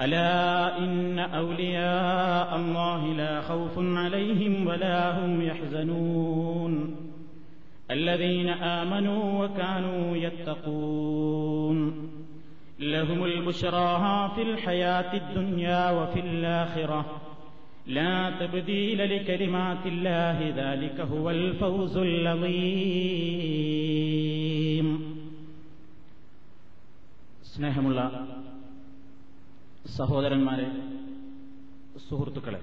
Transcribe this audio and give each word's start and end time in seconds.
ألا 0.00 0.78
إن 0.78 1.18
أولياء 1.18 2.56
الله 2.56 3.06
لا 3.14 3.40
خوف 3.40 3.78
عليهم 3.78 4.66
ولا 4.66 5.24
هم 5.24 5.42
يحزنون 5.42 6.96
الذين 7.90 8.48
آمنوا 8.48 9.44
وكانوا 9.44 10.16
يتقون 10.16 12.08
لهم 12.80 13.24
البشرى 13.24 14.32
في 14.34 14.42
الحياة 14.42 15.16
الدنيا 15.16 15.90
وفي 15.90 16.20
الآخرة 16.20 17.20
لا 17.86 18.30
تبديل 18.30 19.16
لكلمات 19.16 19.86
الله 19.86 20.52
ذلك 20.56 21.00
هو 21.00 21.30
الفوز 21.30 21.96
العظيم 21.96 23.52
സ്നേഹമുള്ള 27.52 28.00
സഹോദരന്മാരെ 29.95 30.67
സുഹൃത്തുക്കളെ 32.07 32.59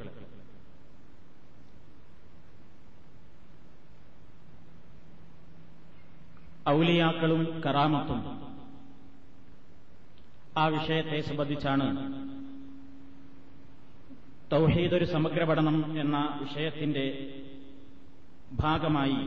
ഔലിയാക്കളും 6.69 7.61
കറാമത്തും 7.65 8.21
ആ 10.57 10.67
വിഷയത്തെ 10.67 11.21
സംബന്ധിച്ചാണ് 11.21 11.87
തൗഹീദ് 14.51 14.95
ഒരു 14.95 15.05
സമഗ്ര 15.05 15.45
പഠനം 15.45 15.97
എന്ന 15.99 16.17
വിഷയത്തിന്റെ 16.43 17.05
ഭാഗമായി 18.61 19.21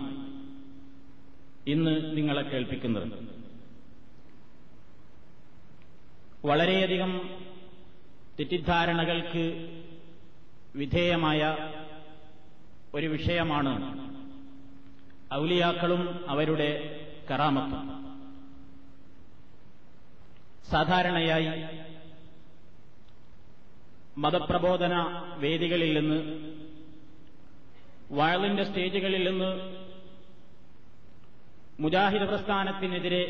ഇന്ന് 1.68 1.94
നിങ്ങളെ 2.18 2.41
കേൾപ്പിക്കുന്നത്. 2.41 3.08
വളരെയധികം 6.46 7.12
തെറ്റിദ്ധാരണകൾക്ക് 8.40 9.44
വിധേയമായ 10.75 11.42
ഒരു 12.94 13.08
വിഷയമാണ് 13.08 13.72
ഔലിയാക്കളും 15.34 16.30
അവരുടെ 16.30 16.70
കറാമത്തും. 17.31 17.97
സാധാരണയായി 20.70 21.50
മതപ്രബോധന 24.18 24.94
വേദികളിൽ 25.38 26.00
നിന്ന് 26.00 26.20
വാഴലിന്റെ 28.12 28.64
സ്റ്റേജുകളിൽ 28.64 29.30
നിന്ന് 29.30 29.52
മുജാഹിദ് 31.80 32.28
പ്രസ്ഥാനത്തിനെതിരെ 32.30 33.24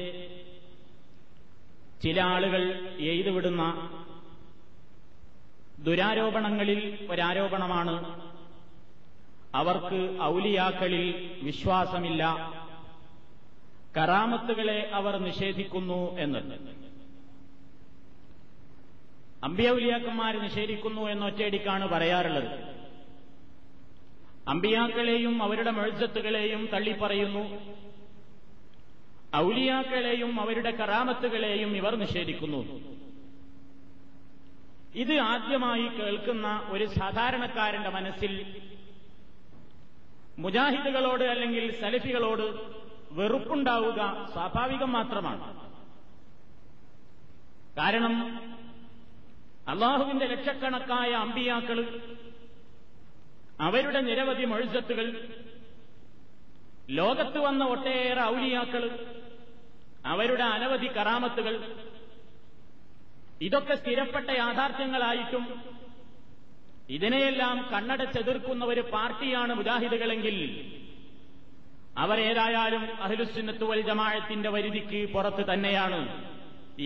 ചില 2.03 2.21
ആളുകൾ 2.21 2.61
എഴുതുവിടുന്ന 2.99 3.63
ദുരാരോപണങ്ങളിൽ 5.79 7.07
ഒരാരോപണമാണ്. 7.11 8.27
അവർക്ക് 9.55 10.21
ഔലിയാക്കളിൽ 10.21 11.39
വിശ്വാസമില്ല. 11.43 12.23
കറാമത്തുകളെ 13.97 14.89
അവർ 14.93 15.17
നിഷേധിക്കുന്നു 15.17 16.17
എന്ന്. 16.17 16.39
അമ്പിയൗലിയാക്കന്മാർ 19.43 20.41
നിഷേധിക്കുന്നു 20.43 21.01
എന്നൊറ്റയടിക്കാണ് 21.01 21.87
പറയാറുള്ളത്. 21.87 22.77
അമ്പിയാക്കളെയും 24.47 25.43
അവരുടെ 25.43 25.71
മെഴ്സത്തുകളെയും 25.71 26.69
തള്ളിപ്പറയുന്നു. 26.73 27.59
ഔലിയാക്കളെയും 29.35 30.41
അവരുടെ 30.41 30.71
കറാമത്തുകളെയും 30.71 31.77
ഇവർ 31.77 31.95
നിഷേധിക്കുന്നു. 31.95 32.97
ഇത് 34.97 35.13
ആദ്യമായി 35.25 35.87
കേൾക്കുന്ന 35.97 36.47
ഒരു 36.69 36.85
സാധാരണക്കാരന്റെ 36.99 37.89
മനസ്സിൽ 37.89 38.33
മുജാഹിദുകളോട് 40.37 41.23
അല്ലെങ്കിൽ 41.23 41.65
സലഫികളോട് 41.81 42.45
വെറുപ്പുണ്ടാവുക 43.11 43.99
സ്വാഭാവികം 44.33 44.91
മാത്രമാണ്. 44.91 45.45
കാരണം 47.77 48.13
അള്ളാഹുവിന്റെ 49.67 50.25
ലക്ഷക്കണക്കായ 50.25 51.11
അമ്പിയാക്കൾ 51.15 51.79
അവരുടെ 53.59 54.01
നിരവധി 54.01 54.45
മൊഴിസത്തുകൾ 54.45 55.07
ലോകത്ത് 56.89 57.39
വന്ന 57.39 57.63
ഒട്ടേറെ 57.65 58.21
ഔലിയാക്കൾ 58.25 58.83
അവരുടെ 60.05 60.45
അനവധി 60.55 60.89
കറാമത്തുകൾ 60.97 61.55
ഇതൊക്കെ 63.41 63.75
സ്ഥിരപ്പെട്ട 63.79 64.29
യാഥാർത്ഥ്യങ്ങളായിട്ടും 64.39 65.43
ഇതിനെയെല്ലാം 66.95 67.57
കണ്ണടച്ചെതിർക്കുന്ന 67.71 68.63
ഒരു 68.65 68.83
പാർട്ടിയാണ് 68.93 69.53
മുജാഹിദുകളെങ്കിൽ 69.59 70.37
അവരേതായാലും 71.97 72.83
അഹ്ലുസുന്നത്ത് 73.05 73.65
വൽ 73.69 73.81
ജമാഅത്തിന്റെ 73.87 74.49
വരിധിക്ക് 74.55 74.99
പുറത്ത് 75.13 75.43
തന്നെയാണ് 75.49 76.01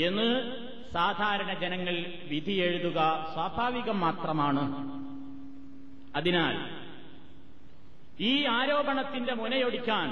എന്ന് 0.07 0.27
സാധാരണ 0.93 1.51
ജനങ്ങൾ 1.61 1.95
വിധി 2.29 2.55
എഴുതുക 2.65 2.99
സ്വാഭാവികം 3.33 3.97
മാത്രമാണ്. 4.05 4.63
അതിനാൽ 6.15 6.55
ഈ 8.23 8.33
ആരോപണത്തിന്റെ 8.55 9.33
മുനയൊടിക്കാൻ 9.41 10.07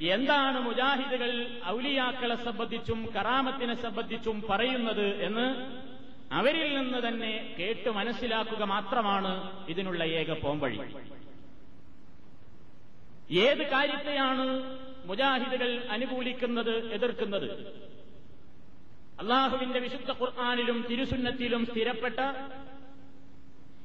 എന്താണ് 0.00 0.60
മുജാഹിദുകൾ 0.60 1.60
ഔലിയാക്കളെ 1.66 2.36
സംബന്ധിച്ചും 2.44 3.12
കറാമത്തിനെ 3.16 3.74
സംബന്ധിച്ചും 3.74 4.42
പറയുന്നത് 4.50 5.22
എന്ന് 5.22 5.46
അവരിൽ 6.32 6.76
നിന്ന് 6.76 7.08
തന്നെ 7.08 7.56
കേട്ട് 7.58 7.90
മനസ്സിലാക്കുക 7.90 8.62
മാത്രമാണ് 8.62 9.32
ഇതിനുള്ള 9.68 10.04
ഏക 10.04 10.32
പോംവഴി. 10.32 10.78
ഏത് 13.30 13.70
കാര്യത്തെയാണ് 13.70 14.46
മുജാഹിദുകൾ 15.06 15.86
അനുകൂലിക്കുന്നത് 15.90 16.92
എതിർക്കുന്നത്? 16.92 17.48
അള്ളാഹുവിന്റെ 19.18 19.78
വിശുദ്ധ 19.78 20.10
ഖുർആാനിലും 20.10 20.86
തിരുസുന്നത്തിലും 20.90 21.66
സ്ഥിരപ്പെട്ട 21.66 22.20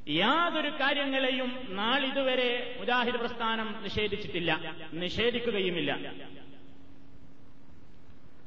യാതൊരു 0.09 0.69
കാര്യങ്ങളെയും 0.69 1.67
നാളിതുവരെ 1.69 2.75
മുജാഹിദ് 2.79 3.15
പ്രസ്ഥാനം 3.15 3.83
നിഷേധിച്ചിട്ടില്ല. 3.83 4.75
നിഷേധിക്കുകയുമില്ല. 4.93 6.13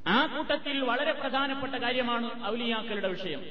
ആ 0.06 0.26
കൂട്ടത്തിൽ 0.26 0.80
വളരെ 0.80 1.12
പ്രധാനപ്പെട്ട 1.12 1.74
കാര്യമാണ് 1.74 2.46
ഔലിയാക്കളുടെ 2.46 3.08
വിഷയം. 3.08 3.42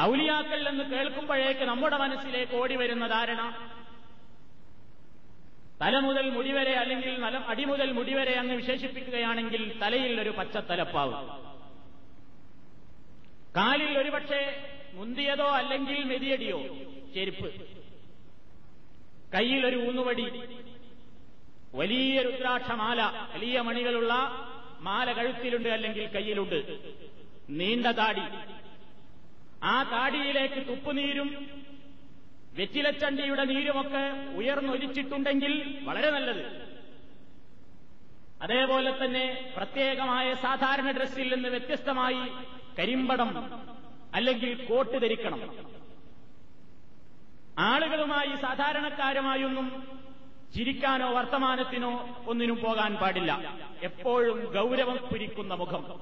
ഔലിയാക്കൽ 0.00 0.68
എന്ന് 0.68 0.84
കേൾക്കുമ്പോഴേക്ക് 0.84 1.60
നമ്മുടെ 1.60 1.96
മനസ്സിലേക്ക് 1.96 2.52
ഓടി 2.52 2.76
വരുന്ന 2.76 3.06
ധാരണ 3.06 3.70
തല 5.82 5.98
മുതൽ 5.98 6.30
മുടിവരെ 6.30 6.74
അല്ലെങ്കിൽ 6.74 7.24
അടിമുതൽ 7.24 7.92
മുടിവരെ 7.92 8.38
അങ്ങ് 8.38 8.54
വിശേഷിപ്പിക്കുകയാണെങ്കിൽ 8.54 9.78
തലയിൽ 9.78 10.20
ഒരു 10.20 10.30
പച്ചത്തലപ്പാവ്. 10.30 11.28
കാലിൽ 13.56 13.98
ഒരുപക്ഷെ 13.98 14.74
മുന്തിയതോ 14.98 15.44
അല്ലെങ്കിൽ 15.44 16.04
മെതിയടിയോ? 16.04 16.62
ചെരുപ്പ്. 17.14 17.52
കയ്യിലൊരു 19.34 19.88
ഊന്നുവടി. 19.88 20.40
വലിയ 21.74 22.22
രുദ്രാക്ഷമാല 22.22 23.02
വലിയ 23.34 23.60
മണികളുള്ള 23.60 24.14
മാല 24.80 25.12
കഴുത്തിലുണ്ട് 25.12 25.68
അല്ലെങ്കിൽ 25.68 26.06
കയ്യിലുണ്ട്. 26.06 26.78
നീണ്ട 27.50 27.86
താടി. 27.86 28.20
ആ 29.62 29.82
താടിയിലേക്ക് 29.82 30.68
തുപ്പുനീരും 30.68 31.50
വെറ്റിലച്ചണ്ടിയുടെ 32.52 33.44
നീരുമൊക്കെ 33.44 34.34
ഉയർന്നൊലിച്ചിട്ടുണ്ടെങ്കിൽ 34.36 35.78
വളരെ 35.82 36.10
നല്ലത്. 36.10 36.68
അതേപോലെ 38.42 39.04
തന്നെ 39.04 39.52
പ്രത്യേകമായ 39.56 40.34
സാധാരണ 40.34 40.90
ഡ്രസ്സിൽ 40.90 41.34
നിന്ന് 41.34 41.48
വ്യത്യസ്തമായി 41.48 42.30
കരിമ്പടം 42.78 43.68
അല്ലെങ്കിൽ 44.14 44.66
കോട്ട് 44.66 45.02
ധരിക്കണം. 45.02 45.68
ആളുകളുമായി 47.58 48.36
സാധാരണക്കാരുമായൊന്നും 48.36 49.98
ചിരിക്കാനോ 50.54 51.12
വർത്തമാനത്തിനോ 51.12 52.22
ഒന്നിനും 52.26 52.56
പോകാൻ 52.56 52.94
പാടില്ല. 52.94 53.58
എപ്പോഴും 53.82 54.54
ഗൗരവം 54.54 54.96
പുരിക്കുന്ന 54.96 55.54
മുഖം. 55.54 56.00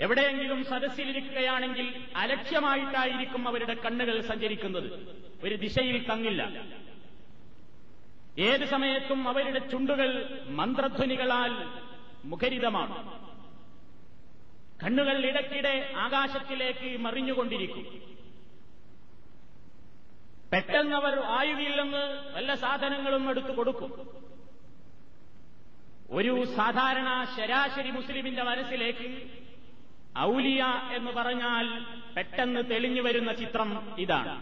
എവിടെയെങ്കിലും 0.00 0.64
സദസ്സിലിരിക്കുകയാണെങ്കിൽ 0.64 2.04
അലക്ഷ്യമായിട്ടായിരിക്കും 2.16 3.48
അവരുടെ 3.48 3.74
കണ്ണുകൾ 3.74 4.20
സഞ്ചരിക്കുന്നത്. 4.20 5.16
ഒരു 5.42 5.54
ദിശയിൽ 5.54 6.10
തങ്ങില്ല. 6.10 6.64
ഏത് 8.38 8.64
സമയത്തും 8.68 9.28
അവരുടെ 9.28 9.58
ചുണ്ടുകൾ 9.58 10.40
മന്ത്രധ്വനികളാൽ 10.48 11.68
മുഖരിതമാണ്. 12.24 13.29
കണ്ണുകൾ 14.82 15.16
ഇടയ്ക്കിടെ 15.30 15.74
ആകാശത്തിലേക്ക് 16.04 16.88
മറിഞ്ഞുകൊണ്ടിരിക്കും. 17.06 17.86
പെട്ടെന്നവർ 20.52 21.14
അവർ 21.16 21.26
ആയുകില്ലെന്ന് 21.38 22.32
വല്ല 22.36 22.54
സാധനങ്ങളും 22.62 23.24
എടുത്തു 23.30 23.52
കൊടുക്കും. 23.58 23.90
ഒരു 26.18 26.32
സാധാരണ 26.56 27.08
ശരാശരി 27.36 27.90
മുസ്ലിമിന്റെ 27.90 28.42
മനസ്സിലേക്ക് 28.42 29.08
ഔലിയ 30.18 30.62
എന്ന് 30.96 31.10
പറഞ്ഞാൽ 31.18 31.66
പെട്ടെന്ന് 32.16 32.62
തെളിഞ്ഞു 32.70 33.02
വരുന്ന 33.02 33.32
ചിത്രം 33.32 33.68
ഇതാണ്. 34.04 34.34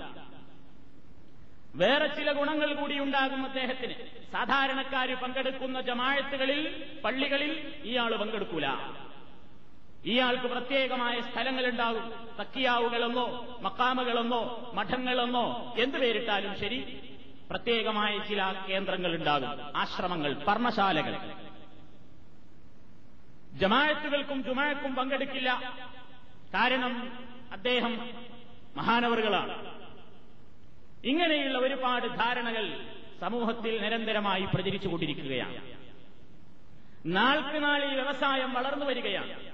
വേറെ 1.81 2.07
ചില 2.07 2.29
ഗുണങ്ങൾ 2.39 2.71
കൂടി 2.75 2.97
ഉണ്ടാകും 2.99 3.43
അദ്ദേഹത്തിന്. 3.49 3.97
സാധാരണക്കാർ 4.33 5.09
പങ്കെടുക്കുന്ന 5.25 5.81
ജമാഴത്തുകളിൽ 5.91 6.63
പള്ളികളിൽ 7.05 7.53
ഇയാൾ 7.91 8.15
പങ്കെടുക്കൂല. 8.23 8.67
ഇയാൾക്ക് 10.05 10.47
പ്രത്യേകമായ 10.47 11.21
സ്ഥലങ്ങളുണ്ടാകും 11.21 12.13
തക്കിയാവുകളെന്നോ 12.41 13.59
മക്കാമുകളെന്നോ 13.61 14.71
മഠങ്ങളെന്നോ 14.75 15.75
എന്ത് 15.79 15.99
പേരിട്ടാലും 15.99 16.59
ശരി 16.59 17.01
പ്രത്യേകമായ 17.51 18.19
ചില 18.19 18.53
കേന്ദ്രങ്ങളുണ്ടാകും. 18.69 19.77
ആശ്രമങ്ങൾ 19.77 20.35
പർണശാലകൾ. 20.35 21.33
ജമായത്തുകൾക്കും 23.53 24.43
ജുമായക്കും 24.43 24.95
പങ്കെടുക്കില്ല. 24.95 25.77
കാരണം 26.55 27.19
അദ്ദേഹം 27.53 28.11
മഹാനവറുകളാണ്. 28.77 29.79
ഇങ്ങനെയുള്ള 31.05 31.59
ഒരുപാട് 31.59 32.07
ധാരണകൾ 32.07 32.85
സമൂഹത്തിൽ 33.21 33.83
നിരന്തരമായി 33.83 34.47
പ്രചരിച്ചുകൊണ്ടിരിക്കുകയാണ്. 34.55 35.79
നാൾക്ക് 37.07 37.65
നാൾ 37.65 37.85
ഈ 37.85 37.95
വ്യവസായം 37.95 38.55
വളർന്നു 38.55 38.85
വരികയാണ്. 38.85 39.48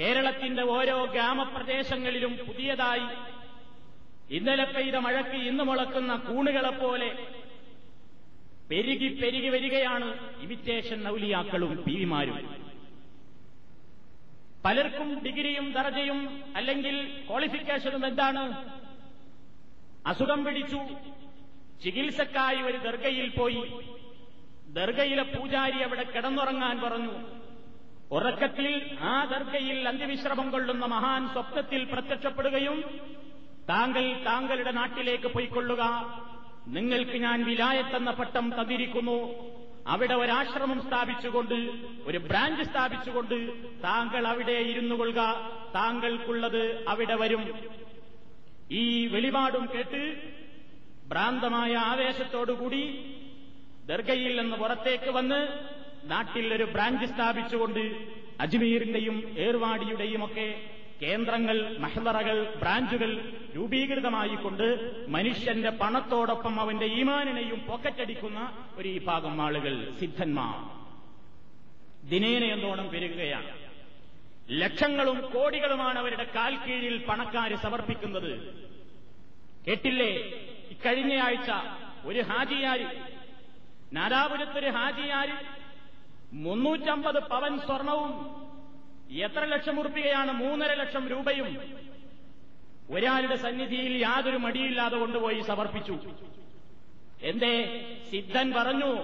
കേരളത്തിന്റെ 0.00 0.62
ഓരോ 0.62 1.04
ഗ്രാമപ്രദേശങ്ങളിലും 1.04 2.36
പുതിയതായി 2.36 3.06
ഇന്നലെ 4.34 4.64
പെയ്ത 4.64 4.96
മഴയ്ക്ക് 4.96 5.36
ഇന്ന് 5.36 5.64
മുളക്കുന്ന 5.64 6.16
കൂണുകളെപ്പോലെ 6.16 7.28
പെരുകി 8.70 9.20
പെരുകി 9.22 9.48
വരികയാണ് 9.48 10.38
ഇമിറ്റേഷൻ 10.40 11.02
നൌലിയാക്കളും 11.02 11.84
പിവിമാരും 11.84 12.60
പലർക്കും 14.64 15.24
ഡിഗ്രിയും 15.24 15.72
ദർജയും 15.72 16.44
അല്ലെങ്കിൽ 16.56 17.24
ക്വാളിഫിക്കേഷനും 17.28 18.06
എന്താണ്? 18.06 18.72
അസുഖം 20.06 20.44
പിടിച്ചു. 20.44 20.80
ചികിത്സക്കായി 21.84 22.56
ഒരു 22.56 22.76
ദർഗയിൽ 22.76 23.28
പോയി. 23.28 23.62
ദർഗയിലെ 24.68 25.22
പൂജാരി 25.22 25.78
അവിടെ 25.78 26.02
കിടന്നുറങ്ങാൻ 26.02 26.80
പറഞ്ഞു. 26.80 27.39
ഉറക്കത്തിൽ 28.12 28.98
ആ 29.00 29.24
ദർഗയിൽ 29.24 29.88
അന്ത്യവിശ്രമം 29.88 30.50
കൊള്ളുന്ന 30.50 30.86
മഹാൻ 30.86 31.28
സ്വപ്നത്തിൽ 31.28 31.84
പ്രത്യക്ഷപ്പെടുകയും 31.84 32.84
താങ്കൾ 33.68 34.24
താങ്കളുടെ 34.26 34.70
നാട്ടിലേക്ക് 34.70 35.26
പോയിക്കൊള്ളുക. 35.26 35.82
നിങ്ങൾക്ക് 36.66 37.16
ഞാൻ 37.16 37.44
വിലായത്തെന്ന 37.44 38.10
പട്ടം 38.10 38.52
തന്നിരിക്കുന്നു. 38.54 39.18
അവിടെ 39.86 40.14
ഒരാശ്രമം 40.14 40.80
സ്ഥാപിച്ചുകൊണ്ട് 40.86 41.54
ഒരു 42.06 42.18
ബ്രാഞ്ച് 42.18 42.64
സ്ഥാപിച്ചുകൊണ്ട് 42.64 43.52
താങ്കൾ 43.84 44.28
അവിടെ 44.28 44.52
ഇരുന്നു 44.52 44.94
കൊള്ളുക. 44.94 45.22
താങ്കൾക്കുള്ളത് 45.74 46.88
അവിടെ 46.88 47.14
വരും. 47.14 47.44
ഈ 48.70 49.06
വെളിപാടും 49.06 49.68
കേട്ട് 49.74 50.02
ഭ്രാന്തമായ 51.08 51.74
ആവേശത്തോടുകൂടി 51.74 52.82
ദർഗയിൽ 53.86 54.40
നിന്ന് 54.40 54.56
പുറത്തേക്ക് 54.56 55.10
വന്ന് 55.10 55.40
നാട്ടിൽ 56.04 56.54
ഒരു 56.54 56.64
ബ്രാഞ്ച് 56.64 57.06
സ്ഥാപിച്ചുകൊണ്ട് 57.06 58.06
അജ്മീറിന്റെയും 58.40 59.34
ഏർവാടിയുടെയും 59.38 60.24
ഒക്കെ 60.24 60.70
കേന്ദ്രങ്ങൾ 61.02 61.78
മഹലറകൾ 61.78 62.54
ബ്രാഞ്ചുകൾ 62.54 63.34
രൂപീകൃതമായിക്കൊണ്ട് 63.56 64.90
മനുഷ്യന്റെ 65.08 65.70
പണത്തോടൊപ്പം 65.70 66.60
അവന്റെ 66.60 66.86
ഈമാനിനെയും 66.86 67.66
പോക്കറ്റടിക്കുന്ന 67.66 68.68
ഒരു 68.76 68.88
വിഭാഗം 68.88 69.28
ഭാഗം 69.28 69.42
ആളുകൾ 69.42 69.92
സിദ്ധന്മാർ. 70.00 70.80
ദിനേന 72.08 72.44
എന്തോണം 72.44 72.90
പെരുകുകയാണ്. 72.90 73.50
ലക്ഷങ്ങളും 74.50 75.32
കോടികളുമാണ് 75.32 75.98
അവരുടെ 75.98 76.24
കാൽ 76.24 76.56
കീഴിൽ 76.56 77.04
പണക്കാര് 77.04 77.56
സമർപ്പിക്കുന്നത്. 77.56 78.54
കേട്ടില്ലേ? 79.66 80.10
ഇക്കഴിഞ്ഞയാഴ്ച 80.70 81.50
ഒരു 82.04 82.20
ഹാജിയാര് 82.20 82.86
നാദാപുരത്തൊരു 83.92 84.70
ഹാജിയാര് 84.70 85.59
മുന്നൂറ്റമ്പത് 86.32 87.18
പവൻ 87.18 87.58
സ്വർണവും 87.58 88.40
എത്ര 89.12 89.44
ലക്ഷം 89.44 89.80
ഉറുപ്പികയാണ്? 89.80 90.32
മൂന്നര 90.32 90.72
ലക്ഷം 90.72 91.08
രൂപയും 91.08 91.58
ഒരാളുടെ 92.90 93.36
സന്നിധിയിൽ 93.36 93.96
യാതൊരു 93.96 94.36
മടിയില്ലാതെ 94.36 94.96
കൊണ്ടുപോയി 94.96 95.40
സമർപ്പിച്ചു. 95.40 95.98
എന്തേ? 97.22 97.86
സിദ്ധൻ 98.10 98.52
പറഞ്ഞു 98.52 98.98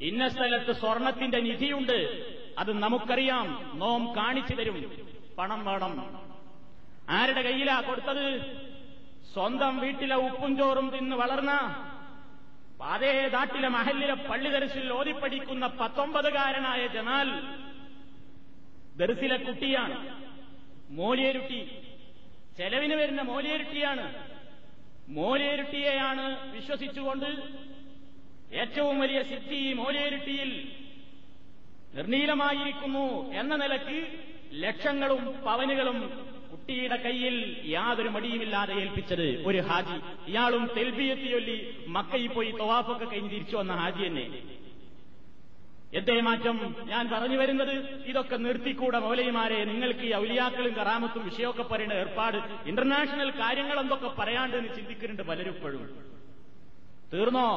ഇന്ന 0.00 0.28
സ്ഥലത്ത് 0.28 0.72
സ്വർണത്തിന്റെ 0.72 1.40
നിധിയുണ്ട്. 1.40 2.26
അത് 2.58 2.72
നമുക്കറിയാം. 2.72 3.72
നോം 3.74 4.16
കാണിച്ചു 4.16 4.54
തരും. 4.54 5.08
പണം 5.38 5.64
വേണം. 5.64 6.12
ആരുടെ 7.08 7.42
കയ്യിലാ 7.42 7.80
കൊടുത്തത്? 7.80 8.40
സ്വന്തം 9.32 9.78
വീട്ടിലെ 9.78 10.16
ഉപ്പും 10.16 10.56
ചോറും 10.56 10.90
തിന്ന് 10.90 11.16
വളർന്ന 11.16 11.52
അതേ 12.82 13.28
നാട്ടിലെ 13.28 13.68
മഹല്ലിലെ 13.68 14.14
പള്ളി 14.14 14.50
ദർശിൽ 14.50 14.92
ഓതിപ്പടിക്കുന്ന 14.92 15.66
പത്തൊമ്പതുകാരനായ 15.66 16.86
ജനാൽ 16.86 17.30
ദർസിലെ 18.96 19.36
കുട്ടിയാണ്. 19.36 20.20
മോലിയരുട്ടി. 20.90 21.70
ചെലവിന് 22.58 22.94
വരുന്ന 22.94 23.22
മോലിയരുട്ടിയാണ്. 23.22 24.14
മോലിയരുട്ടിയെയാണ് 25.08 26.52
വിശ്വസിച്ചുകൊണ്ട് 26.52 27.26
ഏറ്റവും 28.52 29.00
വലിയ 29.00 29.22
സിദ്ധി 29.22 29.72
മോലിയരുട്ടിയിൽ 29.72 30.72
നിർണീലമായിരിക്കുന്നു 31.94 33.32
എന്ന 33.32 33.56
നിലയ്ക്ക് 33.56 34.06
ലക്ഷങ്ങളും 34.52 35.42
പവനുകളും 35.42 36.31
കുട്ടിയുടെ 36.62 36.96
കയ്യിൽ 36.96 37.36
യാതൊരു 37.66 38.08
മടിയുമില്ലാതെ 38.08 38.74
ഏൽപ്പിച്ചത് 38.74 39.46
ഒരു 39.46 39.58
ഹാജി. 39.58 39.96
ഇയാളും 40.30 40.70
തെൽബിയെത്തി 40.76 41.28
ചൊല്ലി 41.30 41.56
മക്കയിൽ 41.88 42.28
പോയി 42.28 42.50
തവാഫൊക്കെ 42.50 43.04
കഴിഞ്ഞ് 43.04 43.30
തിരിച്ചു 43.30 43.56
വന്ന 43.56 43.72
ഹാജി 43.72 44.06
തന്നെ. 44.06 44.42
എന്തേ 45.94 46.20
മാറ്റം? 46.20 46.74
ഞാൻ 46.88 47.10
പറഞ്ഞു 47.12 47.36
വരുന്നത് 47.36 48.04
ഇതൊക്കെ 48.06 48.36
നിർത്തിക്കൂടെ 48.36 48.98
മൗലയിമാരെ 48.98 49.64
നിങ്ങൾക്ക് 49.64 50.00
ഈ 50.00 50.14
ഔലിയാക്കളും 50.14 50.74
കറാമത്തും 50.74 51.24
വിഷയമൊക്കെ 51.24 51.62
പറയുന്ന 51.62 51.92
ഏർപ്പാട് 51.92 52.38
ഇന്റർനാഷണൽ 52.66 53.30
കാര്യങ്ങൾ 53.30 53.80
എന്തൊക്കെ 53.80 54.08
പറയാണ്ട് 54.08 54.56
എന്ന് 54.56 54.74
ചിന്തിക്കുന്നുണ്ട് 54.74 55.22
പലരും 55.22 55.54
ഇപ്പോഴും. 55.54 55.82
തീർന്നോ? 57.12 57.48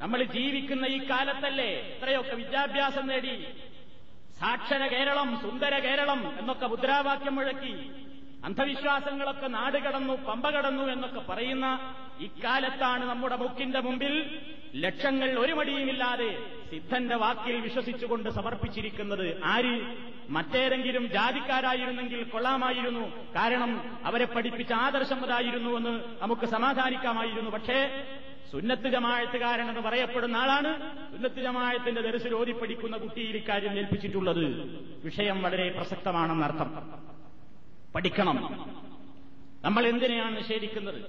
നമ്മൾ 0.00 0.22
ജീവിക്കുന്ന 0.24 0.86
ഈ 0.86 0.98
കാലത്തല്ലേ 1.10 1.70
ഇത്രയൊക്കെ 1.96 2.34
വിദ്യാഭ്യാസം 2.34 3.06
നേടി 3.06 3.46
സാക്ഷര 4.40 4.86
കേരളം 4.86 5.38
സുന്ദര 5.42 5.78
കേരളം 5.78 6.38
എന്നൊക്കെ 6.38 6.66
മുദ്രാവാക്യം 6.66 7.34
മുഴക്കി 7.34 7.90
അന്ധവിശ്വാസങ്ങളൊക്കെ 8.44 9.46
നാട് 9.46 9.78
കടന്നു 9.78 10.14
പമ്പ 10.14 10.50
കടന്നു 10.50 10.82
എന്നൊക്കെ 10.82 11.20
പറയുന്ന 11.20 11.94
ഇക്കാലത്താണ് 12.20 13.04
നമ്മുടെ 13.04 13.36
മുക്കിന്റെ 13.36 13.80
മുമ്പിൽ 13.80 14.40
ലക്ഷങ്ങൾ 14.74 15.28
ഒരു 15.28 15.52
മടിയുമില്ലാതെ 15.52 16.30
സിദ്ധന്റെ 16.70 17.16
വാക്കിൽ 17.16 17.60
വിശ്വസിച്ചുകൊണ്ട് 17.60 18.28
സമർപ്പിച്ചിരിക്കുന്നത്. 18.30 19.40
ആര്? 19.44 19.74
മറ്റേതെങ്കിലും 20.28 21.10
ജാതിക്കാരായിരുന്നെങ്കിൽ 21.10 22.22
കൊള്ളാമായിരുന്നു. 22.22 23.34
കാരണം 23.34 24.00
അവരെ 24.04 24.24
പഠിപ്പിച്ച 24.24 24.72
ആദർശം 24.72 25.24
അതായിരുന്നു 25.24 25.70
എന്ന് 25.70 26.22
നമുക്ക് 26.22 26.46
സമാധാനിക്കാമായിരുന്നു. 26.46 27.50
പക്ഷേ 27.50 27.78
സുന്നത്ത് 28.52 28.88
ജമാഴത്തുകാരൻ 28.88 29.68
എന്ന് 29.68 29.80
പറയപ്പെടുന്ന 29.80 30.36
ആളാണ് 30.36 30.96
സുന്നത്ത് 31.12 31.40
ജമാഴത്തിന്റെ 31.40 32.00
ദർശനം 32.00 32.40
ഓതിപ്പടിക്കുന്ന 32.40 32.96
കുട്ടിയിൽ 32.96 33.36
ഇക്കാര്യം 33.36 33.72
ഏൽപ്പിച്ചിട്ടുള്ളത്. 33.72 34.46
വിഷയം 35.04 35.42
വളരെ 35.42 35.68
പ്രസക്തമാണെന്നർത്ഥം 35.70 36.92
പഠിക്കണം. 37.94 38.36
നമ്മൾ 39.64 39.86
എന്തിനെയാണ് 39.86 40.36
നിഷേധിക്കുന്നത്? 40.36 41.02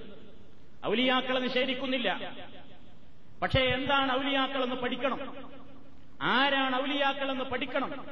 ഔലിയാക്കളെ 0.86 1.40
നിഷേധിക്കുന്നില്ല. 1.40 2.36
പക്ഷേ 3.42 3.60
എന്താണ് 3.60 4.12
ഔലിയാക്കളെന്ന് 4.12 4.76
പഠിക്കണം? 4.76 5.36
ആരാണ് 6.22 6.82
ഔലിയാക്കളെന്ന് 6.82 7.44
പഠിക്കണം? 7.44 8.06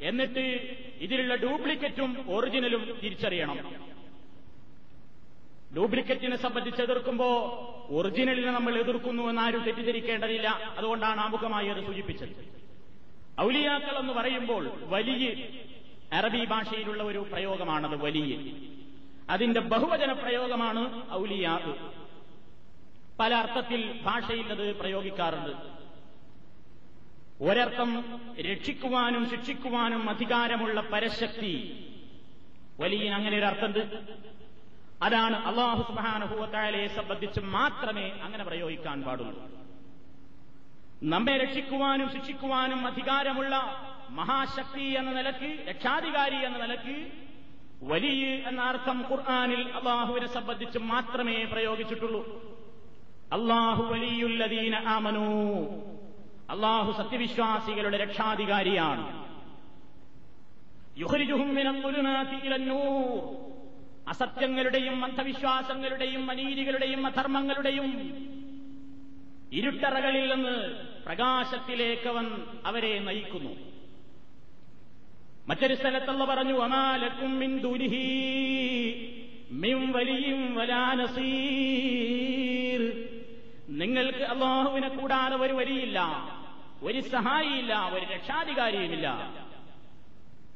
എന്നിട്ട് 0.00 0.76
ഇതിലുള്ള 1.00 1.34
ഡ്യൂപ്ലിക്കറ്റും 1.34 2.34
ഒറിജിനലും 2.34 2.98
തിരിച്ചറിയണം. 3.02 3.93
ഡ്യൂപ്ലിക്കറ്റിനെ 5.74 6.36
സംബന്ധിച്ച് 6.36 6.82
എതിർക്കുമ്പോ 6.82 7.28
ഒറിജിനലിനെ 7.90 8.52
നമ്മൾ 8.52 8.78
എതിർക്കുന്നു 8.78 9.22
എന്നാരും 9.22 9.64
തെറ്റിദ്ധരിക്കേണ്ടതില്ല. 9.64 10.74
അതുകൊണ്ടാണ് 10.78 11.20
ആമുഖമായി 11.20 11.68
അത് 11.68 11.84
സൂചിപ്പിച്ചത്. 11.84 12.64
ഔലിയാക്കൾ 13.40 13.98
എന്ന് 13.98 14.12
പറയുമ്പോൾ 14.12 14.70
വലിയ 14.82 15.48
അറബി 16.12 16.44
ഭാഷയിലുള്ള 16.44 17.02
ഒരു 17.02 17.26
പ്രയോഗമാണത് 17.32 18.02
വലിയ. 18.02 18.52
അതിന്റെ 19.30 19.60
ബഹുവചന 19.60 20.12
പ്രയോഗമാണ് 20.12 21.12
ഔലിയാ 21.12 21.74
പല 23.20 23.34
അർത്ഥത്തിൽ 23.34 24.00
ഭാഷയിൽ 24.02 24.46
അത് 24.50 24.76
പ്രയോഗിക്കാറുണ്ട്. 24.76 25.52
ഒരർത്ഥം 27.44 28.20
രക്ഷിക്കുവാനും 28.40 29.30
ശിക്ഷിക്കുവാനും 29.30 30.10
അധികാരമുള്ള 30.10 30.80
പരശക്തി. 30.80 31.84
വലിയ 32.80 33.10
അങ്ങനെ 33.10 33.38
ഒരു 33.38 33.44
അർത്ഥമുണ്ട്. 33.44 33.98
അതാണ് 35.02 35.36
അള്ളാഹു 35.36 35.92
സുബാനുഭൂവത്തായാലയെ 35.92 36.86
സംബന്ധിച്ച് 36.86 37.40
മാത്രമേ 37.40 38.12
അങ്ങനെ 38.22 38.44
പ്രയോഗിക്കാൻ 38.44 39.02
പാടുള്ളൂ. 39.02 39.50
നമ്മെ 41.02 41.36
രക്ഷിക്കുവാനും 41.36 42.12
ശിക്ഷിക്കുവാനും 42.12 42.86
അധികാരമുള്ള 42.86 43.56
മഹാശക്തി 44.10 44.82
എന്ന 44.82 45.12
നിലയ്ക്ക് 45.12 45.68
രക്ഷാധികാരി 45.68 46.34
എന്ന 46.34 46.58
നിലയ്ക്ക് 46.58 47.12
വലിയ 47.82 48.26
എന്ന 48.26 48.62
അർത്ഥം 48.62 49.04
ഖുർആാനിൽ 49.10 49.68
അള്ളാഹുവിനെ 49.68 50.26
സംബന്ധിച്ച് 50.26 50.78
മാത്രമേ 50.78 51.44
പ്രയോഗിച്ചിട്ടുള്ളൂ. 51.44 52.54
അള്ളാഹു 53.32 53.82
വലിയുല്ലദീന 53.82 54.74
ആമനു. 54.74 55.64
അള്ളാഹു 56.50 57.02
സത്യവിശ്വാസികളുടെ 57.02 57.96
രക്ഷാധികാരിയാണ്. 57.96 59.24
യുഹരിജുഹും 60.98 61.54
അസത്യങ്ങളുടെയും 64.08 65.04
അന്ധവിശ്വാസങ്ങളുടെയും 65.04 66.30
അനീതികളുടെയും 66.30 67.06
അധർമ്മങ്ങളുടെയും 67.06 68.14
ഇരുട്ടറകളിൽ 69.52 70.34
നിന്ന് 70.34 70.74
പ്രകാശത്തിലേക്ക് 71.06 72.08
അവൻ 72.08 72.42
അവരെ 72.66 72.98
നയിക്കുന്നു. 72.98 73.50
മറ്റൊരു 75.48 75.74
സ്ഥലത്തുള്ള 75.74 76.24
പറഞ്ഞു 76.24 76.60
അമാലക്കും 76.60 77.38
മിൻ 77.38 77.60
വലിയും 79.92 80.54
നിങ്ങൾക്ക് 83.68 84.18
അള്ളാഹുവിനെ 84.18 84.88
കൂടാതെ 84.88 85.36
ഒരു 85.36 85.52
വരിയില്ല 85.52 86.00
ഒരു 86.82 87.00
സഹായിയില്ല 87.00 87.90
ഒരു 87.94 88.04
രക്ഷാധികാരിയുമില്ല. 88.04 89.34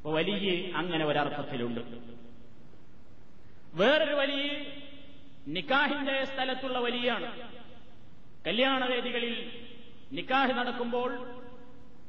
വലിയ 0.04 0.72
അങ്ങനെ 0.72 1.04
ഒരർത്ഥത്തിലുണ്ട്. 1.04 2.17
വേറൊരു 3.74 4.14
വലിയ 4.14 4.50
നിക്കാഹിന്റെ 5.46 6.24
സ്ഥലത്തുള്ള 6.24 6.78
വലിയാണ്. 6.78 7.48
കല്യാണവേദികളിൽ 8.46 9.50
നിക്കാഹ് 10.12 10.52
നടക്കുമ്പോൾ 10.52 11.26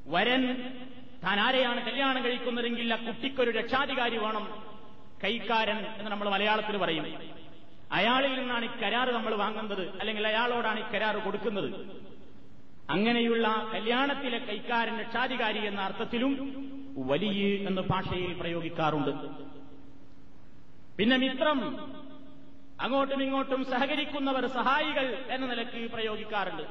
വരൻ 0.07 0.73
താൻ 1.23 1.39
ആരെയാണ് 1.39 1.85
കല്യാണം 1.85 2.23
കഴിക്കുന്നതെങ്കിൽ 2.23 2.93
ആ 2.93 2.95
കുട്ടിക്കൊരു 2.95 3.51
രക്ഷാധികാരി 3.51 4.17
വേണം 4.17 4.63
കൈക്കാരൻ 5.23 5.77
എന്ന് 5.77 6.11
നമ്മൾ 6.11 6.29
മലയാളത്തിൽ 6.29 6.77
പറയും. 6.77 7.19
അയാളിൽ 7.91 8.39
നിന്നാണ് 8.39 8.65
ഈ 8.65 8.79
കരാറ് 8.81 9.09
നമ്മൾ 9.09 9.35
വാങ്ങുന്നത് 9.35 9.99
അല്ലെങ്കിൽ 9.99 10.27
അയാളോടാണ് 10.27 10.79
ഈ 10.79 10.93
കരാറ് 10.93 11.15
കൊടുക്കുന്നത്. 11.15 11.99
അങ്ങനെയുള്ള 12.89 13.71
കല്യാണത്തിലെ 13.73 14.37
കൈക്കാരൻ 14.37 14.99
രക്ഷാധികാരി 14.99 15.65
എന്ന 15.65 15.81
അർത്ഥത്തിലും 15.81 16.33
വലിയ 16.97 17.67
എന്ന് 17.67 17.81
ഭാഷയിൽ 17.81 18.33
പ്രയോഗിക്കാറുണ്ട്. 18.33 19.09
പിന്നെ 20.99 21.17
മിത്രം 21.17 21.59
അങ്ങോട്ടും 22.81 23.23
ഇങ്ങോട്ടും 23.23 23.61
സഹകരിക്കുന്നവർ 23.65 24.45
സഹായികൾ 24.47 25.05
എന്ന 25.29 25.45
നിലയ്ക്ക് 25.45 25.91
പ്രയോഗിക്കാറുണ്ട്. 25.91 26.63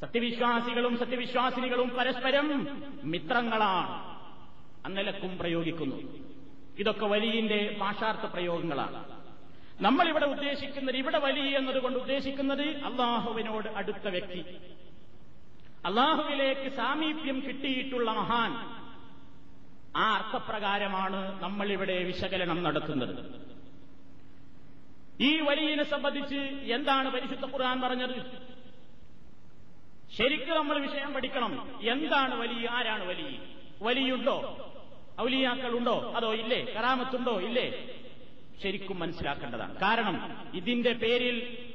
സത്യവിശ്വാസികളും 0.00 0.98
സത്യവിശ്വാസിനികളും 0.98 1.88
പരസ്പരം 1.98 2.48
മിത്രങ്ങളാണ് 3.04 3.94
അന്നലക്കും 4.86 5.38
പ്രയോഗിക്കുന്നു. 5.38 5.98
ഇതൊക്കെ 6.78 7.06
വലിയന്റെ 7.06 7.76
ഭാഷാർത്ഥ 7.80 8.26
പ്രയോഗങ്ങളാണ്. 8.26 9.00
നമ്മളിവിടെ 9.80 10.26
ഉദ്ദേശിക്കുന്നത് 10.26 10.96
ഇവിടെ 10.96 11.18
വലിയ 11.18 11.58
എന്നതുകൊണ്ട് 11.58 11.98
ഉദ്ദേശിക്കുന്നത് 11.98 12.66
അള്ളാഹുവിനോട് 12.88 13.68
അടുത്ത 13.68 14.08
വ്യക്തി. 14.08 14.42
അള്ളാഹുവിലേക്ക് 15.86 16.76
സാമീപ്യം 16.76 17.42
കിട്ടിയിട്ടുള്ള 17.48 18.12
മഹാൻ. 18.12 18.50
ആ 19.96 20.14
അർത്ഥപ്രകാരമാണ് 20.14 21.42
നമ്മളിവിടെ 21.42 22.04
വിശകലനം 22.04 22.62
നടത്തുന്നത്. 22.62 23.44
ഈ 25.20 25.40
വലിയനെ 25.40 25.84
സംബന്ധിച്ച് 25.84 26.34
എന്താണ് 26.74 27.10
പരിശുദ്ധ 27.10 27.44
ഖുർആൻ 27.44 27.80
പറഞ്ഞത്? 27.80 28.44
ശരിക്കും 30.18 30.56
നമ്മൾ 30.56 30.78
വിഷയം 30.78 31.12
പഠിക്കണം. 31.12 31.78
എന്താണ് 31.82 32.34
വലിയ 32.34 32.68
ആരാണ് 32.68 33.04
വലിയ 33.04 33.38
വലിയുണ്ടോ? 33.82 34.70
ഔലിയാക്കളുണ്ടോ? 35.20 36.12
അതോ 36.16 36.34
ഇല്ലേ? 36.34 36.64
കറാമത്തുണ്ടോ? 36.64 37.40
ഇല്ലേ? 37.40 37.88
ശരിക്കും 38.62 38.98
മനസ്സിലാക്കേണ്ടതാണ്. 38.98 39.80
കാരണം 39.80 40.46
ഇതിന്റെ 40.54 40.92
പേരിൽ 40.92 41.68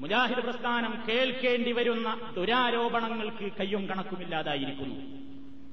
മുജാഹിദ് 0.00 0.40
പ്രസ്ഥാനം 0.40 1.04
കേൾക്കേണ്ടി 1.08 1.72
വരുന്ന 1.72 2.32
ദുരാരോപണങ്ങൾക്ക് 2.36 3.52
കയ്യും 3.52 3.86
കണക്കുമില്ലാതായിരിക്കുന്നു 3.86 5.18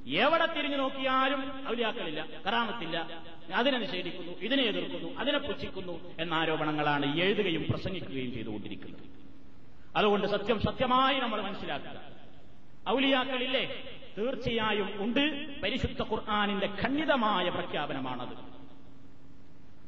എവിടെ 0.07 0.45
തിരിഞ്ഞു 0.45 0.77
നോക്കിയാലും 0.77 1.69
ഔലിയാക്കളില്ല 1.69 2.27
കറാമത്തില്ല. 2.47 3.23
അതിനെ 3.53 3.77
നിഷേധിക്കുന്നു 3.77 4.31
ഇതിനെ 4.31 4.63
എതിർക്കുന്നു 4.63 5.19
അതിനെ 5.19 5.37
പുച്ഛിക്കുന്നു 5.37 6.15
എന്ന 6.19 6.33
ആരോപണങ്ങളാണ് 6.33 7.19
എഴുതുകയും 7.19 7.65
പ്രസംഗിക്കുകയും 7.69 8.33
ചെയ്തുകൊണ്ടിരിക്കുന്നത്. 8.33 9.01
അതുകൊണ്ട് 9.95 10.27
സത്യം 10.27 10.61
സത്യമായി 10.61 11.19
നമ്മൾ 11.19 11.41
മനസ്സിലാക്കുക. 11.41 12.01
ഔലിയാക്കളില്ലേ? 12.89 13.83
തീർച്ചയായും 14.17 14.89
ഉണ്ട്. 14.97 15.55
പരിശുദ്ധ 15.61 16.01
ഖുർആാനിന്റെ 16.01 16.69
ഖണ്ഡിതമായ 16.83 17.49
പ്രഖ്യാപനമാണത്. 17.49 18.37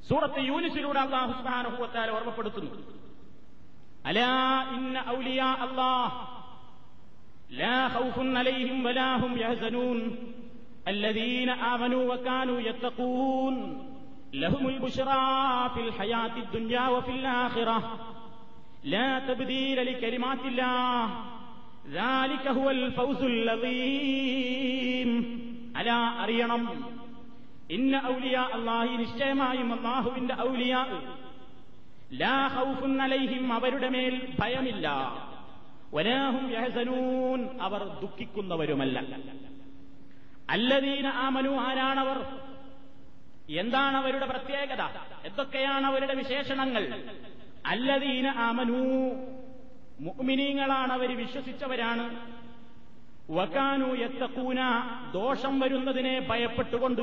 സൂറത്ത് 0.09 0.39
യൂനിസിലൂടെ 0.39 0.99
അള്ളാഹു 0.99 1.31
സുബ്ഹാനഹു 1.31 2.09
ഓർമ്മപ്പെടുത്തുന്നു. 2.11 2.96
അലാ 4.06 4.30
ഇന്ന 4.76 4.96
ഔലിയാ 5.16 5.50
അല്ലാഹ് 5.66 6.12
لا 7.54 7.78
خوف 7.88 8.16
عليهم 8.38 8.78
ولا 8.86 9.08
هم 9.16 9.32
يحزنون 9.38 9.98
الذين 10.88 11.48
آمنوا 11.72 12.02
وكانوا 12.10 12.58
يتقون 12.60 13.54
لهم 14.34 14.64
البشرى 14.68 15.24
في 15.74 15.80
الحياة 15.80 16.34
الدنيا 16.36 16.84
وفي 16.88 17.10
الآخرة 17.10 17.78
لا 18.84 19.18
تبديل 19.20 19.78
لكلمات 19.86 20.42
الله 20.44 21.02
ذلك 21.90 22.44
هو 22.48 22.66
الفوز 22.70 23.20
العظيم 23.24 25.10
അല 25.80 25.90
അറിയണം 26.22 26.62
ഇന്ന 27.76 27.94
ഔലിയ 28.14 28.36
അള്ളാഹി 28.56 28.94
നിശ്ചയമായും 29.02 29.68
അള്ളാഹുവിന്റെ 29.76 30.34
ഔലിയ 30.48 30.74
ലാ 32.13 32.47
ഹൗഫുൻ 32.47 33.01
അലൈഹിം 33.01 33.53
അവരുടെ 33.53 33.89
മേൽ 33.89 34.35
ഭയമില്ല. 34.39 34.89
വലാഹും 35.93 36.51
യഹസനൂൻ. 36.51 37.61
അവർ 37.61 37.83
ദുഃഖിക്കുന്നവരുമല്ല. 37.83 39.17
അല്ലദീന 40.49 41.07
ആമനു 41.07 41.49
ആരാണവർ? 41.49 42.25
എന്താണ് 43.49 43.97
അവരുടെ 43.97 44.25
പ്രത്യേകത? 44.25 44.81
എന്തൊക്കെയാണ് 45.25 45.85
അവരുടെ 45.85 46.13
വിശേഷണങ്ങൾ? 46.13 47.03
അല്ലദീന 47.65 48.27
ആമനു. 48.27 49.13
മുഅ്മിനീങ്ങളാണ് 49.99 50.93
അവർ 50.93 51.17
വിശ്വസിച്ചവരാണ്. 51.17 52.33
വക്കാനു 53.31 53.85
എത്തക്കൂന 53.85 54.57
ദോഷം 55.13 55.59
വരുന്നതിനെ 55.59 56.27
ഭയപ്പെട്ടുകൊണ്ട് 56.29 57.01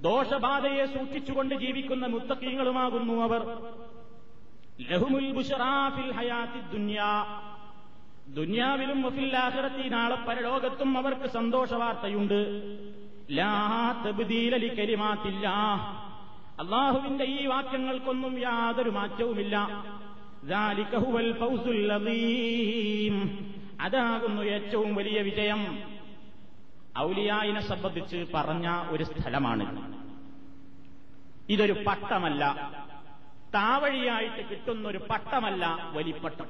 ദോഷബാധയെ 0.00 0.86
സൂക്ഷിച്ചുകൊണ്ട് 0.86 1.54
ജീവിക്കുന്ന 1.54 2.06
മുത്തക്കീങ്ങളുമാകുന്നു 2.06 3.22
അവർ. 3.22 3.58
ദുന്യാവിലും 8.28 9.02
മുഫില്ലാഹിറത്തി 9.02 9.88
നാളെ 9.88 10.16
പരലോകത്തും 10.16 10.98
അവർക്ക് 10.98 11.26
സന്തോഷ 11.26 11.72
വാർത്തയുണ്ട് 11.72 12.34
അള്ളാഹുവിന്റെ 16.60 17.24
ഈ 17.24 17.46
വാക്യങ്ങൾക്കൊന്നും 17.46 18.38
യാതൊരു 18.40 18.90
മാറ്റവുമില്ല. 18.90 19.84
അതാകുന്നു 23.80 24.42
ഏറ്റവും 24.42 24.94
വലിയ 24.94 25.22
വിജയം. 25.22 25.82
ഔലിയായിനെ 26.98 27.60
സംബന്ധിച്ച് 27.60 28.26
പറഞ്ഞ 28.34 28.84
ഒരു 28.88 29.04
സ്ഥലമാണ്. 29.04 29.94
ഇതൊരു 31.52 31.84
പട്ടമല്ല. 31.86 32.46
താവഴിയായിട്ട് 33.54 34.50
കിട്ടുന്ന 34.50 34.88
ഒരു 34.88 34.98
പട്ടമല്ല 34.98 35.90
വലിപ്പട്ടം. 35.92 36.46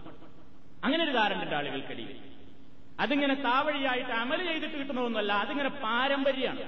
അങ്ങനെ 0.85 1.05
ഒരു 1.05 1.11
ധാരണയുണ്ട് 1.11 1.55
ആളുകൾക്കിടയിൽ. 1.55 2.17
അതിങ്ങനെ 3.01 3.35
താവഴിയായിട്ട് 3.35 4.11
അമൽ 4.11 4.45
ചെയ്തിട്ട് 4.45 4.75
കിട്ടുന്നതൊന്നുമല്ല 4.75 5.33
അതിങ്ങനെ 5.33 5.69
പാരമ്പര്യമാണ് 5.69 6.61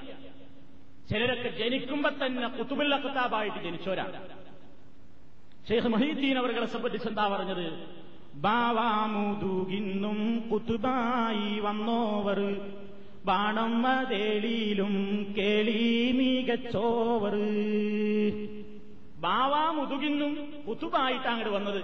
ചിലരൊക്കെ 1.09 1.49
ജനിക്കുമ്പോ 1.49 2.09
തന്നെ 2.09 2.47
കുത്തുബുല്ല 2.47 2.97
കത്താബായിട്ട് 2.97 3.63
ജനിച്ചവരാണ്. 3.63 4.29
ഷെയ്ഖ് 5.67 5.87
മഹീദ്ദീൻ 5.87 6.37
അവരുടെ 6.37 6.65
സംബന്ധിച്ച് 6.65 7.07
എന്താ 7.07 7.27
പറഞ്ഞത്? 7.27 7.87
ബാവാമുതുകിന്നും 8.33 10.49
കുത്തുബായി 10.51 11.59
വന്നോവർ 11.59 12.71
ബാണം 13.25 13.81
മതേളിയിലും 13.81 15.25
കേളി 15.37 16.11
മികച്ചോവർ. 16.11 17.35
ബാവാമുതുകിന്നും 19.23 20.63
കുത്തുബായിട്ട് 20.67 21.27
അങ്ങോട്ട് 21.27 21.53
വന്നത്. 21.53 21.81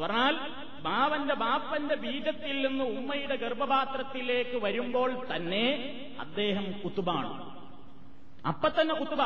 പറഞ്ഞാൽ 0.00 0.34
ബാവന്റെ 0.80 1.34
ബാപ്പന്റെ 1.34 1.94
ബീജത്തിൽ 1.94 2.66
നിന്ന് 2.66 2.84
ഉമ്മയുടെ 2.84 3.36
ഗർഭപാത്രത്തിലേക്ക് 3.36 4.56
വരുമ്പോൾ 4.56 5.36
തന്നെ 5.36 5.66
അദ്ദേഹം 6.20 6.72
കുത്തുബാണ് 6.84 7.32
അപ്പൊ 8.48 8.68
തന്നെ 8.68 8.94
കുത്തുബ 8.94 9.22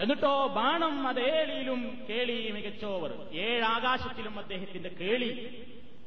എന്നിട്ടോ 0.00 0.46
ബാണം 0.46 1.08
അതേളിയിലും 1.08 1.98
കേളി 2.08 2.50
മികച്ചോവർ. 2.50 3.12
ഏഴാകാശത്തിലും 3.32 4.38
അദ്ദേഹത്തിന്റെ 4.38 4.88
കേളി. 5.00 5.30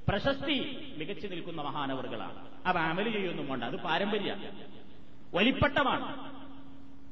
പ്രശസ്തി 0.07 0.57
മികച്ചു 0.97 1.27
നിൽക്കുന്ന 1.27 1.61
മഹാനവറുകളാണ്. 1.61 2.67
അപ്പൊ 2.67 2.81
അമൽ 2.81 3.11
ചെയ്യൊന്നും 3.11 3.49
വേണ്ട 3.49 3.63
അത് 3.63 3.75
പാരമ്പര്യ. 3.75 4.35
വലിപ്പട്ടമാണ്. 5.33 6.36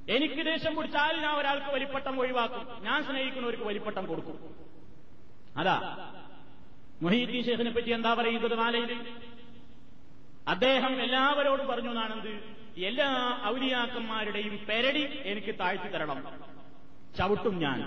എനിക്ക് 0.07 0.45
ദേഷ്യം 0.45 0.75
പിടിച്ചാൽ 0.75 1.21
ഞാൻ 1.21 1.35
ഒരാൾക്ക് 1.35 1.69
വലിപ്പട്ടം 1.75 2.19
ഒഴിവാക്കും? 2.19 2.83
ഞാൻ 2.83 3.03
സ്നേഹിക്കുന്നവർക്ക് 3.03 3.63
വലിപ്പട്ടം 3.63 4.05
കൊടുക്കും. 4.05 4.55
അതാ. 5.57 5.77
മൊഹീദ്ദീൻ 7.01 7.43
ഷേഖിനെ 7.45 7.71
പറ്റി 7.71 7.91
എന്താ 7.91 8.13
പറയുന്നത് 8.13 8.56
മാലയിൽ 8.56 8.91
അദ്ദേഹം 10.47 11.01
എല്ലാവരോടും 11.01 11.67
പറഞ്ഞു 11.67 11.89
എന്നാണെന്ത്? 11.89 12.34
എല്ലാ 12.77 13.39
ഔലിയാക്കന്മാരുടെയും 13.45 14.60
പെരടി 14.69 15.03
എനിക്ക് 15.23 15.60
താഴ്ത്തി 15.60 15.88
തരണം. 15.88 16.19
ചവിട്ടും 17.17 17.60
ഞാൻ. 17.60 17.80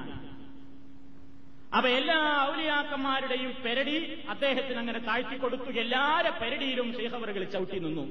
അപ്പൊ 1.77 1.89
എല്ലാ 1.89 2.49
ഔലിയാക്കന്മാരുടെയും 2.51 3.53
പെരടി 3.65 3.97
അദ്ദേഹത്തിന് 4.29 4.79
അങ്ങനെ 4.79 4.99
താഴ്ത്തി 4.99 5.37
കൊടുത്തു. 5.37 5.71
എല്ലാരെ 5.71 6.31
പെരടിയിലും 6.31 6.95
ശേഖവറുകൾ 6.97 7.45
ചവിട്ടി 7.45 7.79
നിന്നു. 7.79 8.05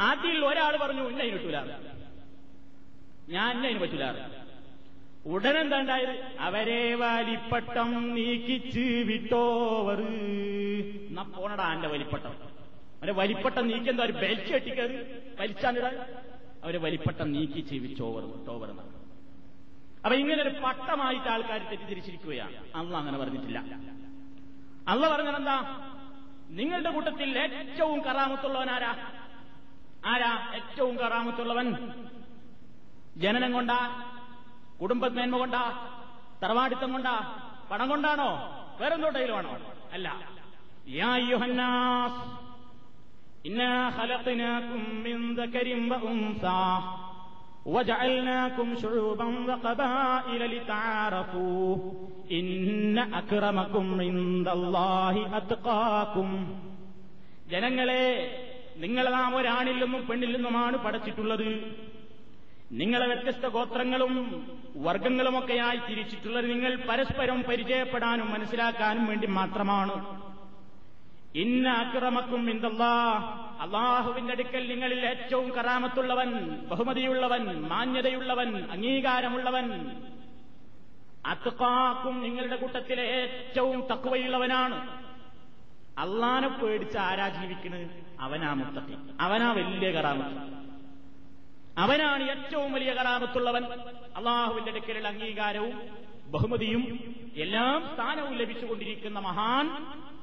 ആദ്യയിൽ 0.00 0.44
ഒരാൾ 0.44 0.76
പറഞ്ഞു 0.76 1.04
ഇല്ല 1.10 1.36
പറ്റൂല 1.36 1.58
ഞാൻ 3.28 3.66
അതിന് 3.66 3.80
പറ്റൂല 3.80 4.04
ഉടനെ 5.26 5.60
ഉണ്ടായത്? 5.60 6.36
അവരെ 6.40 6.94
വലിപ്പട്ടം 6.94 8.14
നീക്കിച്ച് 8.14 8.80
വിട്ടോവർ. 8.80 10.00
എന്നാ 11.08 11.22
പോണടാ 11.22 11.74
എന്റെ 11.74 11.88
വലിപ്പട്ടം? 11.88 12.30
അവരെ 12.30 13.12
വലിപ്പട്ടം 13.12 13.68
നീക്കെന്താ 13.68 14.04
ഒരു 14.04 14.12
ബെൽറ്റ് 14.12 14.54
കെട്ടിക്കത്? 14.54 15.24
വലിച്ചാണിടാൻ 15.40 15.98
അവരെ 16.64 16.78
വലിപ്പട്ടം 16.78 17.32
നീക്കി 17.32 17.60
ജീവിച്ചോവർ 17.60 18.22
വിട്ടോവർ 18.24 18.70
എന്നാണ്. 18.70 18.96
അപ്പൊ 20.04 20.14
ഇങ്ങനെ 20.14 20.42
ഒരു 20.42 20.48
പട്ടമായിട്ട് 20.48 21.28
ആൾക്കാർ 21.28 21.58
തെറ്റിദ്ധരിച്ചിരിക്കുകയാണ്. 21.58 22.56
അള്ള 22.74 22.96
അങ്ങനെ 22.96 23.18
പറഞ്ഞിട്ടില്ല. 23.18 23.58
അള്ള 24.88 25.08
പറഞ്ഞതെന്താ? 25.08 25.86
നിങ്ങളുടെ 26.50 26.90
കൂട്ടത്തിൽ 26.90 27.38
ഏറ്റവും 27.38 28.00
കറാമത്തുള്ളവൻ 28.00 28.70
ആരാ? 28.70 29.10
ആരാ? 30.04 30.52
ഏറ്റവും 30.54 30.96
കറാമത്തുള്ളവൻ? 30.96 31.74
ജനനം 33.21 33.51
കൊണ്ടാ 33.53 33.79
കുടുംബമേന്മ 34.79 35.37
കൊണ്ടാ 35.37 35.63
തറവാടിത്തം 36.41 36.91
കൊണ്ടാ 36.93 37.15
പണം 37.69 37.87
കൊണ്ടാണോ 37.89 38.29
വേറെന്തോട്ടയിലുമാണോ 38.79 39.51
അല്ല 39.93 40.07
യാ 40.93 41.11
യുഹന്നാസ് 41.25 42.21
ഇന്നാ 43.45 43.69
ഖലഖനാകും 43.97 44.83
മിൻ 45.05 45.17
ദകരിൻ 45.39 45.81
വഉൻസാ 45.91 46.57
وجعلناكم 47.67 48.67
شعوبا 48.75 49.27
وقبائل 49.47 50.41
لتعارفوا 50.53 51.67
إن 52.31 52.47
أكرمكم 53.13 53.85
عند 54.01 54.47
الله 54.49 55.15
أتقاكم 55.33 56.29
ജനങ്ങളെ 57.51 58.05
നിങ്ങളെ 58.81 59.09
നാം 59.11 59.31
ഒരാണിൽ 59.39 59.77
നിന്നും 59.81 60.01
പെണ്ണിൽ 60.07 60.29
നിന്നുമാണ് 60.35 60.75
പഠിച്ചിട്ടുള്ളത് 60.77 61.47
നിങ്ങളെ 62.70 63.06
വ്യത്യസ്ത 63.06 63.46
ഗോത്രങ്ങളും 63.46 64.14
വർഗങ്ങളുമൊക്കെയായി 64.76 65.80
തിരിച്ചിട്ടുള്ളത് 65.88 66.50
നിങ്ങൾ 66.50 66.76
പരസ്പരം 66.76 67.42
പരിചയപ്പെടാനും 67.42 68.32
മനസ്സിലാക്കാനും 68.32 69.06
വേണ്ടി 69.06 69.26
മാത്രമാണ്. 69.26 70.16
ഇന്ന 71.34 71.68
അക്രമക്കും 71.68 72.50
ഇന്ദല്ലാ 72.50 72.92
അള്ളാഹുവിന്റെ 73.60 74.32
അടുക്കൽ 74.32 74.68
നിങ്ങളിൽ 74.68 75.06
ഏറ്റവും 75.06 75.52
കറാമത്തുള്ളവൻ 75.56 76.30
ബഹുമതിയുള്ളവൻ 76.68 77.68
മാന്യതയുള്ളവൻ 77.68 78.70
അംഗീകാരമുള്ളവൻ 78.70 79.66
അത്തുക്കാക്കും 81.26 82.22
നിങ്ങളുടെ 82.22 82.56
കൂട്ടത്തിലെ 82.56 83.02
ഏറ്റവും 83.02 83.80
തക്കുവയുള്ളവനാണ് 83.92 84.88
അള്ളാനെ 85.98 86.48
പേടിച്ച് 86.48 86.98
ആരാ 86.98 87.28
ജീവിക്കുന്നത് 87.28 87.86
അവനാ 88.20 88.54
മുത്തക്കി 88.54 88.96
അവനാ 89.20 89.52
വലിയ 89.52 89.90
കറാമത്ത്. 89.90 90.55
അവനാണ് 91.78 92.30
ഏറ്റവും 92.30 92.72
വലിയ 92.72 92.92
കറാമത്തുള്ളവൻ 92.92 93.64
അള്ളാഹുവിന്റെ 94.16 94.70
അടുക്കലുള്ള 94.70 95.08
അംഗീകാരവും 95.08 95.82
ബഹുമതിയും 96.30 96.82
എല്ലാം 97.36 97.90
സ്ഥാനവും 97.94 98.34
ലഭിച്ചുകൊണ്ടിരിക്കുന്ന 98.36 99.18
മഹാൻ 99.18 99.66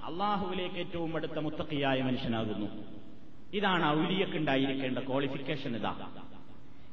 അള്ളാഹുവിലേക്ക് 0.03 0.75
ഏറ്റവും 0.75 1.15
അടുത്ത 1.15 1.39
മുത്തക്കിയായ 1.39 2.01
മനുഷ്യനാകുന്നു. 2.01 2.67
ഇതാണ് 3.53 3.85
ഔലിയക്കുണ്ടായിരിക്കേണ്ട 3.85 4.97
ക്വാളിഫിക്കേഷൻ 4.97 5.75
ഇതാ. 5.75 6.11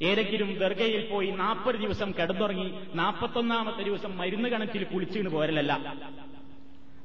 ഏതെങ്കിലും 0.03 0.59
ദർഗയിൽ 0.59 1.09
പോയി 1.11 1.31
നാൽപ്പത് 1.31 1.75
ദിവസം 1.75 2.13
കിടന്നുറങ്ങി 2.19 2.75
നാൽപ്പത്തൊന്നാമത്തെ 2.95 3.83
ദിവസം 3.83 4.19
മരുന്ന് 4.19 4.49
കണക്കിൽ 4.49 4.85
കുളിച്ചിന് 4.85 5.29
പോരലല്ല. 5.29 5.73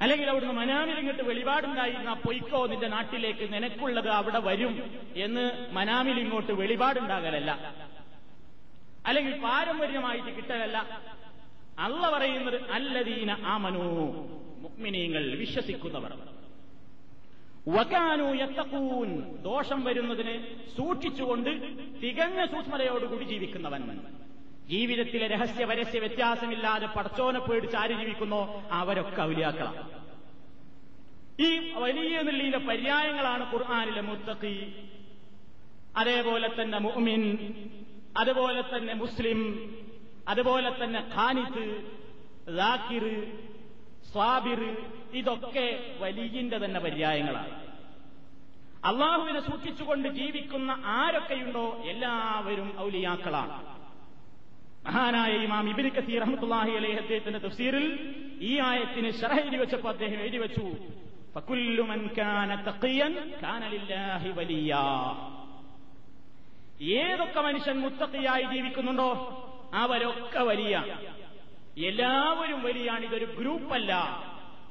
അല്ലെങ്കിൽ 0.02 0.30
അവിടുന്ന് 0.30 0.54
മനാമിൽ 0.54 0.98
ഇങ്ങോട്ട് 1.00 1.24
വെളിപാടുണ്ടായിരുന്ന 1.24 2.14
പൊയ്ക്കോ 2.14 2.68
നിന്റെ 2.68 2.88
നാട്ടിലേക്ക് 2.88 3.54
നിനക്കുള്ളത് 3.54 4.10
അവിടെ 4.10 4.40
വരും 4.40 5.02
എന്ന് 5.16 5.68
മനാമിൽ 5.72 6.20
ഇങ്ങോട്ട് 6.20 6.52
വെളിപാടുണ്ടാകലല്ല. 6.52 7.76
അല്ലെങ്കിൽ 9.06 9.42
പാരമ്പര്യമായിട്ട് 9.42 10.36
കിട്ടലല്ല. 10.36 10.78
അല്ല 11.80 12.10
പറയുന്നത് 12.10 12.62
അല്ലദീന 12.72 13.32
ആമനു 13.32 13.84
മുക്മിനീങ്ങൾ 14.58 15.36
വിശ്വസിക്കുന്നവർ. 15.36 16.14
വകാനു 17.68 18.24
എത്തക്കൂൻ 18.24 19.42
ദോഷം 19.42 19.84
വരുന്നതിന് 19.84 20.34
സൂക്ഷിച്ചുകൊണ്ട് 20.78 21.50
തികഞ്ഞ 22.02 22.46
സൂക്ഷ്മതയോടുകൂടി 22.46 23.24
ജീവിക്കുന്നവൻ. 23.24 24.00
ജീവിതത്തിലെ 24.70 25.28
രഹസ്യ 25.28 25.66
പരസ്യ 25.66 26.00
വ്യത്യാസമില്ലാതെ 26.00 26.88
പടച്ചോനെ 26.96 27.40
പേടിച്ച് 27.40 27.78
ആര് 27.82 27.94
ജീവിക്കുന്നു? 28.00 28.40
അവരൊക്കെ 28.72 29.22
ഔലിയാക്കളാണ്. 29.22 29.82
ഈ 31.40 31.50
വലിയ 31.84 32.22
നെല്ലിന്റെ 32.28 32.60
പര്യായങ്ങളാണ് 32.70 33.44
ഖുർആാനിലെ 33.54 34.02
മുത്തഖി. 34.02 34.56
അതേപോലെ 35.96 36.50
തന്നെ 36.60 36.78
മുഅ്മിൻ 36.78 37.24
അതുപോലെ 38.16 38.62
തന്നെ 38.74 38.94
മുസ്ലിം 38.94 39.40
അതുപോലെ 40.28 40.72
തന്നെ 40.82 41.02
ഖാനിത്ത് 41.16 41.66
ദാക്കിർ 42.60 43.06
സ്വാബിർ 44.12 44.62
ഇതൊക്കെ 45.20 45.68
വലിയന്റെ 46.04 46.58
തന്നെ 46.64 46.80
പര്യായങ്ങളാണ്. 46.80 47.52
അള്ളാഹുവിനെ 48.84 49.40
സൂക്ഷിച്ചുകൊണ്ട് 49.40 50.08
ജീവിക്കുന്ന 50.20 50.72
ആരൊക്കെയുണ്ടോ 51.00 51.66
എല്ലാവരും 51.92 52.70
ഔലിയാക്കളാണ്. 52.80 53.54
മഹാനായ 54.88 55.32
ഇമാം 55.32 55.70
ഇബിൻ 55.70 55.88
കസീർ 55.90 56.22
അഹമ്മത്തുല്ലാഹി 56.22 56.72
അലൈഹി 56.72 56.94
അദ്ദേഹത്തിന്റെ 56.94 57.40
തഫ്സീറിൽ 57.40 57.86
ഈ 58.42 58.60
ആയത്തിന് 58.60 59.12
ഷറഹ 59.12 59.40
എഴുതി 59.40 59.56
വെച്ചപ്പോൾ 59.56 59.90
അദ്ദേഹം 59.90 60.20
എഴുതി 60.22 60.38
വെച്ചു. 60.38 60.66
ഫകുല്ലുമൻ 61.36 62.10
കാന 62.18 62.56
തഖിയൻ 62.56 63.14
കാന 63.44 63.68
ലില്ലാഹി 63.68 64.30
വലിയ. 64.30 64.74
ഏതൊക്കെ 66.98 67.42
മനുഷ്യൻ 67.42 67.80
മുത്തഖിയായി 67.80 68.44
ജീവിക്കുന്നുണ്ടോ 68.44 69.10
അവരൊക്കെ 69.74 70.40
വലിയ. 70.40 70.76
എല്ലാവരും 71.88 72.64
വലിയാണ് 72.64 73.06
ഇതൊരു 73.06 73.26
ഗ്രൂപ്പല്ല. 73.26 73.92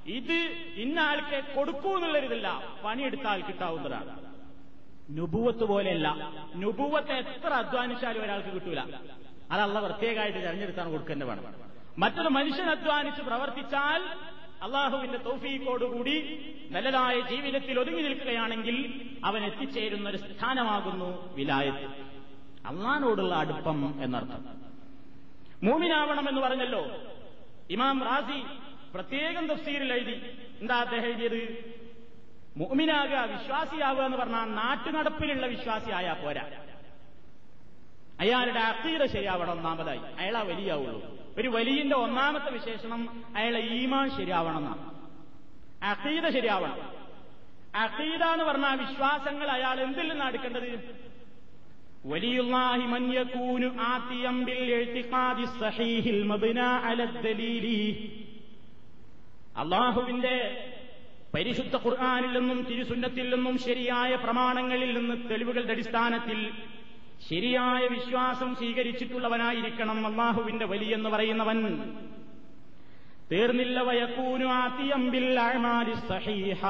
ഇത് 0.06 0.38
ഇന്ന 0.76 1.00
ആൾക്ക് 1.00 1.54
കൊടുക്കൂ 1.54 1.94
എന്നുള്ളൊരിതല്ല 1.94 2.48
പണിയെടുത്ത 2.84 3.26
ആൾ 3.26 3.40
കിട്ടാവുന്നതാണ്. 3.40 4.12
നുപുവത്ത് 5.10 5.64
പോലെയല്ല. 5.64 6.08
നുപുവത്ത് 6.54 7.12
എത്ര 7.12 7.48
അധ്വാനിച്ചാലും 7.48 8.22
ഒരാൾക്ക് 8.22 8.48
കിട്ടൂല. 8.48 8.82
അതല്ല 9.54 9.80
പ്രത്യേകമായിട്ട് 9.80 10.38
തെരഞ്ഞെടുത്താണ് 10.38 10.90
കൊടുക്കുന്നത് 10.90 11.28
വേണം. 11.28 11.44
മറ്റൊരു 11.98 12.28
മനുഷ്യൻ 12.28 12.70
അധ്വാനിച്ച് 12.70 13.22
പ്രവർത്തിച്ചാൽ 13.22 14.02
അള്ളാഹുവിന്റെ 14.62 15.18
തൗഫീഖോടുകൂടി 15.18 16.40
നല്ലതായ 16.70 17.20
ജീവിതത്തിൽ 17.20 17.80
ഒതുങ്ങി 17.80 18.02
നിൽക്കുകയാണെങ്കിൽ 18.02 19.10
അവൻ 19.24 19.44
എത്തിച്ചേരുന്ന 19.44 20.08
ഒരു 20.08 20.16
സ്ഥാനമാകുന്നു 20.16 21.34
വിലായത്ത്. 21.34 21.84
അള്ളഹാനോടുള്ള 22.66 23.34
അടുപ്പം 23.34 23.94
എന്നർത്ഥം. 24.02 24.44
മൂമിനാവണം 25.62 26.28
എന്ന് 26.28 26.40
പറഞ്ഞല്ലോ. 26.40 26.86
ഇമാം 27.70 28.02
റാസി 28.04 28.42
പ്രത്യേകം 28.94 29.46
തഫ്സീരിൽ 29.46 29.92
എഴുതി. 29.92 30.38
എന്താ 30.60 30.80
അദ്ദേഹം 30.80 31.04
എഴുതിയത്? 31.04 31.74
മൂമിനാകുക 32.56 33.38
വിശ്വാസിയാവുക 33.38 34.02
എന്ന് 34.02 34.18
പറഞ്ഞാൽ 34.18 34.44
നാട്ടുനടപ്പിലുള്ള 34.44 35.46
വിശ്വാസിയായാ 35.46 36.12
പോരാ. 36.12 36.42
അയാളുടെ 38.20 38.60
അക്കീത 38.60 39.04
ശരിയാവണം 39.04 39.50
ഒന്നാമതായി. 39.50 39.98
അയാൾ 39.98 40.36
ആ 40.36 40.42
വലിയാവുള്ളൂ. 40.42 41.32
ഒരു 41.38 41.48
വലിയന്റെ 41.48 41.96
ഒന്നാമത്തെ 41.96 42.50
വിശേഷണം 42.50 43.24
അയാളെ 43.36 43.60
ഈമാൻ 43.60 44.10
ശരിയാവണം 44.10 44.58
എന്നാണ്. 44.58 44.94
അക്കീത 45.84 46.28
ശരിയാവണം. 46.28 47.04
അക്കീത 47.76 48.22
എന്ന് 48.22 48.44
പറഞ്ഞാൽ 48.44 48.76
വിശ്വാസങ്ങൾ 48.76 49.50
അയാൾ 49.50 49.80
എന്തിൽ 49.80 50.08
നിന്നാണ് 50.08 50.30
എടുക്കേണ്ടത്? 50.30 51.04
വലിയുള്ളാഹി 52.06 52.86
മന്യക്കൂനു 52.86 53.66
ആത്തിയം 53.80 54.44
ബിൽ 54.44 54.74
ഇഅ്തിഖാദി 54.74 55.44
സഹീഹിൽ 55.44 56.24
അള്ളാഹുവിന്റെ 59.56 60.68
പരിശുദ്ധ 61.34 61.76
ഖുർആാനിൽ 61.76 62.38
നിന്നും 62.38 62.62
തിരുസുന്നത്തിൽ 62.62 63.34
നിന്നും 63.34 63.58
ശരിയായ 63.58 64.16
പ്രമാണങ്ങളിൽ 64.16 64.98
നിന്ന് 64.98 65.30
തെളിവുകളുടെ 65.30 65.72
അടിസ്ഥാനത്തിൽ 65.72 66.52
ശരിയായ 67.30 67.86
വിശ്വാസം 67.86 68.54
സ്വീകരിച്ചിട്ടുള്ളവനായിരിക്കണം 68.54 70.06
അള്ളാഹുവിന്റെ 70.06 70.64
വലിയെന്ന് 70.64 71.10
പറയുന്നവൻ. 71.10 71.58
തീർന്നില്ല 73.32 73.80
വയക്കൂനു 73.80 74.44
ആത്തിയമ്പിൽ 74.44 75.38
സഹീഹ 76.08 76.62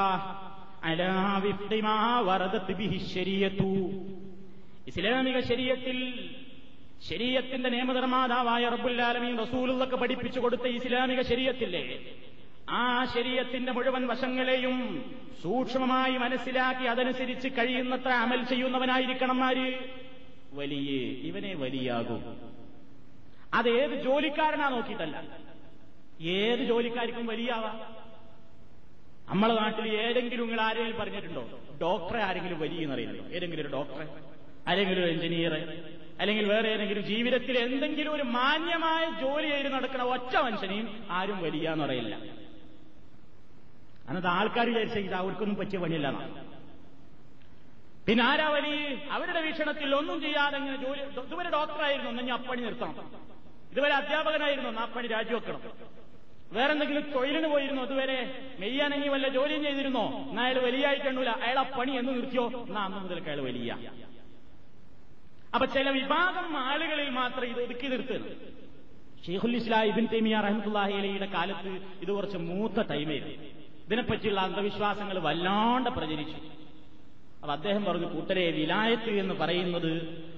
ഇസ്ലാമിക 4.87 5.41
ശരീരത്തിൽ 5.41 5.99
ശരീരത്തിന്റെ 7.09 7.69
നിയമനിർമ്മാതാവായ 7.71 8.69
റബ്ബുല്ലാലമീൻ 8.69 9.39
റസൂലുള്ളക്ക് 9.39 9.93
പഠിപ്പിച്ചു 9.93 10.41
കൊടുത്ത 10.41 10.63
ഇസ്ലാമിക 10.63 11.21
ശരീരത്തിലെ 11.21 11.83
ആ 12.71 13.05
ശരീരത്തിന്റെ 13.05 13.73
മുഴുവൻ 13.73 14.07
വശങ്ങളെയും 14.07 14.77
സൂക്ഷ്മമായി 15.43 16.19
മനസ്സിലാക്കി 16.19 16.85
അതനുസരിച്ച് 16.85 17.49
കഴിയുന്നത്ര 17.49 18.09
അമൽ 18.09 18.45
ചെയ്യുന്നവനായിരിക്കണം 18.45 19.45
ആര്? 19.45 19.67
വലിയ 20.55 20.91
ഇവനെ 21.29 21.55
വലിയാകും. 21.55 22.23
അത് 23.55 23.69
ഏത് 23.69 23.95
ജോലിക്കാരനാ 24.05 24.69
നോക്കിയിട്ടല്ല. 24.69 25.17
ഏത് 26.39 26.63
ജോലിക്കാർക്കും 26.71 27.27
വലിയാവാം. 27.27 27.77
നമ്മളെ 29.29 29.55
നാട്ടിൽ 29.55 29.87
ഏതെങ്കിലും 29.97 30.47
നിങ്ങൾ 30.47 30.61
ആരെങ്കിലും 30.61 30.99
പറഞ്ഞിട്ടുണ്ടോ? 31.01 31.43
ഡോക്ടറെ 31.83 32.23
ആരെങ്കിലും 32.23 32.59
വലിയ 32.61 32.83
എന്നറിയുന്നുണ്ടോ 32.83 33.25
ഏതെങ്കിലും 33.37 33.63
ഒരു 33.67 33.73
ഡോക്ടറെ 33.73 34.07
അല്ലെങ്കിൽ 34.67 34.95
ഒരു 35.01 35.07
എഞ്ചിനീയർ 35.11 35.55
അല്ലെങ്കിൽ 36.21 36.45
വേറെ 36.49 36.69
ഏതെങ്കിലും 36.69 37.05
ജീവിതത്തിൽ 37.05 37.59
എന്തെങ്കിലും 37.59 38.13
ഒരു 38.13 38.23
മാന്യമായ 38.23 39.05
ജോലി 39.21 39.49
ചെയ്ത് 39.51 39.73
നടക്കുന്ന 39.73 40.05
ഒറ്റ 40.05 40.37
മനുഷ്യനെയും 40.37 40.89
ആരും 41.11 41.39
വലിയ 41.43 41.69
എന്നറിയില്ല 41.71 42.15
അന്നത് 44.09 44.27
ആൾക്കാർ 44.27 44.69
ഇത് 44.99 45.15
അവർക്കൊന്നും 45.15 45.57
പറ്റിയ 45.57 45.79
പണിയല്ല. 45.79 46.09
പിന്നെ 48.07 48.23
ആരാ 48.25 48.47
അവരുടെ 49.17 49.41
വീക്ഷണത്തിൽ 49.41 49.95
ഒന്നും 49.95 50.19
ചെയ്യാതെ 50.25 50.57
ഇങ്ങനെ 50.59 50.79
ജോലി 50.85 51.03
ഇതുവരെ 51.27 51.51
ഡോക്ടറായിരുന്നു. 51.51 52.09
ഒന്നും 52.11 52.35
അപ്പണി 52.39 52.63
നിർത്തണം 52.67 52.97
ഇതുവരെ 53.73 53.95
അധ്യാപകനായിരുന്നു. 54.01 54.69
ഒന്ന് 54.71 54.83
അപ്പണി 54.87 55.07
രാജിവെക്കണം. 55.15 55.63
വേറെന്തെങ്കിലും 56.57 57.05
തൊഴിലിന് 57.15 57.49
പോയിരുന്നു. 57.53 57.83
അതുവരെ 57.83 58.19
മെയ്യാനെങ്കിൽ 58.61 59.09
വല്ല 59.15 59.29
ജോലിയും 59.37 59.63
ചെയ്തിരുന്നോ? 59.67 60.05
എന്നാ 60.31 60.43
അയാൾ 60.45 60.59
വലിയ 60.67 60.87
എണ്ണൂല 61.11 61.31
അയാൾ 61.47 61.59
പണി 61.79 61.93
എന്ന് 62.01 62.13
നിർത്തിയോ? 62.17 62.45
എന്നാ 62.69 62.83
അന്ന് 62.89 62.99
മുതൽക്ക് 63.05 63.29
അയാൾ 63.29 63.41
വലിയ. 63.49 63.71
അപ്പൊ 65.55 65.67
ചില 65.67 65.89
വിഭാഗം 65.97 66.47
ആളുകളിൽ 66.69 67.09
മാത്രം 67.21 67.47
ഇത് 67.53 67.61
ഒതുക്കി 67.65 67.89
നിർത്തുന്നു 67.95 68.31
ഷെയ്ഖുൽ 69.27 69.57
ഇസ്ലാം 69.57 69.85
ഇബിൻ 69.91 70.07
തൈമിയ 70.13 70.37
റഹ്മത്തുല്ലാഹി 70.47 70.95
അലയുടെ 71.01 71.29
കാലത്ത് 71.35 71.73
ഇത് 72.05 72.11
കുറച്ച് 72.17 72.39
മൂത്ത 72.49 72.79
ടൈമായിരുന്നു 72.91 73.37
ഇതിനെപ്പറ്റിയുള്ള 73.87 74.41
അന്ധവിശ്വാസങ്ങൾ 74.41 75.19
വല്ലാണ്ട് 75.29 75.91
പ്രചരിച്ചു. 75.91 76.39
അപ്പൊ 77.45 77.53
അദ്ദേഹം 77.53 77.85
പറഞ്ഞു 77.85 78.07
കൂട്ടരെ 78.07 78.51
വിലായത്ത് 78.51 79.09
എന്ന് 79.09 79.35
പറയുന്നത് 79.35 79.91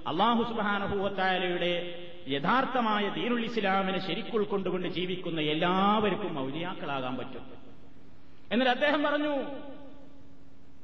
അള്ളാഹു 0.07 0.43
സുബാനഹുവത്തായാലയുടെ 0.43 2.03
യഥാർത്ഥമായ 2.29 3.09
ദീനുൽ 3.09 3.45
ഇസ്ലാമിനെ 3.45 3.99
ശരിക്കുൾക്കൊണ്ടുകൊണ്ട് 3.99 4.89
ജീവിക്കുന്ന 4.89 5.41
എല്ലാവർക്കും 5.41 6.35
മൗലിയാക്കളാകാൻ 6.35 7.17
പറ്റും. 7.17 7.45
എന്നിട്ട് 8.53 8.73
അദ്ദേഹം 8.73 9.03
പറഞ്ഞു 9.03 9.35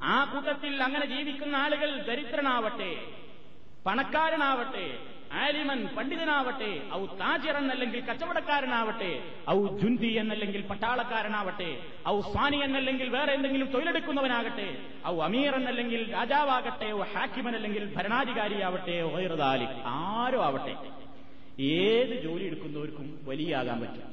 ആ 0.03 0.25
കൂട്ടത്തിൽ 0.25 0.83
അങ്ങനെ 0.83 1.05
ജീവിക്കുന്ന 1.05 1.55
ആളുകൾ 1.55 1.97
ദരിദ്രനാവട്ടെ 2.03 2.91
പണക്കാരനാവട്ടെ 3.85 4.87
ആലിമൻ 5.41 5.87
പണ്ഡിതനാവട്ടെ 5.95 6.81
ഔ 6.93 7.05
താജിറൻ 7.05 7.71
അല്ലെങ്കിൽ 7.71 8.05
കച്ചവടക്കാരനാവട്ടെ 8.05 9.11
ഔ 9.49 9.67
ജുന്തി 9.67 10.07
എന്നല്ലെങ്കിൽ 10.07 10.61
പട്ടാളക്കാരനാവട്ടെ 10.61 11.69
ഔ 12.07 12.21
സ്വാനി 12.21 12.57
എന്നല്ലെങ്കിൽ 12.57 13.09
വേറെ 13.09 13.33
എന്തെങ്കിലും 13.33 13.67
തൊഴിലെടുക്കുന്നവനാകട്ടെ 13.67 14.77
ഔ 15.07 15.21
അമീർ 15.21 15.55
എന്നല്ലെങ്കിൽ 15.55 16.13
രാജാവാകട്ടെ 16.13 16.91
ഔ 16.91 17.01
ഹാക്കിമൻ 17.13 17.55
അല്ലെങ്കിൽ 17.55 17.93
ഭരണാധികാരിയാവട്ടെ 17.95 19.01
ഓയർദാലി 19.01 19.67
ആരോ 19.85 20.41
ആവട്ടെ. 20.43 20.75
ഏത് 21.59 22.23
ജോലി 22.23 22.43
എടുക്കുന്നവർക്കും 22.43 23.19
വലിയാകാൻ 23.23 23.81
പറ്റും. 23.81 24.09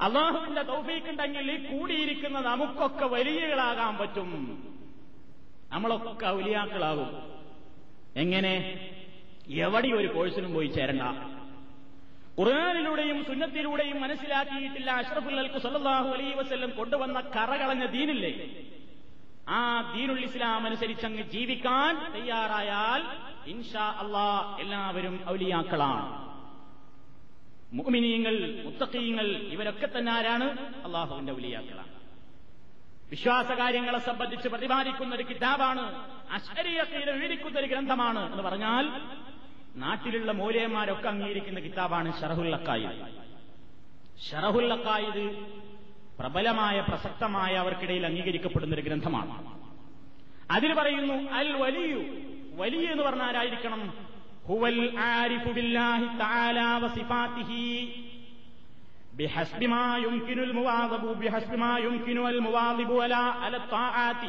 അള്ളാഹുവിന്റെ 0.00 0.62
തൗഫീക്കുണ്ടെങ്കിൽ 0.62 1.50
ഈ 1.52 1.56
കൂടിയിരിക്കുന്ന 1.56 2.40
നമുക്കൊക്കെ 2.40 3.04
വലിയകളാകാൻ 3.04 3.98
പറ്റും. 3.98 4.30
നമ്മളൊക്കെ 5.72 6.26
ഔലിയാക്കളാകും 6.26 7.10
എങ്ങനെ? 8.16 8.54
എവിടെ 9.48 9.88
ഒരു 9.88 10.06
കോഴ്സിനും 10.06 10.54
പോയി 10.54 10.66
ചേരണ്ട. 10.66 11.02
ഖുർആാനിലൂടെയും 12.38 13.24
സുന്നത്തിലൂടെയും 13.24 14.00
മനസ്സിലാക്കിയിട്ടില്ല 14.00 14.90
അഷ്റഫുൽ 14.90 15.38
അൽക്ക് 15.38 15.58
സല്ലാഹു 15.58 16.08
അലൈ 16.08 16.32
വസ്ല്ലം 16.32 16.70
കൊണ്ടുവന്ന 16.70 17.20
കറകളഞ്ഞ 17.20 17.86
ദീനില്ലേ? 17.86 18.32
ആ 19.48 19.92
ദീനുൽ 19.96 20.24
ഇസ്ലാം 20.24 20.66
അനുസരിച്ച് 20.66 21.06
അങ്ങ് 21.06 21.22
ജീവിക്കാൻ 21.22 22.12
തയ്യാറായാൽ 22.12 23.02
ഇൻഷാ 23.46 23.86
അള്ളാ 24.02 24.56
എല്ലാവരും 24.60 25.20
ഔലിയാക്കളാണ്. 25.28 26.32
മുഅ്മിനീങ്ങൾ 27.72 28.62
മുത്തഖീങ്ങൾ 28.64 29.26
ഇവരൊക്കെ 29.26 29.98
തന്നെ 29.98 30.12
ആരാണ്? 30.12 30.74
അള്ളാഹുവിന്റെ 30.84 31.32
ഔലിയാക്കളാണ്. 31.32 31.88
വിശ്വാസകാര്യങ്ങളെ 33.10 33.98
സംബന്ധിച്ച് 33.98 34.48
പ്രതിപാദിക്കുന്ന 34.48 35.14
ഒരു 35.14 35.22
കിതാബാണ് 35.22 36.04
അശ്വരീയത്തിൽ 36.30 37.10
വിവരിക്കുന്ന 37.10 37.58
ഒരു 37.58 37.66
ഗ്രന്ഥമാണ് 37.66 38.32
എന്ന് 38.32 38.42
പറഞ്ഞാൽ 38.42 38.88
നാട്ടിലുള്ള 39.76 40.32
മൂലയന്മാരൊക്കെ 40.32 41.08
അംഗീകരിക്കുന്ന 41.08 41.60
കിതാബാണ് 41.60 42.20
ഷറഹുൽ 42.20 42.54
അക്കായിദ്. 42.54 43.06
ഷറഹുൽ 44.30 44.72
അക്കായിദ് 44.72 45.46
പ്രബലമായ 46.18 46.80
പ്രസക്തമായ 46.80 47.54
അവർക്കിടയിൽ 47.54 48.06
അംഗീകരിക്കപ്പെടുന്ന 48.06 48.74
ഒരു 48.74 48.82
ഗ്രന്ഥമാണ്. 48.82 49.52
അതിൽ 50.50 50.74
പറയുന്നു 50.74 51.14
അൽ 51.14 51.52
വലിയു. 51.52 52.02
വലിയ 52.54 52.88
എന്ന് 52.88 53.02
പറഞ്ഞാൽ 53.02 53.26
ആരായിരിക്കണം? 53.26 53.92
ഹുവൽ 54.46 54.98
ആരിഫു 54.98 55.50
ബില്ലാഹി 55.50 56.06
തആല 56.18 56.60
വസിഫാതിഹി 56.60 57.94
ബിഹസ്ബി 59.14 59.66
മാ 59.66 59.96
യുംകിനുൽ 59.96 60.52
മുവാദബു 60.52 61.12
ബിഹസ്ബി 61.12 61.56
മാ 61.56 61.78
യുംകിനു 61.78 62.20
അൽ 62.20 62.38
മുവാദിബു 62.38 63.02
അലാ 63.02 63.36
അല 63.40 63.58
താആതി 63.58 64.28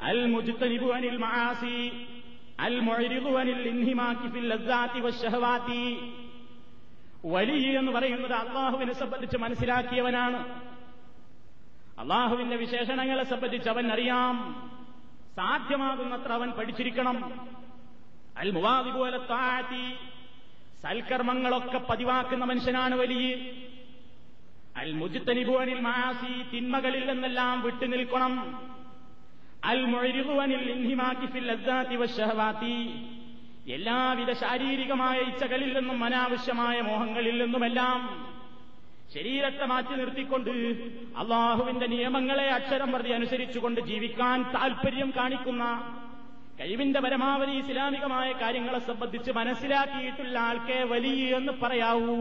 അൽ 0.00 0.26
മുജ്തനിബു 0.26 0.86
അനിൽ 0.86 1.16
മആസി. 1.16 2.06
അൽ 2.62 2.80
വലിയ 7.24 7.78
എന്ന് 7.78 7.92
പറയുന്നത് 7.92 8.32
അള്ളാഹുവിനെ 8.32 8.92
സംബന്ധിച്ച് 8.92 9.36
മനസ്സിലാക്കിയവനാണ്. 9.36 10.62
അള്ളാഹുവിന്റെ 12.00 12.56
വിശേഷണങ്ങളെ 12.56 13.24
സംബന്ധിച്ച് 13.24 13.68
അവൻ 13.68 13.92
അറിയാം. 13.92 14.54
സാധ്യമാകുന്നത്ര 15.36 16.32
അവൻ 16.32 16.50
പഠിച്ചിരിക്കണം. 16.50 17.48
അൽ 18.38 18.50
മുവാദിപോലെ 18.50 19.18
താഴ്ത്തി 19.18 19.94
സൽക്കർമ്മങ്ങളൊക്കെ 20.82 21.78
പതിവാക്കുന്ന 21.78 22.44
മനുഷ്യനാണ് 22.44 22.94
വലിയ. 22.94 23.34
അൽ 24.76 24.92
മുജിത്തനിബുവനിൽ 24.92 25.80
മാസി 25.80 26.56
തിന്മകളിൽ 26.56 27.12
നിന്നെല്ലാം 27.12 27.62
വിട്ടുനിൽക്കണം. 27.62 28.62
എല്ലാവിധ 33.66 34.30
ശാരീരികമായ 34.32 35.18
ഇച്ഛകളിൽ 35.20 35.78
നിന്നും 35.78 36.04
അനാവശ്യമായ 36.04 36.80
മോഹങ്ങളിൽ 36.80 37.42
നിന്നുമെല്ലാം 37.42 38.00
ശരീരത്തെ 39.14 39.66
മാറ്റി 39.66 39.94
നിർത്തിക്കൊണ്ട് 39.94 40.50
അള്ളാഹുവിന്റെ 41.16 41.86
നിയമങ്ങളെ 41.86 42.50
അക്ഷരം 42.50 42.92
പ്രതി 42.92 43.10
അനുസരിച്ചുകൊണ്ട് 43.10 43.80
ജീവിക്കാൻ 43.80 44.42
താൽപര്യം 44.42 45.12
കാണിക്കുന്ന 45.16 45.64
കഴിവിന്റെ 46.60 47.00
പരമാവധി 47.00 47.52
ഇസ്ലാമികമായ 47.52 48.32
കാര്യങ്ങളെ 48.32 48.78
സംബന്ധിച്ച് 48.78 49.30
മനസ്സിലാക്കിയിട്ടുള്ള 49.30 50.38
ആൾക്കെ 50.38 50.84
വലിയ 50.84 51.36
എന്ന് 51.36 51.52
പറയാവൂ. 51.52 52.16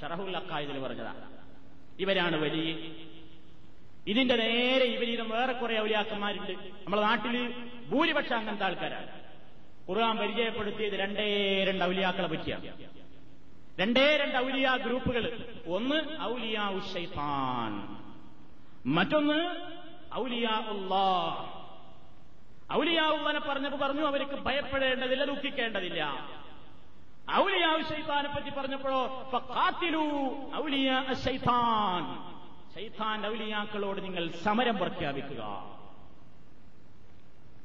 ഷറഹുൽ 0.00 0.36
അക്കായതിൽ 0.36 0.78
പറഞ്ഞതാണ് 0.80 1.22
ഇവരാണ് 1.98 2.36
വലിയ 2.36 2.72
ഇതിന്റെ 4.06 4.36
നേരെ 4.36 4.84
ഇവരീതം 4.84 5.28
വേറെ 5.30 5.52
കുറെ 5.52 5.82
ഔലിയാക്കന്മാരുണ്ട്. 5.82 6.52
നമ്മുടെ 6.84 7.02
നാട്ടിൽ 7.02 7.34
ഭൂരിപക്ഷം 7.88 8.36
അങ്ങനത്തെ 8.36 8.64
ആൾക്കാരാണ്. 8.64 9.08
ഖുർആൻ 9.88 10.16
പരിചയപ്പെടുത്തിയത് 10.16 10.92
രണ്ടേ 10.92 11.26
രണ്ട് 11.64 11.84
ഔലിയാക്കളെ 11.84 12.28
പറ്റിയാണ്. 12.28 12.66
രണ്ടേ 13.80 14.16
രണ്ട് 14.16 14.36
ഔലിയ 14.38 14.68
ഗ്രൂപ്പുകൾ 14.86 15.24
ഒന്ന് 15.66 16.22
ഔലിയ 16.22 16.58
ഉഷൈഫാൻ 16.58 17.72
മറ്റൊന്ന് 18.86 19.40
ഔലിയ 20.14 20.46
ഉള്ളാഹ് 20.46 21.64
ഔലിയാവുള്ളനെ 22.72 23.40
പറഞ്ഞപ്പോ 23.40 23.78
പറഞ്ഞു 23.78 24.02
അവർക്ക് 24.06 24.36
ഭയപ്പെടേണ്ടതില്ല 24.44 25.24
ദുഃഖിക്കേണ്ടതില്ല. 25.24 26.02
ഔലിയാവ് 27.32 27.82
ശൈത്താനെ 27.82 28.28
പറ്റി 28.28 28.50
പറഞ്ഞപ്പോഴോ 28.50 29.00
ഔലിയ 30.54 31.04
ശൈത്താൻ. 31.24 32.33
ശൈത്താൻ 32.74 33.26
ഔലിയാക്കളോട് 33.26 34.04
നിങ്ങൾ 34.04 34.30
സമരം 34.30 34.76
പ്രഖ്യാപിക്കുക. 34.76 35.42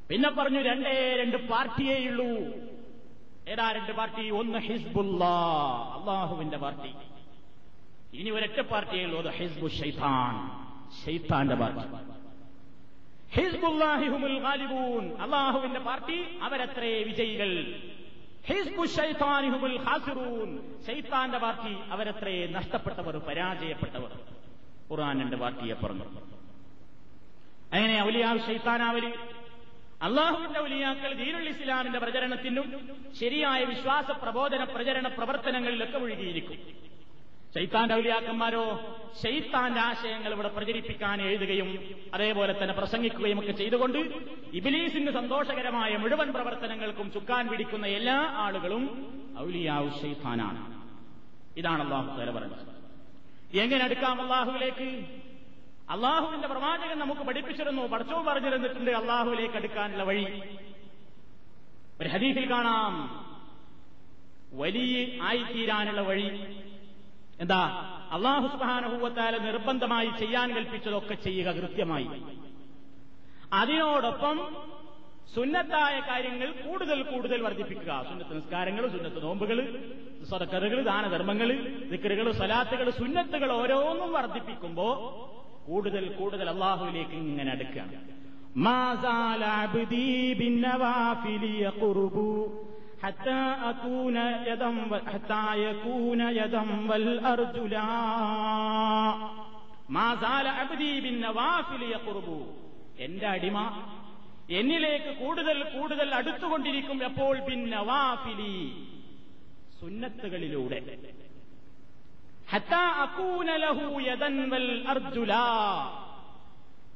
പിന്നെ 0.10 0.30
പറഞ്ഞു 0.30 0.60
രണ്ടേ 0.60 1.16
രണ്ട് 1.20 1.50
പാർട്ടിയേ 1.50 2.08
ഉള്ളൂ. 2.08 2.30
ഏതാ 3.48 3.72
രണ്ട് 3.72 3.92
പാർട്ടി? 3.92 4.30
ഒന്ന് 4.30 4.60
ഹിസ്ബുല്ല 4.60 5.24
അള്ളാഹുവിന്റെ 5.96 6.58
പാർട്ടി. 6.58 6.94
ഇനി 8.14 8.30
ഒരൊറ്റ 8.30 8.62
പാർട്ടിയേ 8.62 9.04
ഉള്ളൂ 9.06 9.20
അത് 9.20 9.32
ഹിസ്ബു 9.34 9.68
ഷൈത്താൻ 9.68 10.34
ഷൈത്താന്റെ 11.06 11.56
പാർട്ടി. 11.56 11.86
ഹിസ്ബുല്ലാഹിഹുമുൽ 13.36 14.40
ഗാലിബൂൻ 14.40 15.18
അള്ളാഹുവിന്റെ 15.22 15.80
പാർട്ടി 15.80 16.40
അവരത്രേ 16.42 17.04
വിജയികൾ. 17.04 17.52
ഹിസ്ബു 18.46 18.86
ഷൈത്താനിഹുമുൽ 18.86 19.78
ഹാസിറൂൻ 19.78 20.50
ഷൈത്താന്റെ 20.88 21.38
പാർട്ടി 21.38 21.78
അവരത്രേ 21.90 22.48
നഷ്ടപ്പെട്ടവർ 22.48 23.18
പരാജയപ്പെട്ടവർ. 23.18 24.39
ഖുർആാനിന്റെ 24.90 25.38
പാർട്ടിയെ 25.38 25.76
പറഞ്ഞു. 25.82 26.06
അങ്ങനെ 27.74 27.96
ഔലിയാവ് 28.04 28.40
ഷൈത്താനാവലി 28.46 29.12
അള്ളാഹുവിന്റെ 30.02 30.60
ഒലിയാക്കൾ 30.60 31.10
ദീനുൽ 31.14 31.48
ഇസ്ലാമിന്റെ 31.50 32.00
പ്രചരണത്തിനും 32.00 32.68
ശരിയായ 33.20 33.62
വിശ്വാസ 33.66 34.12
പ്രബോധന 34.22 34.64
പ്രചരണ 34.70 35.08
പ്രവർത്തനങ്ങളിലൊക്കെ 35.18 35.98
ഒഴുകിയിരിക്കും 36.00 36.60
ശൈത്താന്റെ 37.56 37.94
ഔലിയാക്കന്മാരോ 37.96 38.64
ശൈത്താന്റെ 39.22 39.82
ആശയങ്ങൾ 39.82 40.32
ഇവിടെ 40.34 40.50
പ്രചരിപ്പിക്കാൻ 40.50 41.18
എഴുതുകയും 41.22 41.70
അതേപോലെ 42.14 42.54
തന്നെ 42.54 42.74
പ്രസംഗിക്കുകയും 42.74 43.40
ഒക്കെ 43.42 43.54
ചെയ്തുകൊണ്ട് 43.54 44.00
ഇബിലീസിന് 44.54 45.12
സന്തോഷകരമായ 45.12 45.92
മുഴുവൻ 45.98 46.30
പ്രവർത്തനങ്ങൾക്കും 46.36 47.08
ചുക്കാൻ 47.16 47.46
പിടിക്കുന്ന 47.52 47.88
എല്ലാ 47.98 48.18
ആളുകളും 48.46 48.84
ഔലിയാവ് 49.40 49.92
ഷെയ്ത്താനാണ് 50.02 50.62
ഇതാണ് 51.58 51.84
അള്ളാഹു 51.86 52.08
പറഞ്ഞത് 52.38 52.66
എങ്ങനെ 53.54 53.84
അടുക്കാം 53.84 54.22
അള്ളാഹുവിലേക്ക്? 54.22 55.06
അള്ളാഹുവിന്റെ 55.90 56.48
പ്രവാചകൻ 56.48 57.00
നമുക്ക് 57.00 57.22
പഠിപ്പിച്ചിരുന്നു 57.22 57.88
പഠിച്ചോ 57.88 58.22
പറഞ്ഞിരുന്നിട്ടുണ്ട് 58.22 58.92
അള്ളാഹുവിലേക്ക് 58.92 59.56
അടുക്കാനുള്ള 59.56 60.04
വഴി. 60.04 60.42
ഒരു 62.02 62.10
ഹദീഫിൽ 62.10 62.52
കാണാം. 62.52 63.26
വലിയ 64.54 65.22
ആയിത്തീരാനുള്ള 65.22 66.02
വഴി. 66.02 66.58
എന്താ? 67.40 67.66
അള്ളാഹു 68.12 68.48
സുബാനഹൂവത്താല 68.48 69.38
നിർബന്ധമായി 69.38 70.12
ചെയ്യാൻ 70.20 70.56
കൽപ്പിച്ചതൊക്കെ 70.56 71.14
ചെയ്യുക 71.14 71.52
കൃത്യമായി. 71.52 72.10
അതിനോടൊപ്പം 73.54 74.56
സുന്നത്തായ 75.35 75.95
കാര്യങ്ങൾ 76.09 76.49
കൂടുതൽ 76.65 76.99
കൂടുതൽ 77.13 77.39
വർദ്ധിപ്പിക്കുക 77.47 77.93
സുന്നത്ത് 78.09 78.35
നിസ്കാരങ്ങൾ 78.37 78.85
സുന്നത്ത് 78.89 79.21
നോമ്പുകൾ 79.25 79.61
സ്വതക്കറുകൾ 80.29 80.81
ദാനധർമ്മങ്ങൾ 80.89 81.51
ദിക്കറുകൾ 81.91 82.29
സ്വലാത്തുകൾ 82.39 82.89
സുന്നത്തുകൾ 83.01 83.51
ഓരോന്നും 83.53 84.11
വർദ്ധിപ്പിക്കുമ്പോ 84.19 84.89
കൂടുതൽ 85.67 86.05
കൂടുതൽ 86.19 86.49
അള്ളാഹുവിലേക്ക് 86.55 87.17
ഇങ്ങനെ 87.25 87.51
അടുക്കുകയാണ് 87.53 88.01
حتى 93.05 93.41
أكون 93.65 94.17
يدا 94.43 94.71
حتى 95.07 95.45
يكون 95.63 96.21
يدا 96.33 96.63
والأرجلا 96.89 97.91
ما 99.89 100.07
زال 100.17 100.47
عبدي 100.59 100.93
بالنوافل 101.01 101.83
يقرب 101.87 102.29
എന്റെ 102.99 103.27
അടിമ 103.29 103.57
എന്നിലേക്ക് 104.50 105.18
കൂടുതൽ 105.18 105.64
കൂടുതൽ 105.64 106.16
അടുത്തുകൊണ്ടിരിക്കും 106.16 107.04
എപ്പോൾ? 107.04 107.40
പിന്നവാഫിലി 107.40 108.72
സുന്നത്തുകളിലൂടെ. 109.80 110.98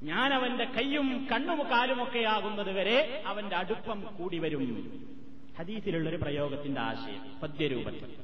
ഞാൻ 0.03 0.33
അവന്റെ 0.33 0.65
കൈയും 0.65 1.27
കണ്ണും 1.31 1.59
കാലുമൊക്കെ 1.59 1.71
കാലുമൊക്കെയാകുന്നത് 1.71 2.71
വരെ 2.71 3.23
അവന്റെ 3.25 3.55
അടുപ്പം 3.55 4.01
കൂടി 4.01 4.39
വരും. 4.39 5.07
ഹദീസിലുള്ളൊരു 5.59 6.17
പ്രയോഗത്തിന്റെ 6.17 6.81
ആശയം 6.81 7.39
പദ്യരൂപത്തിൽ. 7.39 8.15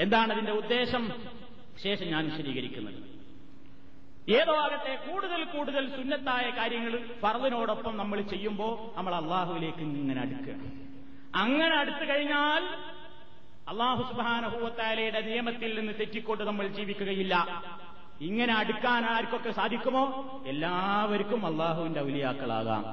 എന്താണ് 0.00 0.32
അതിന്റെ 0.32 0.52
ഉദ്ദേശം? 0.52 1.12
ശേഷം 1.82 2.06
ഞാൻ 2.06 2.30
വിശദീകരിക്കുന്നത്. 2.30 3.07
ഏതോ 4.28 4.56
ആകട്ടെ 4.56 5.12
കൂടുതൽ 5.12 5.44
കൂടുതൽ 5.44 5.96
സുന്നത്തായ 5.96 6.50
കാര്യങ്ങൾ 6.50 7.10
ഫറദിനോടൊപ്പം 7.20 7.96
നമ്മൾ 7.96 8.20
ചെയ്യുമ്പോൾ 8.20 8.96
നമ്മൾ 8.96 9.14
അള്ളാഹുവിലേക്ക് 9.14 9.78
ഇങ്ങനെ 9.78 10.20
അടുക്കുക. 10.20 10.54
അങ്ങനെ 11.34 11.76
അടുത്തു 11.76 12.08
കഴിഞ്ഞാൽ 12.08 12.62
അള്ളാഹു 13.68 14.12
സുബാനഹൂവത്താലയുടെ 14.12 15.20
നിയമത്തിൽ 15.20 15.78
നിന്ന് 15.78 15.92
തെറ്റിക്കൊണ്ട് 16.00 16.44
നമ്മൾ 16.44 16.66
ജീവിക്കുകയില്ല. 16.66 17.62
ഇങ്ങനെ 18.20 18.54
അടുക്കാൻ 18.54 19.04
ആർക്കൊക്കെ 19.04 19.50
സാധിക്കുമോ? 19.50 20.42
എല്ലാവർക്കും 20.46 21.46
അള്ളാഹുവിന്റെ 21.46 22.00
ഔലിയാക്കളാകാം. 22.00 22.84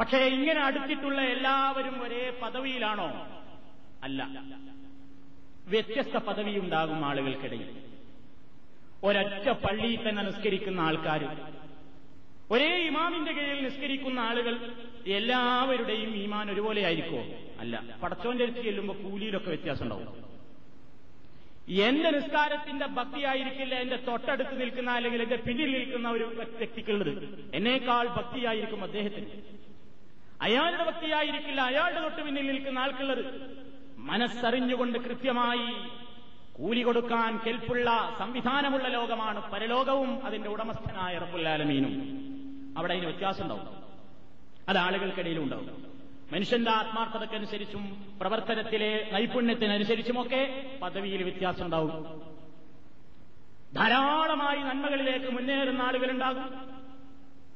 പക്ഷേ 0.00 0.18
ഇങ്ങനെ 0.18 0.60
അടുത്തിട്ടുള്ള 0.60 1.20
എല്ലാവരും 1.20 2.02
ഒരേ 2.02 2.38
പദവിയിലാണോ? 2.42 3.26
അല്ല. 4.02 4.28
വ്യത്യസ്ത 5.66 6.16
പദവി 6.16 6.58
ഉണ്ടാകും 6.58 7.04
ആളുകൾക്കിടയിൽ. 7.04 7.95
ഒരൊറ്റ 9.04 9.48
പള്ളിയിൽ 9.50 10.08
തന്നെ 10.08 10.22
നിസ്കരിക്കുന്ന 10.22 10.80
ആൾക്കാർ 10.80 11.46
ഒരേ 12.50 12.76
ഇമാമിന്റെ 12.78 13.32
കീഴിൽ 13.32 13.64
നിസ്കരിക്കുന്ന 13.64 14.20
ആളുകൾ 14.20 14.74
എല്ലാവരുടെയും 15.06 16.16
ഈമാൻ 16.16 16.50
ഒരുപോലെ 16.50 16.82
ആയിരിക്കോ 16.82 17.24
അല്ല. 17.60 17.84
പടച്ചോന്റെ 18.02 18.44
അടുത്ത് 18.44 18.62
ചെല്ലുമ്പോൾ 18.62 18.96
കൂലിയിലൊക്കെ 19.02 19.48
വ്യത്യാസം 19.48 19.82
ഉണ്ടാവും 19.82 20.26
എന്റെ 21.68 22.10
നിസ്കാരത്തിന്റെ 22.10 22.86
ഭക്തിയായിരിക്കില്ല 22.86 23.74
എന്റെ 23.74 23.96
തൊട്ടടുത്ത് 23.96 24.60
നിൽക്കുന്ന 24.60 24.90
അല്ലെങ്കിൽ 24.90 25.22
എന്റെ 25.22 25.36
പിന്നിൽ 25.36 25.72
നിൽക്കുന്ന 25.72 26.08
ഒരു 26.08 26.24
വ്യക്തിക്കുള്ളത്. 26.58 27.38
എന്നേക്കാൾ 27.54 28.08
ഭക്തിയായിരിക്കും 28.08 28.84
അദ്ദേഹത്തിന്. 28.84 29.26
അയാളുടെ 30.42 30.84
ഭക്തിയായിരിക്കില്ല 30.84 31.60
അയാളുടെ 31.60 32.00
തൊട്ട് 32.00 32.22
പിന്നിൽ 32.22 32.46
നിൽക്കുന്ന 32.46 32.78
ആൾക്കുള്ളത്. 32.78 33.24
മനസ്സറിഞ്ഞുകൊണ്ട് 33.98 34.98
കൃത്യമായി 34.98 35.68
കൂലി 36.56 36.82
കൊടുക്കാൻ 36.82 37.38
കെൽപ്പുള്ള 37.46 38.16
സംവിധാനമുള്ള 38.18 38.88
ലോകമാണ് 38.88 39.52
പരലോകവും 39.52 40.26
അതിന്റെ 40.26 40.48
ഉടമസ്ഥനായ 40.48 41.18
റബ്ബുല്ലാലമീനും 41.18 41.92
അവിടെ 42.78 42.92
അതിന് 42.94 43.06
വ്യത്യാസം 43.06 43.42
ഉണ്ടാവും 43.42 43.68
അത് 44.68 44.78
ആളുകൾക്കിടയിലും 44.78 45.42
ഉണ്ടാവും 45.42 45.86
മനുഷ്യന്റെ 46.32 46.70
ആത്മാർത്ഥതക്കനുസരിച്ചും 46.70 48.14
പ്രവർത്തനത്തിലെ 48.20 49.10
നൈപുണ്യത്തിനനുസരിച്ചുമൊക്കെ 49.12 50.70
പദവിയിൽ 50.82 51.22
വ്യത്യാസം 51.22 51.64
ഉണ്ടാവും 51.64 52.20
ധാരാളമായി 53.74 54.58
നന്മകളിലേക്ക് 54.58 55.30
മുന്നേറുന്ന 55.30 55.82
ആളുകളുണ്ടാകും. 55.82 56.70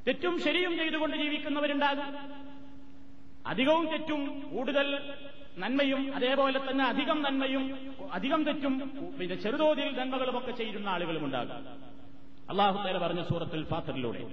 തെറ്റും 0.06 0.42
ശരിയും 0.42 0.76
ചെയ്തുകൊണ്ട് 0.76 1.16
ജീവിക്കുന്നവരുണ്ടാകും. 1.16 2.18
അധികവും 3.46 3.86
തെറ്റും 3.86 4.50
കൂടുതൽ 4.54 5.14
നന്മയും 5.63 6.01
അതേപോലെ 6.17 6.59
തന്നെ 6.63 6.83
അധികം 6.93 7.19
നന്മയും 7.25 7.65
അധികം 8.17 8.41
തെറ്റും 8.47 8.73
പിന്നെ 9.19 9.35
ചെറുതോതിൽ 9.43 9.89
നന്മകളുമൊക്കെ 9.99 10.53
ചെയ്യുന്ന 10.59 10.89
ആളുകളും 10.95 11.23
ഉണ്ടാകും 11.27 11.61
അള്ളാഹു 12.49 12.77
തല 12.85 12.97
പറഞ്ഞ 13.05 13.21
സൂറത്തുൽ 13.31 13.65
ഫാത്തറിലൂടെ 13.71 14.23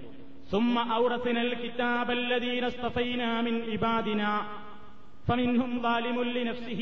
ثم 0.50 0.76
أورثنا 0.92 1.42
الكتاب 1.42 2.08
الذين 2.12 2.64
اصطفينا 2.64 3.28
من 3.42 3.54
عبادنا 3.68 4.30
فمنهم 5.28 5.70
ظالم 5.82 6.16
لنفسه 6.36 6.80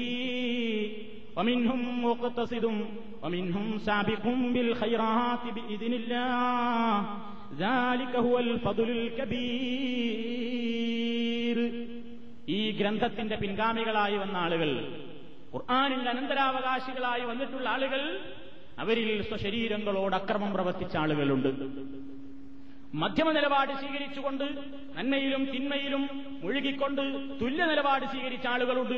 ومنهم 1.37 1.81
مقتصد 2.05 2.65
ومنهم 3.23 3.79
سابق 3.81 4.25
بالخيرات 4.55 5.45
بإذن 5.47 5.93
الله 5.93 6.95
ذلك 7.59 8.17
هو 8.19 8.39
الفضل 8.39 8.89
الكبير 10.31 11.57
ഈ 12.48 12.72
ഗ്രന്ഥത്തിന്റെ 12.72 13.36
പിൻഗാമികളായി 13.36 14.18
വന്ന 14.18 14.38
ആളുകൾ 14.38 14.70
ഖുർആാനിന്റെ 15.54 16.10
അനന്തരാവകാശികളായി 16.10 17.24
വന്നിട്ടുള്ള 17.24 17.70
ആളുകൾ 17.70 18.02
അവരിൽ 18.78 19.22
സ്വശരീരങ്ങളോട് 19.28 20.16
അക്രമം 20.16 20.54
പ്രവർത്തിച്ച 20.54 20.98
ആളുകളുണ്ട്. 20.98 21.52
മധ്യമ 22.94 23.32
നിലപാട് 23.32 23.72
സ്വീകരിച്ചുകൊണ്ട് 23.74 24.44
നന്മയിലും 24.98 25.44
തിന്മയിലും 25.54 26.04
മുഴുകിക്കൊണ്ട് 26.44 27.02
തുല്യ 27.42 27.64
നിലപാട് 27.66 28.06
സ്വീകരിച്ച 28.06 28.48
ആളുകളുണ്ട്. 28.48 28.98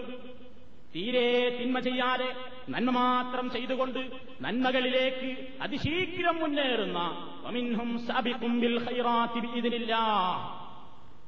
തീരെ 0.96 1.28
തിന്മ 1.60 1.80
ചെയ്യാതെ 1.80 2.30
നന്മ 2.70 2.92
മാത്രം 2.92 3.46
ചെയ്തുകൊണ്ട് 3.52 4.02
നന്മകളിലേക്ക് 4.42 5.30
അതിശീഘ്രം 5.62 6.36
മുന്നേറുന്ന 6.40 7.00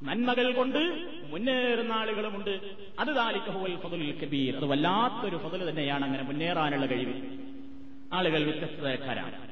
നന്മകൾ 0.02 0.52
കൊണ്ട് 0.52 0.78
മുന്നേറുന്ന 1.30 1.92
ആളുകളുമുണ്ട് 1.92 2.50
അത് 2.98 3.08
ദാലിക്കഹുവൽ 3.08 3.76
ഫതുൽ 3.76 4.20
കബീർ. 4.22 4.56
അത് 4.56 4.64
വല്ലാത്തൊരു 4.64 5.36
ഫതുൽ 5.36 5.70
തന്നെയാണ് 5.70 6.04
അങ്ങനെ 6.04 6.22
മുന്നേറാനുള്ള 6.22 6.86
കഴിവ്. 6.86 7.14
ആളുകൾ 8.12 8.44
വ്യത്യസ്ത 8.44 8.80
തരക്കാരാണ് 8.80 9.50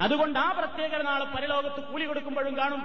അതുകൊണ്ട് 0.00 0.38
ആ 0.38 0.52
പ്രത്യേകത 0.58 1.02
നാളെ 1.02 1.24
പരലോകത്ത് 1.24 1.82
കൂലി 1.82 2.04
കൊടുക്കുമ്പോഴും 2.04 2.58
കാണും. 2.58 2.82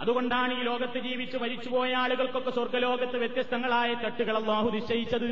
അതുകൊണ്ടാണ് 0.00 0.60
ഈ 0.60 0.62
ലോകത്ത് 0.62 0.98
ജീവിച്ച് 0.98 1.36
മരിച്ചുപോയ 1.36 1.94
ആളുകൾക്കൊക്കെ 1.94 2.50
സ്വർഗലോകത്ത് 2.50 3.16
വ്യത്യസ്തങ്ങളായ 3.16 3.94
തട്ടുകൾ 3.94 4.36
അള്ളാഹു 4.36 4.70
നിശ്ചയിച്ചത്. 4.70 5.30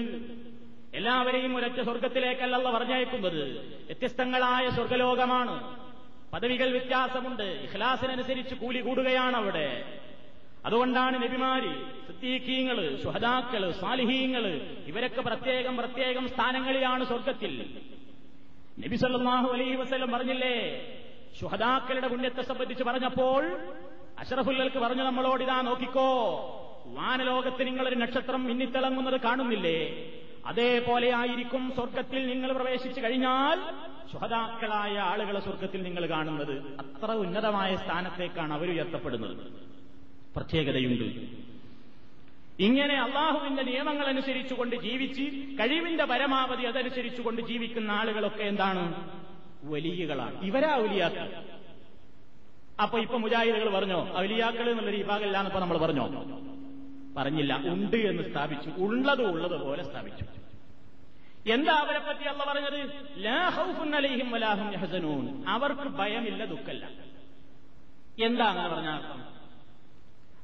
എല്ലാവരെയും 0.94 1.56
ഒരൊറ്റ 1.56 1.80
സ്വർഗത്തിലേക്കല്ലല്ല 1.80 2.70
പറഞ്ഞയക്കുന്നത്. 2.70 3.42
വ്യത്യസ്തങ്ങളായ 3.86 4.70
സ്വർഗലോകമാണ് 4.70 5.85
പദവികൾ 6.36 6.68
വ്യത്യാസമുണ്ട്. 6.76 7.46
ഇഖ്ലാസിനനുസരിച്ച് 7.66 8.54
കൂലി 8.62 8.80
കൂടുകയാണ് 8.86 9.36
അവിടെ 9.36 9.68
അതുകൊണ്ടാണ് 10.66 11.16
നബിമാരി 11.22 11.70
സിദ്ദീഖീങ്ങൾ 12.06 12.78
സുഹദാക്കൾ 13.04 13.62
സാലിഹീങ്ങൾ 13.80 14.44
ഇവരൊക്കെ 14.90 15.22
പ്രത്യേകം 15.28 15.74
പ്രത്യേകം 15.80 16.24
സ്ഥാനങ്ങളിലാണ് 16.34 17.02
സ്വർഗത്തിൽ 17.10 17.52
നബി 18.84 18.96
സല്ലാഹു 19.02 19.48
അലൈഹി 19.56 19.76
വസ്ലം 19.82 20.10
പറഞ്ഞില്ലേ 20.16 20.56
സുഹദാക്കളുടെ 21.40 22.08
പുണ്യത്തെ 22.12 22.42
സംബന്ധിച്ച് 22.50 22.84
പറഞ്ഞപ്പോൾ 22.88 23.42
അഷറഫുല്ലൽക്ക് 24.24 24.82
പറഞ്ഞു 24.84 25.02
നമ്മളോട് 25.02 25.42
ഇതാ 25.46 25.58
നോക്കിക്കോ 25.62 26.10
വാനലോകത്ത് 26.98 27.62
നിങ്ങളൊരു 27.68 27.96
നക്ഷത്രം 28.04 28.42
മിന്നിത്തിളങ്ങുന്നത് 28.48 29.18
കാണുന്നില്ലേ? 29.20 29.78
അതേപോലെ 30.46 31.14
ആയിരിക്കും 31.14 31.72
സ്വർഗത്തിൽ 31.74 32.26
നിങ്ങൾ 32.26 32.52
പ്രവേശിച്ചു 32.52 33.00
കഴിഞ്ഞാൽ 33.00 33.58
ശുഹതാക്കളായ 34.12 34.98
ആളുകളെ 34.98 35.40
സ്വർഗത്തിൽ 35.40 35.82
നിങ്ങൾ 35.82 36.06
കാണുന്നത്. 36.06 36.52
അത്ര 36.52 37.12
ഉന്നതമായ 37.12 37.76
സ്ഥാനത്തേക്കാണ് 37.76 38.52
അവർ 38.52 38.70
ഉയർത്തപ്പെടുന്നത്. 38.70 39.36
പ്രത്യേകതയുണ്ട്. 40.36 41.04
ഇങ്ങനെ 42.58 42.94
അള്ളാഹുവിന്റെ 42.94 43.62
നിയമങ്ങൾ 43.62 44.06
അനുസരിച്ചുകൊണ്ട് 44.06 44.76
ജീവിച്ച് 44.76 45.22
കഴിവിന്റെ 45.60 46.04
പരമാവധി 46.04 46.62
അതനുസരിച്ചുകൊണ്ട് 46.62 47.42
ജീവിക്കുന്ന 47.42 47.90
ആളുകളൊക്കെ 47.90 48.44
എന്താണ്? 48.44 49.10
വലിയകളാണ്. 49.64 50.42
ഇവരാ 50.42 50.74
ഔലിയാക്കൾ 50.74 51.42
അപ്പൊ 52.82 52.98
ഇപ്പൊ 52.98 53.18
മുജാഹിദുകൾ 53.18 53.70
പറഞ്ഞോ? 53.70 54.14
ഔലിയാക്കൾ 54.16 54.70
എന്നുള്ളൊരു 54.70 54.96
വിഭാഗമില്ലാന്ന് 54.96 55.48
ഇപ്പൊ 55.48 55.60
നമ്മൾ 55.60 55.78
പറഞ്ഞോ? 55.78 56.06
പറഞ്ഞില്ല. 57.16 57.56
ഉണ്ട് 57.68 57.96
എന്ന് 57.96 58.22
സ്ഥാപിച്ചു. 58.22 58.70
ഉള്ളത് 58.70 59.22
ഉള്ളത് 59.22 59.60
പോലെ 59.60 59.84
സ്ഥാപിച്ചു. 59.84 60.24
എന്താ 61.50 61.72
അവരെ 61.72 61.98
പറ്റി 61.98 62.24
അല്ല 62.24 62.44
പറഞ്ഞത്? 62.44 63.04
ലാ 63.16 63.52
ഖൗഫുൻ 63.56 63.96
അലൈഹിം 63.96 64.30
വലാഹും 64.30 64.72
യഹ്സനൂൻ. 64.72 65.44
അവർക്ക് 65.48 65.80
ഭയമില്ല 65.80 66.44
ദുഃഖല്ല 66.44 66.88
എന്താ 68.24 68.44
അങ്ങനെ 68.44 68.68
പറഞ്ഞ 68.68 68.88
അർത്ഥം? 68.88 69.24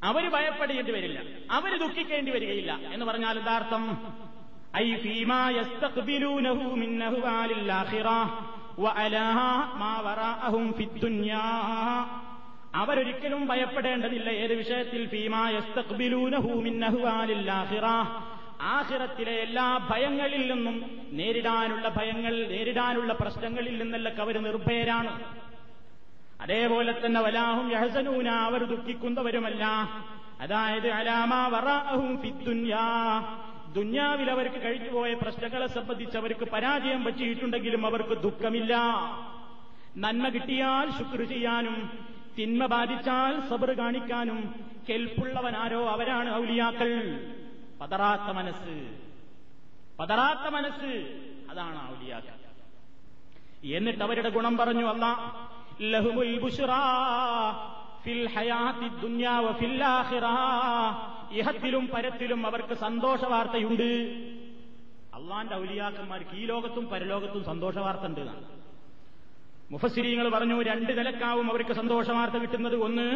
അവർ 0.04 0.28
ഭയപ്പെടേണ്ടി 0.28 0.92
വരില്ല. 0.92 1.22
അവർ 1.50 1.78
ദുഃഖിക്കേണ്ടി 1.78 2.32
വരികയില്ല 2.32 2.72
എന്ന് 2.72 3.06
പറഞ്ഞാൽ 3.06 3.38
എന്താർത്ഥം 3.38 4.12
ഐ 4.76 4.94
ഫീമാ 4.94 5.50
മിന്നഹു 6.74 7.26
ആലിൽ 7.26 7.72
ആഖിറ 7.72 8.08
വഅലാ 8.78 9.32
അവരൊരിക്കലും 12.74 13.46
ഭയപ്പെടേണ്ടതില്ല. 13.46 14.28
ഏത് 14.30 14.54
വിഷയത്തിൽ? 14.54 15.08
ആഹിറത്തിലെ 18.60 19.32
എല്ലാ 19.32 19.88
ഭയങ്ങളിൽ 19.90 20.52
നിന്നും 20.52 21.06
നേരിടാനുള്ള 21.12 21.88
ഭയങ്ങൾ 21.88 22.46
നേരിടാനുള്ള 22.48 23.12
പ്രശ്നങ്ങളിൽ 23.12 23.78
നിന്നല്ലൊക്കെ 23.78 24.22
അവർ 24.22 24.42
നിർഭയരാണ്. 24.42 25.24
അതേപോലെ 26.40 27.06
തന്നെ 27.06 27.20
വലാഹും 27.20 27.72
യഹസനൂന 27.72 28.28
അവർ 28.28 28.64
ദുഃഖിക്കുന്നവരുമല്ല. 28.64 29.64
അതായത് 30.40 30.88
അലാമ 30.88 31.48
വറാഹും 31.48 32.22
ഫിദ്ദുന്യാ 32.22 32.84
ദുന്യാവിൽ 33.72 34.30
അവർക്ക് 34.30 34.62
കഴിഞ്ഞുപോയ 34.64 35.14
പ്രശ്നങ്ങളെ 35.14 35.66
സംബന്ധിച്ച് 35.66 36.18
അവർക്ക് 36.18 36.44
പരാജയം 36.44 37.04
പറ്റിയിട്ടുണ്ടെങ്കിലും 37.04 37.86
അവർക്ക് 37.86 38.22
ദുഃഖമില്ല. 38.22 38.76
നന്മ 39.96 40.28
കിട്ടിയാൽ 40.28 40.90
ശുക്ർ 40.98 41.24
ചെയ്യാനും 41.24 42.11
തിന്മ 42.38 42.66
ബാധിച്ചാൽ 42.66 43.48
സബർ 43.48 43.72
കാണിക്കാനും 43.72 44.54
കെൽപ്പുള്ളവനാരോ 44.90 45.88
അവരാണ് 45.88 46.34
ഔലിയാക്കൾ. 46.34 46.92
പതറാത്ത 47.80 48.22
മനസ്സ്. 48.22 48.96
പതറാത്ത 49.98 50.48
മനസ്സ്. 50.48 50.92
അതാണ് 51.50 51.90
ഔലിയാക്കൾ. 51.90 52.32
എന്നിട്ട് 53.64 54.04
അവരുടെ 54.04 54.28
ഗുണം 54.28 54.56
പറഞ്ഞു 54.56 54.86
അല്ല 54.86 55.04
ഫിൽ 58.02 58.28
ഇഹത്തിലും 61.32 61.86
പരത്തിലും 61.86 62.46
അവർക്ക് 62.46 62.74
സന്തോഷ 62.74 63.24
വാർത്തയുണ്ട് 63.24 63.90
അള്ളാന്റെ 65.14 65.54
ഔലിയാക്കന്മാർക്ക് 65.54 66.36
ഈ 66.36 66.44
ലോകത്തും 66.44 66.86
പരലോകത്തും 66.86 67.44
സന്തോഷ 67.44 67.78
വാർത്ത 67.78 68.02
ഉണ്ട് 68.02 68.20
എന്നാണ്. 68.20 68.61
മുഫസ്സിരീങ്ങൾ 69.72 70.26
പറഞ്ഞു 70.30 70.56
രണ്ട് 70.62 70.92
നിലക്കാവും 70.98 71.46
അവർക്ക് 71.50 71.72
സന്തോഷവാർത്ത 71.72 72.36
കിട്ടുന്നത് 72.36 72.76
ഒന്ന് 72.86 73.06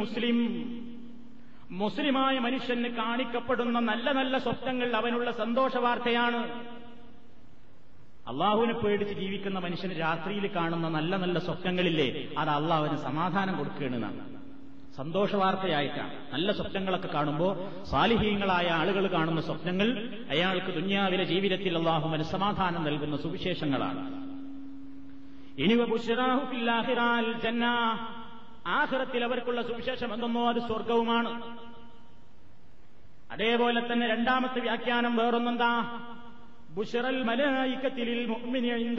മുസ്ലിം. 0.00 0.38
മുസ്ലിമായ 1.70 2.38
മനുഷ്യന് 2.38 2.90
കാണിക്കപ്പെടുന്ന 2.98 3.78
നല്ല 3.80 4.12
നല്ല 4.12 4.38
സ്വപ്നങ്ങൾ 4.38 4.90
അവനുള്ള 4.96 5.30
സന്തോഷ 5.32 5.76
വാർത്തയാണ് 5.76 6.40
അള്ളാഹുവിനെ 8.26 8.74
പേടിച്ച് 8.74 9.14
ജീവിക്കുന്ന 9.14 9.58
മനുഷ്യന് 9.58 9.96
രാത്രിയിൽ 9.98 10.46
കാണുന്ന 10.54 10.88
നല്ല 10.88 11.16
നല്ല 11.16 11.38
സ്വപ്നങ്ങളില്ലേ 11.38 12.08
അത് 12.38 12.50
അള്ളാഹുവിന് 12.50 12.98
സമാധാനം 13.00 13.54
കൊടുക്കുകയാണ് 13.58 14.35
സന്തോഷ 14.96 15.34
വാർത്തയായിട്ടാണ് 15.34 16.32
നല്ല 16.32 16.52
സ്വപ്നങ്ങളൊക്കെ 16.52 17.08
കാണുമ്പോൾ 17.08 17.84
സാലിഹീങ്ങളായ 17.84 18.68
ആളുകൾ 18.68 19.06
കാണുന്ന 19.06 19.40
സ്വപ്നങ്ങൾ 19.40 20.08
അയാൾക്ക് 20.30 20.66
ദുന്യാവിലെ 20.66 21.24
ജീവിതത്തിൽ 21.24 21.78
അള്ളാഹു 21.78 22.08
മനസ്സമാധാനം 22.08 22.84
നൽകുന്ന 22.84 23.16
സുവിശേഷങ്ങളാണ്. 23.16 24.26
ഇനിവ 25.58 25.84
ജന്ന. 27.44 27.64
ആഖിറത്തിൽ 28.66 29.24
അവർക്കുള്ള 29.24 29.62
സുവിശേഷം 29.62 30.14
എന്തെന്നോ 30.14 30.48
അത് 30.48 30.58
സ്വർഗവുമാണ് 30.58 31.58
അതേപോലെ 33.32 33.92
തന്നെ 33.92 34.08
രണ്ടാമത്തെ 34.08 34.60
വ്യാഖ്യാനം 34.60 35.16
വേറൊന്നെന്താ? 35.16 36.00
ബുഷറൽ 36.70 37.24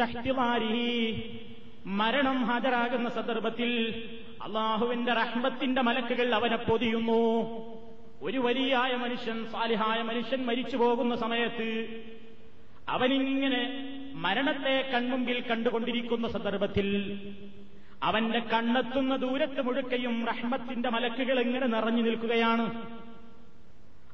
ഇഹ്തിദാരിഹി. 0.01 1.39
മരണം 1.85 2.45
ഹാജരാകുന്ന 2.45 3.09
സന്ദർഭത്തിൽ 3.09 4.03
അള്ളാഹുവിന്റെ 4.47 5.13
റഹ്മത്തിന്റെ 5.13 5.81
മലക്കുകൾ 5.81 6.35
അവനെ 6.35 6.55
പൊതിയുന്നു. 6.55 7.21
ഒരു 8.21 8.37
വലിയായ 8.37 8.95
മനുഷ്യൻ 8.95 9.45
സാലിഹായ 9.51 10.01
മനുഷ്യൻ 10.01 10.45
മരിച്ചു 10.45 10.77
പോകുന്ന 10.77 11.15
സമയത്ത് 11.15 11.67
അവനിങ്ങനെ 12.89 13.61
മരണത്തെ 14.13 14.91
കൺമുമ്പിൽ 14.93 15.41
കണ്ടുകൊണ്ടിരിക്കുന്ന 15.41 16.27
സന്ദർഭത്തിൽ 16.27 17.19
അവന്റെ 18.03 18.39
കണ്ണെത്തുന്ന 18.39 19.15
ദൂരത്ത് 19.15 19.61
മുഴുക്കയും 19.61 20.27
റഹ്മത്തിന്റെ 20.27 20.89
മലക്കുകൾ 20.89 21.39
ഇങ്ങനെ 21.39 21.67
നിറഞ്ഞു 21.67 22.01
നിൽക്കുകയാണ്. 22.01 22.95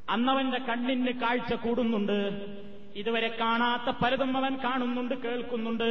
അന്നവന്റെ 0.09 0.57
കണ്ണിന് 0.57 1.11
കാഴ്ച 1.19 1.53
കൂടുന്നുണ്ട്. 1.53 2.47
ഇതുവരെ 2.95 3.37
കാണാത്ത 3.39 3.95
പലതും 4.03 4.37
അവൻ 4.37 4.55
കാണുന്നുണ്ട് 4.55 5.15
കേൾക്കുന്നുണ്ട്. 5.15 5.89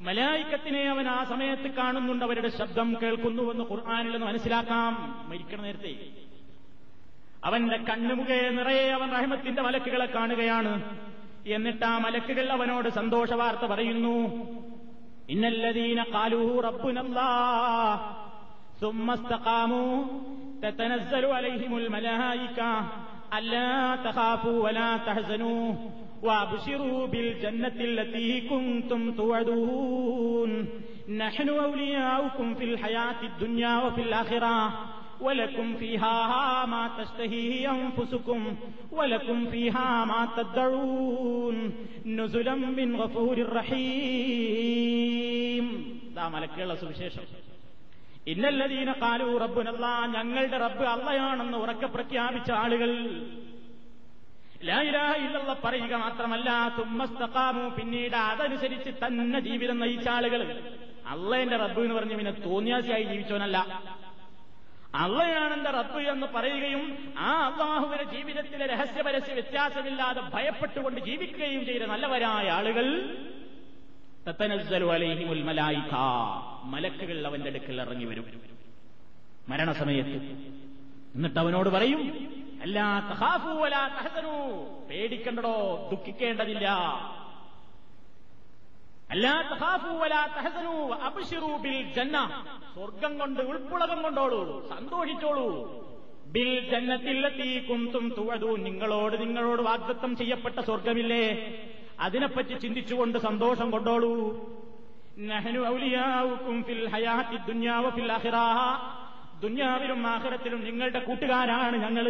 മലായിക്കത്തിനെ 0.00 0.82
അവൻ 0.82 1.08
ആ 1.08 1.24
സമയത്ത് 1.24 1.70
കാണുന്നുണ്ട്. 1.70 2.24
അവരുടെ 2.24 2.48
ശബ്ദം 2.48 2.96
കേൾക്കുന്നുവെന്ന് 3.02 3.64
ഖുർആാനിൽ 3.70 4.16
മനസ്സിലാക്കാം. 4.16 5.24
മരിക്കണ 5.28 5.60
നേരത്തെ. 5.60 5.96
അവന്റെ 7.44 7.76
കണ്ണുമുഖേ 7.76 8.48
നിറയെ 8.48 8.90
അവൻ 8.90 9.10
റഹ്മത്തിന്റെ 9.10 9.62
മലക്കുകളെ 9.62 10.06
കാണുകയാണ്. 10.06 10.98
എന്നിട്ട് 11.46 11.84
ആ 11.84 11.98
മലക്കുകൾ 11.98 12.52
അവനോട് 12.52 12.88
സന്തോഷ 12.88 13.32
വാർത്ത 13.32 13.60
പറയുന്നു. 13.60 14.46
ഇന്നല്ലദീന 15.28 16.02
കാലൂ 16.02 16.60
റബ്ബുനല്ലാ 16.60 17.26
സുമ്മസ്തഖാമു 18.80 20.02
തതനസ്സലു 20.64 21.26
അലൈഹിമുൽ 21.26 21.88
മലായിക. 21.88 22.60
ألا 23.34 23.96
تخافوا 23.96 24.64
ولا 24.64 24.96
تحزنوا 24.96 25.74
وأبشروا 26.22 27.06
بالجنة 27.06 27.74
التي 27.80 28.40
كنتم 28.40 29.12
توعدون. 29.12 30.68
نحن 31.08 31.48
أولياؤكم 31.48 32.54
في 32.54 32.64
الحياة 32.64 33.22
الدنيا 33.22 33.82
وفي 33.82 34.00
الآخرة 34.00 34.72
ولكم 35.20 35.76
فيها 35.76 36.66
ما 36.66 36.90
تشتهيه 36.98 37.70
أنفسكم 37.70 38.56
ولكم 38.92 39.46
فيها 39.46 40.04
ما 40.04 40.28
تدعون. 40.36 41.72
نزلا 42.06 42.54
من 42.54 42.96
غفور 42.96 43.52
رحيم. 43.52 44.86
دعم 46.16 46.36
لك 46.36 46.50
الله 46.58 46.74
سبحانه 46.74 47.45
ഇന്നല്ലതീന 48.26 48.92
കാലു 48.92 49.38
റബ്ബുനല്ല 49.38 49.86
ഞങ്ങളുടെ 50.14 50.58
റബ്ബ് 50.58 50.84
അള്ളയാണെന്ന് 50.84 51.58
ഉറക്കെ 51.58 51.86
പ്രഖ്യാപിച്ച 51.86 52.50
ആളുകൾ. 52.50 52.90
ഇല്ലല്ല 54.60 55.54
പറയുക 55.64 55.94
മാത്രമല്ല 55.94 56.50
തുമ്മസ്തക്കാമു 56.78 57.64
പിന്നീട് 57.68 58.16
അതനുസരിച്ച് 58.16 58.90
തന്നെ 59.04 59.40
ജീവിതം 59.40 59.78
നയിച്ച 59.78 60.08
ആളുകൾ. 60.08 60.42
അള്ളേന്റെ 61.08 61.56
റബ്ബ് 61.56 61.80
എന്ന് 61.80 61.94
പറഞ്ഞ് 61.94 62.16
പിന്നെ 62.16 62.32
തോന്നിയാസിയായി 62.32 63.04
ജീവിച്ചവനല്ല. 63.04 63.58
അള്ളയാണെന്റെ 65.04 65.70
റബ്ബ് 65.70 66.00
എന്ന് 66.00 66.26
പറയുകയും 66.26 66.84
ആ 67.18 67.30
അള്ളാഹുവിന്റെ 67.48 68.04
ജീവിതത്തിലെ 68.16 68.66
രഹസ്യപരസ്യ 68.66 69.34
വ്യത്യാസമില്ലാതെ 69.34 70.22
ഭയപ്പെട്ടുകൊണ്ട് 70.34 71.00
ജീവിക്കുകയും 71.00 71.66
ചെയ്ത 71.66 71.82
നല്ലവരായ 71.82 72.50
ആളുകൾ 72.50 72.86
മലക്കുകൾ 76.64 77.26
അവന്റെ 77.26 77.50
അടുക്കൽ 77.50 77.80
ഇറങ്ങി 77.80 78.04
വരും. 78.04 78.24
മരണസമയത്ത്. 79.48 80.36
എന്നിട്ട് 81.14 81.40
അവനോട് 81.40 81.68
പറയും 81.68 82.28
അല്ലാ 82.62 83.00
തഹാഫു 83.00 83.48
തഹസനു. 83.98 84.66
ദുഃഖിക്കേണ്ടതില്ല. 85.90 86.68
അല്ലാ 89.10 89.42
തഹസനു 89.42 90.92
ബിൽ 91.56 91.92
ജന്ന. 91.92 92.44
സ്വർഗം 92.74 93.18
കൊണ്ട് 93.18 93.40
ഉൾപ്പുളകം 93.40 94.02
കൊണ്ടോളൂ 94.02 94.68
സന്തോഷിച്ചോളൂ. 94.68 95.82
ബിൽ 96.26 96.70
ജന്നത്തിലെത്തി 96.70 97.66
കുന്തും 97.66 98.14
തുവതു 98.18 98.56
നിങ്ങളോട് 98.56 99.20
നിങ്ങളോട് 99.20 99.62
വാഗ്ദത്തം 99.62 100.16
ചെയ്യപ്പെട്ട 100.16 100.60
സ്വർഗമില്ലേ? 100.60 101.62
അതിനെപ്പറ്റി 102.04 102.54
ചിന്തിച്ചുകൊണ്ട് 102.64 103.18
സന്തോഷം 103.18 103.68
കൊണ്ടോളൂ. 103.70 104.12
നഹനു 105.28 105.60
ഔലിയാവുക്കും 105.68 106.56
ഫിൽ 106.66 106.82
ഹയാത്തി 106.94 107.36
ദുന്യാവ 107.50 107.84
ഫിൽ 107.96 108.12
അഹിറാഹ 108.18 108.58
ദുന്യാവിലും 109.44 110.06
ആഖിറത്തിലും 110.06 110.60
നിങ്ങളുടെ 110.64 111.00
കൂട്ടുകാരാണ് 111.06 111.76
ഞങ്ങൾ 111.84 112.06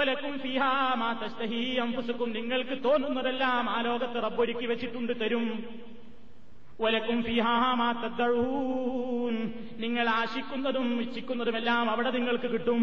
ഒലക്കും 0.00 0.34
ഫിഹാ 0.38 0.70
മാ 1.00 1.08
തസ്തഹീ 1.20 1.60
അൻഫുസുക്കും 1.84 2.30
നിങ്ങൾക്ക് 2.32 2.76
തോന്നുന്നതെല്ലാം 2.84 3.64
ആ 3.74 3.78
ലോകത്ത് 3.88 4.18
റബ്ബൊരുക്കി 4.24 4.66
വെച്ചിട്ടുണ്ട് 4.66 5.12
തരും. 5.20 5.46
വലക്കും 6.80 7.22
ഫിഹാ 7.22 7.74
മാ 7.74 7.92
തദ്ദഊൻ. 7.92 9.52
നിങ്ങൾ 9.78 10.08
ആശിക്കുന്നതും 10.08 11.00
ഇച്ഛിക്കുന്നതുമെല്ലാം 11.00 11.90
അവിടെ 11.90 12.10
നിങ്ങൾക്ക് 12.10 12.50
കിട്ടും. 12.50 12.82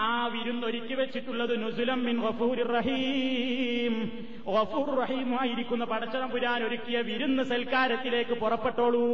ആ 0.00 0.26
വിരുന്നൊരുക്കി 0.26 0.94
വെച്ചിട്ടുള്ളത് 0.94 1.62
നുസുലം 1.62 2.04
മിൻ 2.04 2.20
ഗഫൂർ 2.20 2.58
റഹീം. 2.58 4.26
ഗഫൂർ 4.48 5.00
റഹീമായിരിക്കുന്ന 5.00 5.84
പടച്ചതം 5.84 6.30
പുരാൻ 6.30 6.62
ഒരുക്കിയ 6.62 7.00
വിരുന്ന് 7.00 7.42
സൽക്കാരത്തിലേക്ക് 7.42 8.30
പുറപ്പെട്ടോളൂ. 8.30 9.06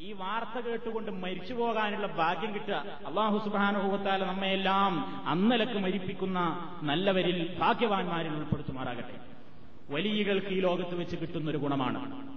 ഈ 0.00 0.12
വാർത്ത 0.12 0.66
കേട്ടുകൊണ്ട് 0.66 1.10
മരിച്ചു 1.10 1.54
പോകാനുള്ള 1.54 2.06
ഭാഗ്യം 2.06 2.54
കിട്ടുക. 2.54 2.84
അള്ളാഹു 3.06 3.38
സുബാനുഭവത്താല 3.44 4.24
നമ്മയെല്ലാം 4.24 5.22
അന്നലക്ക് 5.28 5.78
മരിപ്പിക്കുന്ന 5.78 6.70
നല്ലവരിൽ 6.82 7.56
ഭാഗ്യവാന്മാരിൽ 7.58 8.30
ഉൾപ്പെടുത്തുമാറാകട്ടെ. 8.30 9.16
വലിയകൾക്ക് 9.90 10.46
ഈ 10.46 10.60
ലോകത്ത് 10.60 10.94
വെച്ച് 10.94 11.16
കിട്ടുന്ന 11.16 11.50
ഒരു 11.50 11.58
ഗുണമാണ്. 11.58 12.30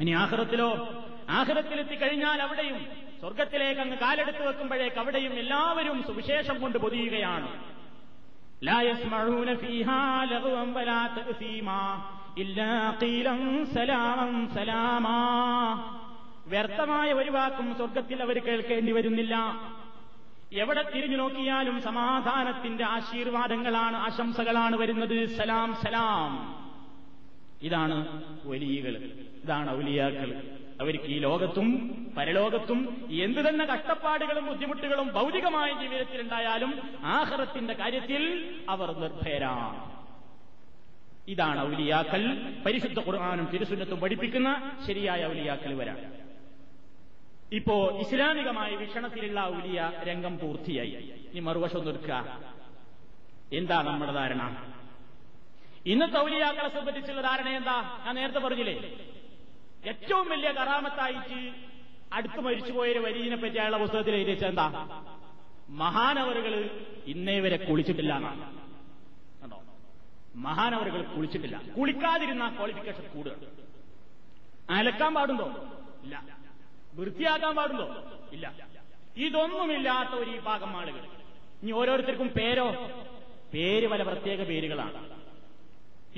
ഇനി 0.00 0.10
ആഹ്റത്തിലോ? 0.10 0.88
ആഹ്റത്തിലെത്തിക്കഴിഞ്ഞാൽ 1.30 2.42
അവിടെയും 2.42 2.86
സ്വർഗത്തിലേക്ക് 3.20 3.80
അങ്ങ് 3.80 3.96
കാലെടുത്തു 3.96 4.38
വെക്കുമ്പോഴേക്ക് 4.38 4.96
അവിടെയും 4.96 5.32
എല്ലാവരും 5.32 6.04
സുവിശേഷം 6.06 6.60
കൊണ്ട് 6.60 6.78
പൊതിയുകയാണ്. 6.78 7.48
വ്യർത്ഥമായ 16.46 17.12
ഒരു 17.12 17.30
വാക്കും 17.30 17.76
സ്വർഗത്തിൽ 17.76 18.22
അവർ 18.22 18.44
കേൾക്കേണ്ടി 18.44 18.92
വരുന്നില്ല. 18.92 19.34
എവിടെ 20.52 20.90
തിരിഞ്ഞു 20.94 21.16
നോക്കിയാലും 21.16 21.82
സമാധാനത്തിന്റെ 21.82 22.84
ആശീർവാദങ്ങളാണ് 22.84 23.96
ആശംസകളാണ് 23.96 24.76
വരുന്നത്. 24.76 25.36
സലാം 25.36 25.74
സലാം. 25.74 26.32
ഇതാണ് 27.62 27.96
വലിയകൾ 28.48 28.94
ഇതാണ് 29.44 29.70
ഔലിയാക്കൾ. 29.70 30.30
അവർക്ക് 30.80 31.04
ഈ 31.04 31.18
ലോകത്തും 31.18 31.68
പരലോകത്തും 32.16 32.80
എന്തു 33.10 33.40
തന്നെ 33.40 33.64
കഷ്ടപ്പാടുകളും 33.64 34.46
ബുദ്ധിമുട്ടുകളും 34.46 35.08
ഭൗതികമായ 35.08 35.70
ജീവിതത്തിലുണ്ടായാലും 35.82 36.72
ആഹ്റത്തിന്റെ 37.04 37.74
കാര്യത്തിൽ 37.74 38.22
അവർ 38.68 38.90
നിർഭയരാണ്. 38.92 39.98
ഇതാണ് 41.28 41.60
ഔലിയാക്കൽ 41.60 42.22
പരിശുദ്ധ 42.66 42.98
ഖുർആാനും 43.00 43.50
തിരുസുന്നത്തും 43.52 44.00
പഠിപ്പിക്കുന്ന 44.00 44.72
ശരിയായ 44.86 45.26
ഔലിയാക്കൽ 45.26 45.74
വരാണ് 45.74 46.04
ഇപ്പോ 47.52 47.98
ഇസ്ലാമികമായ 48.00 48.76
വീക്ഷണത്തിലുള്ള 48.76 49.40
ഔലിയ 49.40 49.92
രംഗം 50.02 50.38
പൂർത്തിയായി. 50.38 51.12
ഈ 51.34 51.40
മറുവശം 51.40 51.84
നിൽക്കുക 51.84 52.38
എന്താ 53.52 53.82
നമ്മുടെ 53.82 54.12
ധാരണ? 54.12 54.42
ഇന്നത്തെ 55.86 56.18
ഔലിയാക്കളെ 56.18 56.68
സംബന്ധിച്ചുള്ള 56.68 57.22
ധാരണ 57.22 57.48
എന്താ? 57.48 58.02
ഞാൻ 58.06 58.14
നേരത്തെ 58.14 58.38
പറഞ്ഞില്ലേ? 58.38 58.74
ഏറ്റവും 59.88 60.28
വലിയ 60.28 60.52
കറാമത്തായിട്ട് 60.52 61.54
അടുത്ത് 62.12 62.40
മരിച്ചുപോയൊരു 62.40 62.98
വരീനെ 62.98 63.36
പറ്റി 63.36 63.56
അയാളുടെ 63.56 63.78
പുസ്തകത്തിൽ 63.78 64.14
എഴുതിച്ച 64.14 64.44
എന്താ? 64.44 64.88
മഹാനവറുകൾ 65.68 66.70
ഇന്നേ 67.06 67.40
വരെ 67.40 67.56
കുളിച്ചിട്ടില്ല 67.56 68.16
എന്നാണ്. 68.16 68.52
കണ്ടോ? 69.42 69.62
മഹാനവറുകൾ 70.34 71.02
കുളിച്ചിട്ടില്ല. 71.02 71.60
കുളിക്കാതിരുന്ന 71.78 72.48
ക്വാളിഫിക്കേഷൻ 72.48 73.08
കൂടുതൽ 73.14 73.46
അലക്കാൻ 74.70 75.14
പാടുണ്ടോ? 75.14 75.70
ഇല്ല. 76.02 76.24
വൃത്തിയാക്കാൻ 76.94 77.56
പാടുണ്ടോ? 77.56 78.04
ഇല്ല. 78.32 78.54
ഇതൊന്നുമില്ലാത്ത 79.16 80.10
ഒരു 80.10 80.30
ഈ 80.30 80.38
ഭാഗം 80.38 80.76
ആളുകൾ. 80.76 81.00
ഇനി 81.62 81.70
ഓരോരുത്തർക്കും 81.70 82.28
പേരോ? 82.28 82.72
പേര് 83.54 83.88
പല 83.88 84.02
പ്രത്യേക 84.02 84.42
പേരുകളാണ്. 84.44 85.17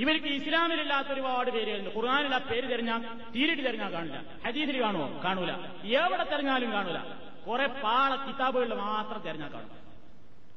ഇവർക്ക് 0.01 0.27
ഇസ്ലാമിലില്ലാത്ത 0.27 1.09
ഒരുപാട് 1.09 1.51
പേരുകളുണ്ട്. 1.51 1.91
ഖുർആാനിൽ 1.97 2.35
ആ 2.35 2.39
പേര് 2.39 2.71
തെരഞ്ഞാൽ 2.71 3.31
തീരിട്ട് 3.35 3.63
തെരഞ്ഞാൽ 3.65 3.93
കാണില്ല. 3.93 4.25
ഹദീദിൽ 4.47 4.81
കാണുമോ 4.81 5.21
കാണൂല. 5.25 5.53
എവിടെ 5.85 6.25
തെരഞ്ഞാലും 6.25 6.73
കാണൂല. 6.73 6.99
കുറെ 7.47 7.67
പാള 7.67 8.15
കിതാബുകളിൽ 8.15 8.75
മാത്രം 8.75 9.23
തെരഞ്ഞാൽ 9.23 9.53
കാണും. 9.53 9.71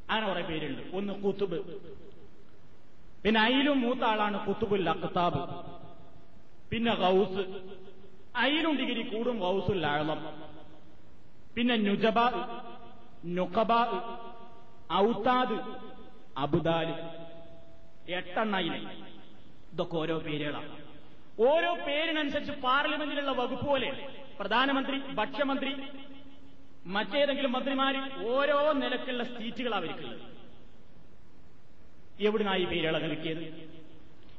അങ്ങനെ 0.10 0.28
കുറെ 0.28 0.42
പേരുണ്ട്. 0.42 0.96
ഒന്ന് 0.96 1.14
കുത്തുബ്. 1.14 1.58
പിന്നെ 3.24 3.42
അയിലും 3.42 3.82
മൂത്ത 3.82 4.00
ആളാണ് 4.00 4.48
കുത്തുബുൽ 4.48 4.90
അഖ്താബ്. 4.90 5.42
പിന്നെ 6.72 6.96
ഗൗസ്. 6.96 7.44
അയിലും 8.36 8.78
ഡിഗ്രി 8.78 9.02
കൂടും 9.02 9.40
ഗൗസുൽ 9.40 9.86
ആളം 9.86 10.44
പിന്നെ 11.56 11.76
നുജബ 11.76 12.20
നുഖബ 13.26 13.72
ഔത്താദ് 14.94 15.58
അബുദാൽ. 16.38 16.90
എട്ടെണ്ണയിലെ 18.12 19.03
ഇതൊക്കെ 19.74 19.98
ഓരോ 19.98 20.18
പേരുകളാണ്. 20.18 20.72
ഓരോ 21.40 21.74
പേരിനനുസരിച്ച് 21.88 22.52
പാർലമെന്റിലുള്ള 22.52 23.32
വകുപ്പ് 23.32 23.66
പോലെ 23.66 24.08
പ്രധാനമന്ത്രി 24.40 24.98
ഭക്ഷ്യമന്ത്രി 24.98 25.72
മറ്റേതെങ്കിലും 26.86 27.52
മന്ത്രിമാർ 27.52 27.96
ഓരോ 28.28 28.72
നിലക്കുള്ള 28.72 29.24
സീറ്റുകൾ 29.24 29.76
അവർക്കുള്ളത് 29.76 30.22
എവിടുന്നാ 32.20 32.56
ഈ 32.56 32.66
പേരുകളൊക്കെ 32.66 33.08
കിട്ടിയത്? 33.08 33.44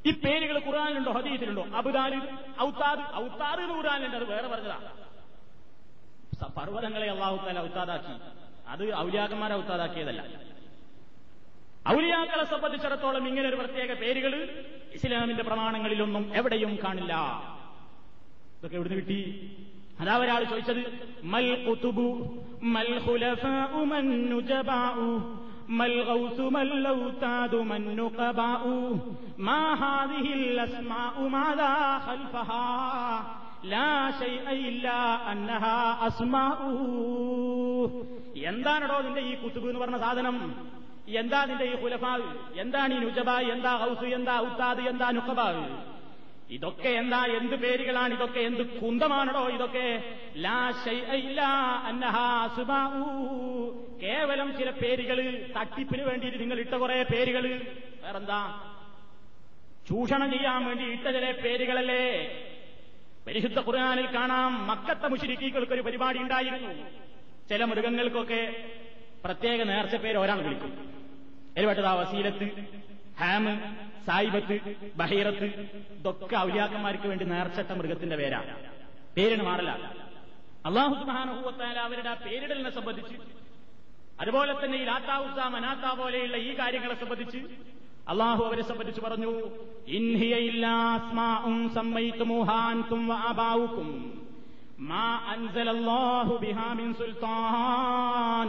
ഈ 0.05 0.11
പേരുകൾ 0.11 0.57
ഖുറാനിലുണ്ടോ 0.67 1.11
ഹദീസിലുണ്ടോ? 1.11 1.63
അബുദാൽ 1.75 2.13
ഔത്താദ് 2.61 3.15
ഔത്താദ് 3.15 3.61
എന്ന് 3.61 3.75
ഖുറാനിലുണ്ട് 3.75 4.17
അത് 4.17 4.25
വേറെ 4.25 4.47
പറഞ്ഞതാ. 4.47 4.79
പർവതങ്ങളെ 6.57 7.07
അള്ളാഹുത്താല 7.11 7.59
ഔത്താദാക്കി. 7.59 8.13
അത് 8.67 8.95
ഔലിയാക്കന്മാരെ 8.95 9.55
ഔത്താദാക്കിയതല്ല. 9.55 10.21
ഔലിയാക്കളെ 11.89 12.43
സംബന്ധിച്ചിടത്തോളം 12.43 13.27
ഇങ്ങനെ 13.27 13.49
ഒരു 13.49 13.55
പ്രത്യേക 13.55 13.93
പേരുകൾ 13.93 14.33
ഇസ്ലാമിന്റെ 14.93 15.43
പ്രമാണങ്ങളിലൊന്നും 15.43 16.35
എവിടെയും 16.35 16.77
കാണില്ല. 16.83 17.13
ഇതൊക്കെ 18.57 18.75
എവിടുന്ന് 18.75 18.97
കിട്ടി? 18.97 19.19
അതാ 19.99 20.17
ഒരാൾ 20.17 20.43
ചോദിച്ചത് 20.43 20.81
മൽ 21.23 21.65
കുത്തുബു 21.65 22.07
മൽ 22.63 22.99
മൻ 23.85 24.05
എന്താണടോ 38.47 39.01
നിന്റെ 39.01 39.21
ഈ 39.21 39.35
കുത്തുബ് 39.35 39.67
എന്ന് 39.67 39.79
പറഞ്ഞ 39.79 39.97
സാധനം? 39.97 40.65
എന്താ 41.07 41.45
നിന്റെ 41.45 41.65
ഈ 41.65 41.75
ഹുലഫാവ് 41.81 42.27
എന്താണ് 42.59 42.93
ഈ 42.93 42.99
നുജബാ? 42.99 43.39
എന്താ 43.41 43.75
ഹൗസ് 43.77 44.03
എന്താ 44.03 44.39
ഉത്താദ് 44.39 44.79
എന്താ 44.79 45.11
നുഖബാവ് 45.11 45.65
ഇതൊക്കെ 46.49 46.89
എന്താ? 46.89 47.25
എന്ത് 47.25 47.55
പേരുകളാണ്? 47.55 48.13
ഇതൊക്കെ 48.13 48.39
എന്ത് 48.39 48.63
കുന്തമാണോ 48.79 49.49
ഇതൊക്കെ 49.49 49.85
കേവലം 54.01 54.57
ചില 54.57 54.69
പേരുകൾ 54.69 55.17
തട്ടിപ്പിന് 55.57 56.03
വേണ്ടിയിട്ട് 56.03 56.39
നിങ്ങൾ 56.39 56.59
ഇട്ട 56.59 56.73
കുറെ 56.73 57.03
പേരുകൾ 57.03 57.45
വേറെന്താ? 58.03 58.41
ചൂഷണം 59.87 60.31
ചെയ്യാൻ 60.31 60.65
വേണ്ടി 60.65 60.83
ഇട്ട 60.83 61.05
ചില 61.07 61.31
പേരുകളല്ലേ? 61.31 62.05
പരിശുദ്ധ 63.27 63.59
ഖുർആനിൽ 63.59 64.07
കാണാം 64.15 64.67
മക്കത്ത 64.67 65.05
മുഷരിക്കീകൾക്ക് 65.05 65.73
ഒരു 65.73 65.81
പരിപാടി 65.81 66.19
ഉണ്ടായിരുന്നു. 66.19 66.85
ചില 67.49 67.63
മൃഗങ്ങൾക്കൊക്കെ 67.65 68.41
പ്രത്യേക 69.25 69.59
നേർച്ച 69.69 69.95
പേര് 70.03 70.17
ഒരാൾ 70.17 70.39
വിളിക്കും. 70.41 70.71
എരുവട്ടതാ 71.55 71.91
വസീലത്ത് 71.93 72.47
ഹാമ് 73.19 73.53
സായിബത്ത് 74.07 74.55
ബഹീറത്ത് 74.97 75.47
ഇതൊക്കെ 75.95 76.35
ഔലിയാക്കന്മാർക്ക് 76.41 77.07
വേണ്ടി 77.11 77.25
നേർച്ചട്ട 77.25 77.71
മൃഗത്തിന്റെ 77.79 78.17
പേരാണ് 78.21 78.53
പേരിന് 79.15 79.43
മാറില്ല 79.47 79.71
അള്ളാഹു 80.65 80.93
സുബാനുഭവത്താൽ 81.01 81.77
അവരുടെ 81.85 82.09
ആ 82.09 82.17
പേരിടലിനെ 82.25 82.71
സംബന്ധിച്ച് 82.71 83.15
അതുപോലെ 84.19 84.53
തന്നെ 84.55 84.77
ഈ 84.77 84.85
ലാത്താവുസ 84.89 85.39
മനാത്ത 85.55 85.87
പോലെയുള്ള 85.99 86.37
ഈ 86.47 86.51
കാര്യങ്ങളെ 86.59 86.97
സംബന്ധിച്ച് 87.01 87.39
അള്ളാഹു 88.07 88.41
അവരെ 88.47 88.63
സംബന്ധിച്ച് 88.63 89.01
പറഞ്ഞു 89.01 89.31
വആബാവുക്കും 93.11 93.89
ما 94.82 95.08
أنزل 95.34 95.68
الله 95.70 96.38
بها 96.38 96.74
من 96.74 96.94
سلطان 96.94 98.48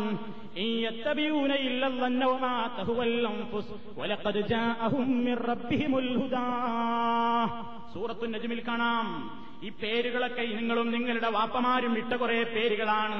إن 0.57 0.67
يتبعون 0.79 1.51
إلا 1.51 1.87
الظن 1.87 2.23
وما 2.25 2.67
تهوى 2.77 3.05
الأنفس 3.05 3.67
ولقد 3.97 4.35
جاءهم 4.47 5.07
من 5.19 5.35
ربهم 5.43 5.91
الهدى 5.97 6.51
സൂറത്തു 7.93 8.25
നജ്മിൽ 8.27 8.59
കാണാം 8.61 9.05
ഈ 9.61 9.69
പേരുകളൊക്കെ 9.81 10.43
നിങ്ങളും 10.51 10.87
നിങ്ങളുടെ 10.93 11.29
വാപ്പമാരും 11.33 11.93
ഇട്ട 12.01 12.13
കുറെ 12.15 12.37
പേരുകളാണ് 12.53 13.17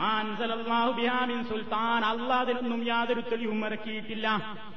മാൻസലല്ലാഹു 0.00 0.92
ബിഹാമിൻ 0.98 1.40
സുൽത്താൻ 1.50 2.02
അള്ളാതിനൊന്നും 2.08 2.80
യാതൊരു 2.88 3.22
തെളിവും 3.30 3.60
ഇറക്കിയിട്ടില്ല 3.68 4.26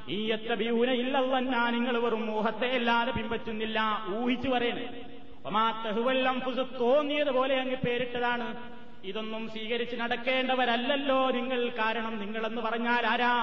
ഈ 0.08 0.20
എത്തബിയൂന 0.36 0.90
ഇല്ലവന്നാ 1.02 1.62
നിങ്ങൾ 1.76 1.96
വെറും 2.04 2.22
മോഹത്തെ 2.28 2.70
അല്ലാതെ 2.80 3.14
പിൻപറ്റുന്നില്ല 3.16 3.78
ഊഹിച്ചു 4.18 4.50
പറയണേ 4.54 4.86
ഒമാത്തഹുവെല്ലാം 5.45 6.41
തോന്നിയതുപോലെ 6.81 7.55
അങ്ങ് 7.59 7.75
പേരിട്ടതാണ്. 7.75 8.47
ഇതൊന്നും 9.03 9.49
സ്വീകരിച്ച് 9.49 9.95
നടക്കേണ്ടവരല്ലല്ലോ 9.95 11.31
നിങ്ങൾ. 11.31 11.69
കാരണം 11.69 12.19
നിങ്ങളെന്ന് 12.19 12.61
പറഞ്ഞാൽ 12.61 13.05
ആരാ? 13.07 13.33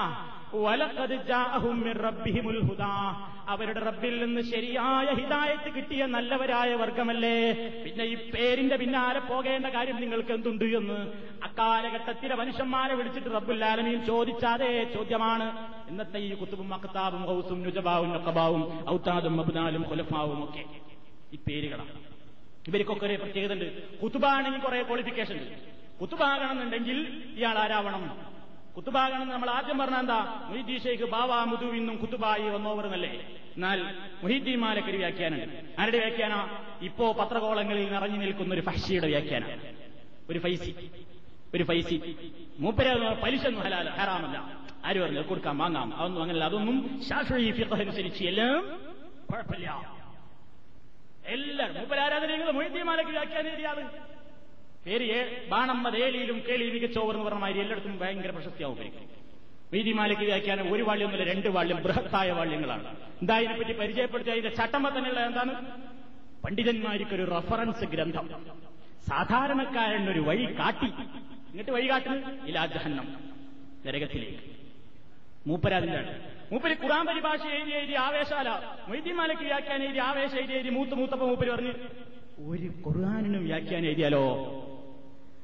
അവരുടെ 3.47 3.79
റബ്ബിൽ 3.79 4.25
നിന്ന് 4.25 4.41
ശരിയായ 4.41 5.05
ഹിതായത്ത് 5.15 5.69
കിട്ടിയ 5.75 6.05
നല്ലവരായ 6.05 6.73
വർഗമല്ലേ? 6.73 7.37
പിന്നെ 7.85 8.05
ഈ 8.05 8.15
പേരിന്റെ 8.31 8.75
പിന്നാലെ 8.75 9.19
പോകേണ്ട 9.19 9.65
കാര്യം 9.65 9.97
നിങ്ങൾക്ക് 10.01 10.31
എന്തുണ്ട് 10.31 10.65
എന്ന്? 10.65 10.99
അക്കാലഘട്ടത്തിലെ 11.43 12.35
മനുഷ്യന്മാരെ 12.35 12.93
വിളിച്ചിട്ട് 12.95 13.35
റബ്ബുല്ലാലമീൻ 13.35 14.05
ചോദിച്ചാതേ 14.05 14.83
ചോദ്യമാണ്. 14.93 15.47
ഇന്നത്തെ 15.89 16.19
ഈ 16.19 16.33
കുത്തുബും 16.33 16.73
അക്താബും 16.73 17.25
ഹൗസും 17.25 17.63
നുജബാവും 17.63 18.09
നക്കബാവും 18.09 18.89
ഔത്താദും 18.89 19.37
മബ്നാലും 19.37 19.85
ഖുലഫാവും 19.89 20.43
ഒക്കെ. 20.43 20.82
ഈ 21.33 21.37
പേരുകളാണ്. 21.47 22.03
ഇവർക്കൊക്കെ 22.67 23.05
ഒരു 23.05 23.15
പ്രത്യേകത 23.15 23.53
ഉണ്ട് 23.53 23.97
കുത്തുബാണെങ്കിൽ 23.99 24.59
കുറെ 24.59 24.83
ക്വാളിഫിക്കേഷൻ 24.83 25.33
ഉണ്ട്. 25.33 25.53
കുത്തുബാകണമെന്നുണ്ടെങ്കിൽ 26.01 27.23
ഇയാൾ 27.37 27.57
ആരാവണം? 27.57 28.33
കുത്തുബാകണം 28.75 29.29
നമ്മൾ 29.29 29.49
ആദ്യം 29.49 29.77
പറഞ്ഞ 29.77 29.95
എന്താ? 29.95 30.41
മുഹിദ്ദീ 30.49 30.77
ഷെയ്ഖ് 30.77 31.05
ബാവാ 31.05 31.43
മുതുവിന്നും 31.43 31.97
കുത്തുബായി 31.97 32.49
വന്നോവർ 32.49 32.85
എന്നല്ലേ 32.85 33.27
എന്നാൽ 33.55 33.81
മൊഹീദ്ദീൻ 34.23 34.59
മാലക്കൊരു 34.59 34.97
വ്യാഖ്യാനമുണ്ട്. 34.97 35.81
ആരുടെ 35.81 35.97
വ്യാഖ്യാന? 35.97 36.59
ഇപ്പോ 36.85 37.11
പത്രകോളങ്ങളിൽ 37.11 37.91
നിറഞ്ഞു 37.91 38.17
നിൽക്കുന്ന 38.17 38.53
ഒരു 38.53 38.61
ഫഷിയുടെ 38.61 39.07
വ്യാഖ്യാനം. 39.07 39.61
ഒരു 40.29 40.39
ഫൈസി. 40.39 40.75
ഒരു 41.55 41.63
ഫൈസി. 41.63 42.15
മൂപ്പര 42.59 42.93
പലിശ 43.23 43.47
ഒന്നും 43.47 43.63
ഹലാല 43.63 43.89
ഹറാമല്ല. 43.89 44.57
ആര് 44.85 44.99
പറഞ്ഞു 44.99 45.21
കൊടുക്കാം 45.21 45.57
വാങ്ങാം. 45.57 45.97
അതൊന്നും 45.97 46.21
അങ്ങനല്ല. 46.21 46.45
അതൊന്നും 46.45 47.01
ശാസ്ത്രീയ 47.09 47.63
അനുസരിച്ച് 47.63 48.23
എല്ലാം 48.23 48.81
കുഴപ്പമില്ല. 49.31 50.02
എല്ലാവരും 51.25 51.75
മൂപ്പരാരാധനകൾ 51.75 52.51
മൊയ്തീമാലയ്ക്ക് 52.51 53.11
വ്യാഖ്യാനം 53.11 53.47
എഴുതിയാൾ 53.47 53.89
പേര് 54.85 55.47
ബാണമ്മ 55.49 55.95
ഏലിയിലും 55.95 56.43
കേളി 56.49 56.69
മികച്ചോവർ 56.69 57.13
എന്ന് 57.13 57.25
പറഞ്ഞ 57.25 57.39
മാതിരി 57.39 57.59
എല്ലായിടത്തും 57.59 57.99
ഭയങ്കര 57.99 58.29
പ്രശസ്തിയാവും 58.29 58.77
പേര് 58.77 58.91
വീതിമാലയ്ക്ക് 59.73 60.23
വ്യാഖ്യാനം 60.23 60.73
ഒരു 60.73 60.83
വാള്യൊന്നുമില്ല 60.83 61.33
രണ്ട് 61.33 61.47
വാള്യം 61.47 61.83
ബൃഹത്തായ 61.83 62.31
വാള്യങ്ങളാണ്. 62.31 62.97
എന്താ 63.21 63.37
ഇതിനെപ്പറ്റി 63.37 63.73
പരിചയപ്പെടുത്തിയ 63.73 64.33
അതിന്റെ 64.33 64.49
ചട്ടമ്മ 64.49 64.89
തന്നെയുള്ള 64.89 65.25
എന്താണ്? 65.25 65.81
പണ്ഡിതന്മാർക്കൊരു 66.43 67.23
റഫറൻസ് 67.23 67.85
ഗ്രന്ഥം. 67.85 68.45
സാധാരണക്കാരനൊരു 69.07 70.19
വഴി 70.19 70.45
കാട്ടി. 70.59 70.85
എന്നിട്ട് 70.85 71.71
വഴി 71.71 71.89
കാട്ടുന്നു? 71.89 72.45
ഇലാ 72.45 72.65
ജഹന്നം 72.65 73.31
നരകത്തിലേക്ക് 73.85 74.39
മൂപ്പരാതിന്റെ 75.47 75.97
മൂപ്പര് 76.53 76.75
ഖുറാൻ 76.83 77.05
പരിഭാഷ 77.05 77.47
എഴുതി 77.47 77.71
എഴുതി 77.71 77.93
ആവേശാല. 77.93 78.49
മൊയ്തീമാലയ്ക്ക് 78.87 79.43
വ്യാഖ്യാനം 79.43 79.83
എഴുതി 79.83 79.97
ആവേശം 79.97 80.37
എഴുതി 80.37 80.53
എഴുതി 80.53 80.69
മൂത്ത് 80.69 80.93
മൂത്തപ്പോ 80.93 81.27
മൂപ്പര് 81.27 81.51
പറഞ്ഞു 81.51 81.71
ഒരു 82.39 82.67
ഖുർആാനിനും 82.87 83.43
വ്യാഖ്യാനം 83.43 83.85
എഴുതിയാലോ? 83.85 84.23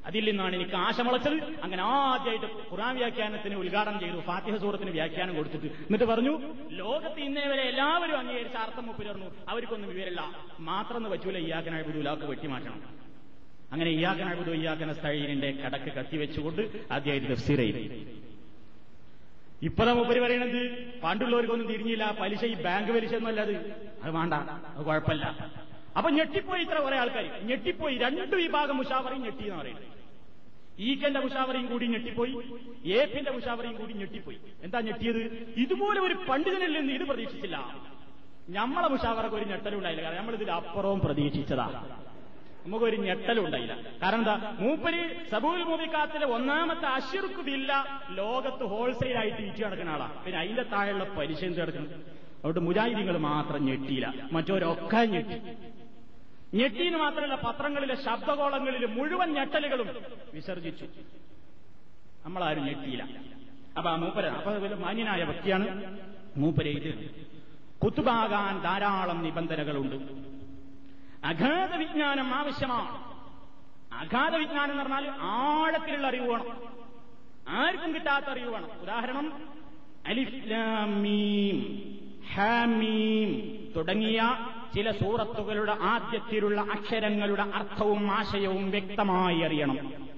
അതിൽ 0.05 0.25
നിന്നാണ് 0.25 0.55
എനിക്ക് 0.55 0.75
ആശ 0.75 1.01
മുളച്ചത് 1.01 1.33
അങ്ങനെ 1.63 1.83
ആദ്യമായിട്ട് 1.83 2.45
ഖുറാൻ 2.45 2.95
വ്യാഖ്യാനത്തിന് 2.95 3.55
ഉദ്ഘാടനം 3.55 3.99
ചെയ്തു. 3.99 4.19
ഫാത്തിഹ 4.19 4.55
സൂറത്തിന് 4.57 4.91
വ്യാഖ്യാനം 4.91 5.35
കൊടുത്തിട്ട്. 5.35 5.67
എന്നിട്ട് 5.67 6.05
പറഞ്ഞു 6.05 6.41
ലോകത്ത് 6.69 7.19
ഇന്നേ 7.19 7.47
വരെ 7.47 7.61
എല്ലാവരും 7.61 8.17
അംഗീകരിച്ച 8.17 8.55
അർത്ഥം 8.55 8.87
പറഞ്ഞു. 8.87 9.31
അവർക്കൊന്നും 9.49 9.89
വിവരമില്ല. 9.89 10.45
മാത്രം 10.59 11.11
പറ്റൂല. 11.11 11.37
ഇയാക്കനായ 11.37 11.81
ബുദുലാക്ക് 11.81 12.23
വെട്ടിമാറ്റണം. 12.23 12.83
അങ്ങനെ 13.71 13.91
ഇയാക്കനായ 13.91 14.35
ബുദു 14.35 14.51
ഇയാക്കന 14.51 14.93
സ്ഥൈര്യന്റെ 14.93 15.51
കടക്ക് 15.51 15.91
കത്തിവെച്ചുകൊണ്ട് 15.93 16.61
ആദ്യമായിട്ട് 16.91 17.31
തഫ്സീർ 17.31 17.59
ഇപ്പതാ 19.63 19.93
മൂപ്പര് 19.93 20.21
പറയണത്. 20.21 20.61
പണ്ടുള്ളവർക്കൊന്നും 21.03 21.67
തിരിഞ്ഞില്ല. 21.67 22.15
പലിശ 22.21 22.45
ഈ 22.45 22.53
ബാങ്ക് 22.53 22.91
പലിശ 22.91 23.15
ഒന്നല്ല 23.15 23.41
അത് 23.41 24.11
വേണ്ട. 24.11 24.33
അത് 24.33 24.85
കുഴപ്പമില്ല. 24.85 25.25
അപ്പൊ 25.97 26.09
ഞെട്ടിപ്പോയി 26.11 26.61
ഇത്ര 26.61 26.77
കുറെ 26.79 26.97
ആൾക്കാർ 26.97 27.25
ഞെട്ടിപ്പോയി. 27.43 27.97
രണ്ട് 27.97 28.35
വിഭാഗം 28.35 28.77
മുഷാവറയും 28.77 29.21
ഞെട്ടി 29.21 29.43
എന്ന് 29.43 29.57
പറയുന്നത്. 29.57 29.87
ഈക്കന്റെ 30.79 31.19
മുഷാവറയും 31.19 31.65
കൂടി 31.65 31.85
ഞെട്ടിപ്പോയി. 31.85 32.35
ഏപ്പിന്റെ 32.85 33.31
മുഷാവറയും 33.31 33.75
കൂടി 33.75 33.93
ഞെട്ടിപ്പോയി. 33.93 34.37
എന്താ 34.63 34.79
ഞെട്ടിയത്? 34.79 35.53
ഇതുപോലെ 35.57 35.99
ഒരു 36.01 36.13
പണ്ഡിതനിൽ 36.13 36.79
നിന്ന് 36.79 36.93
ഇത് 36.93 37.03
പ്രതീക്ഷിച്ചില്ല. 37.03 37.75
നമ്മളെ 38.49 38.87
മുഷാവറക്ക് 38.87 39.35
ഒരു 39.35 39.45
ഞെട്ടലുണ്ടായില്ല. 39.45 40.01
കാരണം 40.01 40.17
നമ്മളിതിൽ 40.17 40.51
അപ്പുറവും 40.51 40.99
പ്രതീക്ഷിച്ചതാ. 40.99 41.67
നമുക്കൊരു 42.65 42.97
ഞെട്ടലുണ്ടായില്ല 42.97 43.73
കാരണം 44.01 44.17
എന്താ? 44.17 44.35
മൂപ്പര് 44.59 45.01
സബൂൽ 45.31 45.63
മൂവിക്കാത്തിലെ 45.63 46.25
ഒന്നാമത്തെ 46.25 46.87
അഷിർക്കുതില്ല 46.97 47.71
ലോകത്ത് 48.09 48.63
ഹോൾസെയിൽ 48.63 49.17
ആയിട്ട് 49.17 49.41
വിറ്റ് 49.41 49.57
കിടക്കുന്ന 49.57 49.89
ആളാ. 49.89 50.07
പിന്നെ 50.25 50.39
അതിന്റെ 50.39 50.63
താഴെയുള്ള 50.63 51.03
പലിശ 51.17 51.43
എന്ത് 51.43 51.59
കിടക്കുന്നു 51.61 51.89
അതുകൊണ്ട് 52.39 52.59
മുജാഹിദികൾ 52.59 53.17
മാത്രം 53.17 53.65
ഞെട്ടിയില്ല. 53.65 54.07
മറ്റോരൊക്കെ 54.31 55.01
ഞെട്ടി. 55.13 55.37
ഞെട്ടിന് 56.53 56.97
മാത്രമല്ല 56.97 57.35
പത്രങ്ങളിലെ 57.35 57.95
ശബ്ദകോളങ്ങളിൽ 57.95 58.85
മുഴുവൻ 58.85 59.29
ഞെട്ടലുകളും 59.33 59.89
വിസർജിച്ചു. 60.33 60.85
നമ്മളാരും 62.25 62.63
ഞെട്ടിയില്ല. 62.65 63.03
അപ്പൊ 63.77 63.89
മൂപ്പര 63.95 64.25
അപ്പൊ 64.25 64.51
മാന്യനായ 64.85 65.23
വ്യക്തിയാണ് 65.23 65.65
മൂപ്പരെ 66.37 66.69
ഇത് 66.69 66.91
കുത്തുബാകാൻ 67.83 68.55
ധാരാളം 68.61 69.23
നിബന്ധനകളുണ്ട്. 69.23 70.28
അഗാധ 71.25 71.75
വിജ്ഞാനം 71.75 72.35
ആവശ്യമാണ്. 72.35 73.09
അഗാധ 73.93 74.35
വിജ്ഞാനം 74.35 74.71
എന്ന് 74.71 74.83
പറഞ്ഞാൽ 74.83 75.11
ആഴത്തിലുള്ള 75.19 76.07
അറിവ് 76.07 76.29
വേണം. 76.29 76.79
ആർക്കും 77.49 77.95
കിട്ടാത്ത 77.95 78.25
അറിവ് 78.25 78.53
വേണം. 78.53 78.69
ഉദാഹരണം 78.81 79.49
അലിഫ് 80.07 80.51
ലാം 80.51 81.03
മീം 81.03 81.83
ഹാമീം 82.33 83.57
തുടങ്ങിയ 83.75 84.47
ചില 84.75 84.91
സൂറത്തുകളുടെ 84.91 85.77
ആദ്യത്തിലുള്ള 85.81 86.61
അക്ഷരങ്ങളുടെ 86.61 87.41
അർത്ഥവും 87.41 88.11
ആശയവും 88.11 88.71
വ്യക്തമായി 88.71 89.41
അറിയണം. 89.41 90.09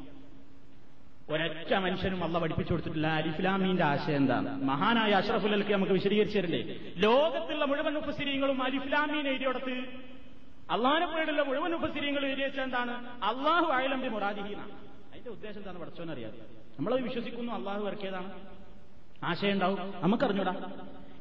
ഒരൊറ്റ 1.29 1.73
മനുഷ്യനും 1.73 2.23
അള്ള 2.23 2.39
പഠിപ്പിച്ചു 2.39 2.73
കൊടുത്തിട്ടില്ല. 2.73 3.07
അലിഫ്ലാമീന്റെ 3.07 3.83
ആശയം 3.83 4.17
എന്താണ്? 4.17 4.63
മഹാനായ 4.63 5.11
അഷറഫുലൽക്ക് 5.11 5.71
നമുക്ക് 5.71 5.91
വിശദീകരിച്ചു 5.91 6.39
തരണ്ടേ 6.39 6.77
ലോകത്തുള്ള 6.97 7.65
മുഴുവൻ 7.65 7.97
ഉപസ്ഥിരീങ്ങളും 7.97 8.63
അലിഫ്ലാമീൻ 8.63 9.27
എഴുതിയോടത്ത് 9.27 10.10
അള്ളാഹിനെ 10.71 11.05
പോയിട്ടുള്ള 11.05 11.43
മുഴുവൻ 11.43 11.73
ഉപസ്ഥിരീങ്ങളും 11.75 12.27
എഴുതി 12.27 12.41
വെച്ചാൽ 12.41 12.63
എന്താണ്? 12.63 12.93
അള്ളാഹു 13.23 13.71
ആയാലും 13.73 14.11
മുറാദിഹീനാണ് 14.11 14.71
അതിന്റെ 15.11 15.29
ഉദ്ദേശം 15.29 15.57
എന്താണ് 15.57 15.79
പഠിച്ചോന്നറിയാതെ 15.79 16.37
നമ്മളത് 16.79 17.01
വിശ്വസിക്കുന്നു 17.01 17.53
അള്ളാഹു 17.53 17.87
ഇറക്കിയതാണ്. 17.87 18.31
ആശയം 19.23 19.51
ഉണ്ടാവും. 19.51 19.93
നമുക്കറിഞ്ഞൂടാ. 20.01 20.53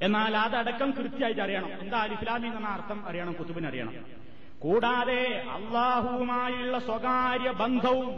എന്നാൽ 0.03 0.37
അതടക്കം 0.37 0.91
കൃത്യമായിട്ട് 0.91 1.41
അറിയണം. 1.41 1.81
എന്താ 1.81 1.99
അലിഫ്ലാമി 1.99 2.49
എന്ന 2.49 2.69
അർത്ഥം 2.69 3.07
അറിയണം 3.07 3.33
കുത്തുബിന് 3.33 3.67
അറിയണം. 3.67 3.95
കൂടാതെ 4.59 5.45
അള്ളാഹുവുമായുള്ള 5.51 6.79
സ്വകാര്യ 6.79 7.51
ബന്ധവും 7.51 8.09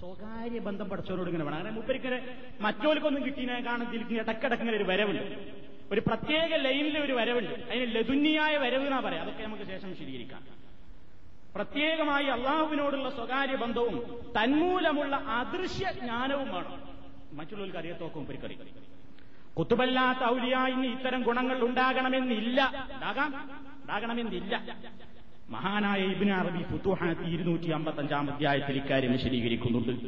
സ്വകാര്യ 0.00 0.58
ബന്ധം 0.58 0.88
പഠിച്ചവരോട് 0.88 1.28
ഇങ്ങനെ 1.28 1.44
വേണം. 1.44 1.56
അങ്ങനെ 1.56 1.76
മുപ്പരിക്കനെ 1.76 2.36
മറ്റോൽക്കൊന്നും 2.60 3.24
കിട്ടിയതിനെ 3.26 3.60
കാണുന്നതിൽ 3.60 4.20
ഇടക്കിടക്കിങ്ങനെ 4.20 4.76
ഒരു 4.76 4.84
വരവുണ്ട്. 4.84 5.61
ഒരു 5.92 6.02
പ്രത്യേക 6.06 6.54
ലൈനിൽ 6.54 6.98
ഒരു 6.98 7.12
വരവുണ്ട്. 7.12 7.50
അതിന് 7.50 7.94
ലതുന്യായ 7.94 8.56
വരവ് 8.56 8.84
എന്നാ 8.84 9.00
പറയാം. 9.00 9.22
അതൊക്കെ 9.22 9.42
നമുക്ക് 9.42 9.62
ശേഷം 9.62 9.90
വിശദീകരിക്കാം. 9.90 10.42
പ്രത്യേകമായി 11.54 12.24
അള്ളാഹുവിനോടുള്ള 12.24 13.10
സ്വകാര്യ 13.10 13.56
ബന്ധവും 13.56 14.20
തന്മൂലമുള്ള 14.42 15.16
അദൃശ്യ 15.16 15.92
ജ്ഞാനവും 15.92 16.54
വേണം. 16.54 16.82
മറ്റുള്ളവർക്ക് 17.32 17.78
അറിയത്തോക്കും 17.78 18.26
പരിക്കറി 18.26 18.58
കുത്തുബല്ലാത്ത 19.58 20.18
ഔലിയായിന് 20.18 20.86
ഇത്തരം 20.86 21.22
ഗുണങ്ങൾ 21.22 21.62
ഉണ്ടാകണമെന്നില്ല. 21.62 22.88
ഉണ്ടാകാം. 22.94 23.50
ഉണ്ടാകണമെന്നില്ല. 23.82 24.76
മഹാനായ 25.50 25.98
ഇബിന് 25.98 26.32
അറബി 26.32 26.62
പുത്തുഹാനത്തി 26.62 27.30
ഇരുന്നൂറ്റി 27.30 27.70
അമ്പത്തഞ്ചാം 27.70 28.32
അധ്യായത്തിൽ 28.32 28.76
ഇക്കാര്യം 28.76 29.12
വിശദീകരിക്കുന്നുണ്ട്. 29.12 30.00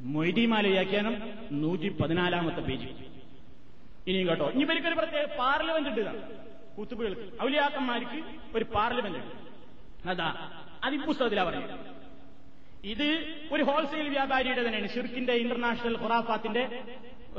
മൊയ്തിമാല 0.00 0.66
വ്യാഖ്യാനം 0.66 1.16
നൂറ്റി 1.52 1.88
പതിനാലാമത്തെ 1.88 2.60
പേജ്. 2.60 3.09
ഇനിയും 4.06 4.28
കേട്ടോ. 4.28 4.50
ഇനി 4.50 4.62
ഇവർക്കൊരു 4.62 4.94
പ്രത്യേക 4.94 5.24
പാർലമെന്റ് 5.38 5.88
ഉണ്ട് 5.88 6.00
ഇതാണ് 6.00 6.22
കുത്തുബുകൾക്ക്. 6.78 7.42
ഔലിയാക്കന്മാർക്ക് 7.42 8.22
ഒരു 8.56 8.64
പാർലമെന്റ് 8.64 9.18
ഉണ്ട് 9.18 10.08
അതാ 10.08 10.50
അത് 10.84 10.94
ഈ 10.94 10.98
പുസ്തകത്തിലാ 10.98 11.44
പറയുന്നത്. 11.44 11.78
ഇത് 12.84 13.34
ഒരു 13.52 13.62
ഹോൾസെയിൽ 13.62 14.08
വ്യാപാരിയുടെ 14.08 14.66
തന്നെയാണ്. 14.66 14.88
ഷിർക്കിന്റെ 14.88 15.32
ഇന്റർനാഷണൽ 15.32 16.02
ഖുറാഫാത്തിന്റെ 16.02 16.84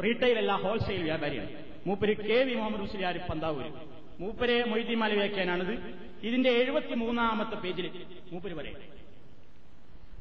റീറ്റെയിൽ 0.03 0.37
അല്ല 0.37 0.51
ഹോൾസെയിൽ 0.51 1.03
വ്യാപാരിയാണ്. 1.03 1.49
മൂപ്പര് 1.87 2.17
കെ 2.17 2.43
വി 2.43 2.53
മുഹമ്മദ് 2.53 2.81
മുസ്ലിയാർ 2.81 3.17
പന്താവൂര്. 3.29 3.71
മൂപ്പരെ 4.19 4.63
മൊയ്തീമാല 4.63 5.13
വ്യാഖ്യാനാണിത്. 5.13 5.95
ഇതിന്റെ 6.23 6.49
എഴുപത്തി 6.49 6.93
മൂന്നാമത്തെ 6.93 7.55
പേജിൽ 7.55 8.05
മൂപ്പര് 8.31 8.53
പറയും. 8.53 8.77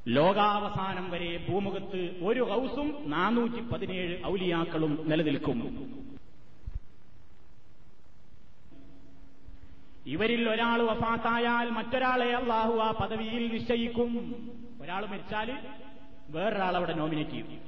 ലോകാവസാനം 0.09 1.11
വരെ 1.11 1.47
ഭൂമുഖത്ത് 1.49 2.17
ഒരു 2.23 2.41
ഹൗസും 2.41 3.03
നാനൂറ്റി 3.07 3.61
പതിനേഴ് 3.61 4.27
ഔലിയാക്കളും 4.27 5.05
നിലനിൽക്കും. 5.07 5.59
ഇവരിൽ 10.07 10.49
ഒരാൾ 10.49 10.83
വഫാത്തായാൽ 10.83 11.71
മറ്റൊരാളെ 11.71 12.35
അള്ളാഹു 12.35 12.79
ആ 12.79 12.91
പദവിയിൽ 12.91 13.53
നിശ്ചയിക്കും. 13.53 14.37
ഒരാൾ 14.83 15.07
മരിച്ചാൽ 15.07 15.59
വേറൊരാളവിടെ 16.29 16.93
നോമിനേറ്റ് 16.93 17.31
ചെയ്യും. 17.31 17.59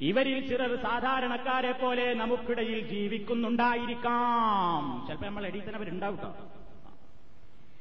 ഇവരിൽ 0.00 0.48
ചിലർ 0.48 0.82
സാധാരണക്കാരെ 0.82 1.72
പോലെ 1.72 2.14
നമുക്കിടയിൽ 2.14 2.88
ജീവിക്കുന്നുണ്ടായിരിക്കാം. 2.88 5.06
ചിലപ്പോൾ 5.06 5.26
നമ്മൾ 5.26 5.46
എടീത്തനവരുണ്ടാവും 5.46 6.18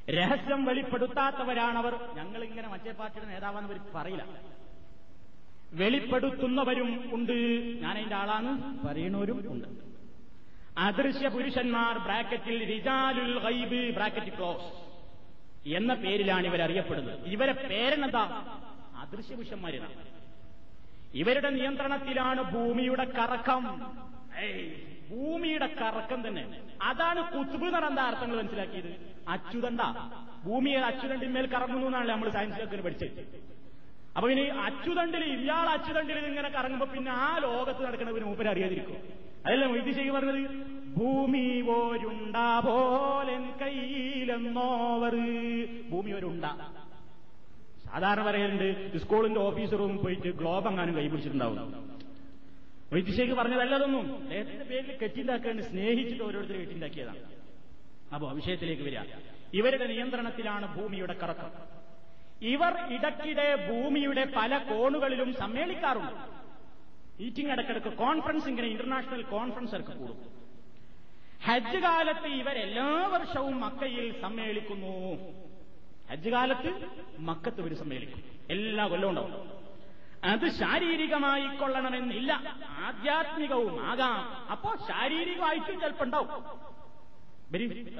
രഹസ്യം 0.09 0.65
വെളിപ്പെടുത്താത്തവരാണവർ. 0.65 1.99
ഞങ്ങൾ 2.15 2.43
ഇങ്ങനെ 2.43 2.67
മറ്റേ 2.67 2.91
പാർട്ടിയുടെ 2.91 3.27
നേതാവെന്നവർ 3.27 3.79
പറയില്ല. 3.95 4.25
വെളിപ്പെടുത്തുന്നവരും 5.73 7.09
ഉണ്ട്. 7.13 7.77
ഞാനതിന്റെ 7.81 8.15
ആളാണ്. 8.15 8.87
പറയുന്നവരും 8.87 9.51
ഉണ്ട്. 9.51 9.88
അദൃശ്യ 10.87 11.27
പുരുഷന്മാർ 11.35 11.95
ബ്രാക്കറ്റിൽ 12.07 12.59
റിജാലുൽ 12.71 13.33
ഖൈബ് 13.45 13.79
ബ്രാക്കറ്റ് 13.97 14.31
ക്ലോസ്. 14.37 14.69
എന്ന 15.79 15.91
പേരിലാണ് 16.03 16.45
ഇവർ 16.51 16.61
അറിയപ്പെടുന്നത്. 16.67 17.19
ഇവരെ 17.35 17.53
പേരെന്താ 17.69 18.23
അദൃശ്യ 19.03 19.35
പുരുഷന്മാരാണ് 19.39 19.95
ഇവരുടെ 21.21 21.49
നിയന്ത്രണത്തിലാണ് 21.57 22.41
ഭൂമിയുടെ 22.53 23.05
കറക്കം. 23.17 23.63
ഭൂമിയുടെ 25.11 25.67
കറക്കം 25.81 26.19
തന്നെ. 26.27 26.43
അതാണ് 26.89 27.21
കുത്തുബ് 27.35 27.67
എന്താ 27.89 28.03
അർത്ഥങ്ങൾ 28.09 28.37
മനസ്സിലാക്കിയത്. 28.41 28.91
അച്യുതണ്ട 29.35 29.81
ഭൂമിയെ 30.45 30.79
അച്യുതണ്ടിന്മേൽ 30.89 31.45
കറങ്ങുന്നു 31.53 31.87
എന്നാണ് 31.87 32.09
നമ്മൾ 32.09 32.29
സയൻസിലൊക്കെ 32.35 32.83
പഠിച്ചത്. 32.87 33.23
അപ്പൊ 34.15 34.27
ഇനി 34.33 34.43
അച്യുതണ്ടിൽ 34.67 35.23
ഇയാൾ 35.23 35.67
അച്യുതണ്ടിൽ 35.77 36.17
ഇങ്ങനെ 36.29 36.49
കറങ്ങുമ്പോ 36.57 36.87
പിന്നെ 36.93 37.11
ആ 37.25 37.31
ലോകത്ത് 37.47 37.81
നടക്കണവന് 37.87 38.25
മൂപ്പര് 38.29 38.49
അറിയാതിരിക്കും 38.53 38.97
അതല്ല 39.45 39.65
മൊയ്തി 39.65 39.91
ശരി 39.91 40.09
പറഞ്ഞത്. 40.09 40.49
ഭൂമി 40.97 41.61
പോരുണ്ട 41.61 42.35
പോലൻ 42.65 43.51
കയ്യിലെന്നോവർ. 43.61 45.15
ഭൂമി 45.89 46.11
ഒരുണ്ട. 46.11 46.45
സാധാരണ 47.85 48.23
പറയലുണ്ട് 48.23 48.97
സ്കൂളിന്റെ 48.97 49.39
ഓഫീസ് 49.39 49.71
റൂമിൽ 49.71 49.97
പോയിട്ട് 49.97 50.27
ഗ്ലോബ് 50.27 50.67
എങ്ങാനും 50.67 50.95
കൈപിടിച്ചിട്ടുണ്ടാവും 50.95 51.89
വൈദ്യശേഖ് 52.93 53.33
പറഞ്ഞതല്ലതൊന്നും 53.33 54.17
അദ്ദേഹത്തിന്റെ 54.17 54.65
പേരിൽ 54.65 54.97
കെട്ടിണ്ടാക്കാണ്ട് 54.97 55.61
സ്നേഹിച്ചിട്ട് 55.61 56.23
ഓരോരുത്തർ 56.23 56.59
കെട്ടിണ്ടാക്കിയതാണ്. 56.59 57.17
അപ്പോ 58.13 58.31
വിഷയത്തിലേക്ക് 58.31 58.83
വരിക. 58.83 58.97
ഇവരുടെ 59.53 59.87
നിയന്ത്രണത്തിലാണ് 59.87 60.77
ഭൂമിയുടെ 60.77 61.13
കറക്കം. 61.13 61.51
ഇവർ 62.41 62.73
ഇടയ്ക്കിടെ 62.93 63.67
ഭൂമിയുടെ 63.69 64.27
പല 64.35 64.57
കോണുകളിലും 64.57 65.33
സമ്മേളിക്കാറുണ്ട്. 65.33 66.38
മീറ്റിംഗ് 67.19 67.51
ഇടക്കിടക്ക് 67.51 67.93
കോൺഫറൻസ് 67.97 68.47
ഇങ്ങനെ 68.47 68.67
ഇന്റർനാഷണൽ 68.67 69.21
കോൺഫറൻസ് 69.21 69.75
ഒക്കെ 69.75 69.93
കൂടും. 69.93 70.17
ഹജ്ജ് 71.43 71.77
കാലത്ത് 71.77 72.27
ഇവരെല്ലാ 72.27 73.07
വർഷവും 73.07 73.59
മക്കയിൽ 73.59 74.21
സമ്മേളിക്കുന്നു. 74.21 74.93
ഹജ്ജ് 76.11 76.29
കാലത്ത് 76.29 76.69
മക്കത്ത് 77.19 77.61
ഇവർ 77.61 77.73
സമ്മേളിക്കും. 77.73 78.23
എല്ലാ 78.49 78.87
കൊല്ലവും 78.87 79.09
ഉണ്ടാവും. 79.09 79.59
അത് 80.23 80.49
ശാരീരികമായി 80.49 81.57
കൊള്ളണമെന്നില്ല. 81.57 82.31
ആധ്യാത്മികവും 82.67 83.85
ആകാം. 83.85 84.49
അപ്പോ 84.51 84.75
ശാരീരികമായിട്ടും 84.87 85.79
ചിലപ്പോ 85.79 86.05
ഉണ്ടാവും. 86.05 86.29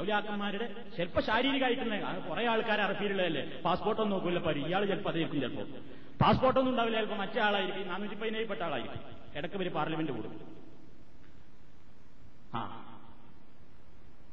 ഔലിയാക്കന്മാരുടെ 0.01 0.65
ചിലപ്പോ 0.97 1.22
ശാരീരികമായിട്ടുള്ള 1.22 2.20
കുറെ 2.30 2.47
ആൾക്കാർ 2.47 2.82
അറഫീലുള്ളതല്ലേ? 2.82 3.61
പാസ്പോർട്ടൊന്നും 3.65 4.17
നോക്കൂല 4.17 4.39
പരി 4.39 4.61
ഇയാൾ 4.65 4.86
ചിലപ്പോൾ 4.86 5.09
അതായിരിക്കും 5.09 5.41
ചിലപ്പോ. 5.41 5.63
പാസ്പോർട്ടൊന്നും 6.22 6.72
ഉണ്ടാവില്ല. 6.72 6.97
ചിലപ്പോൾ 6.97 7.17
മറ്റേ 7.17 7.41
ആളായിരിക്കും. 7.41 7.88
നാനൂറ്റി 7.88 8.15
പതിനേഴ് 8.15 8.63
ആളായിരിക്കും. 8.63 8.99
ഇടയ്ക്ക് 9.36 9.57
ഇവർ 9.57 9.74
പാർലമെന്റ് 9.74 10.11
കൂടും. 10.11 10.41
ആ. 12.53 12.86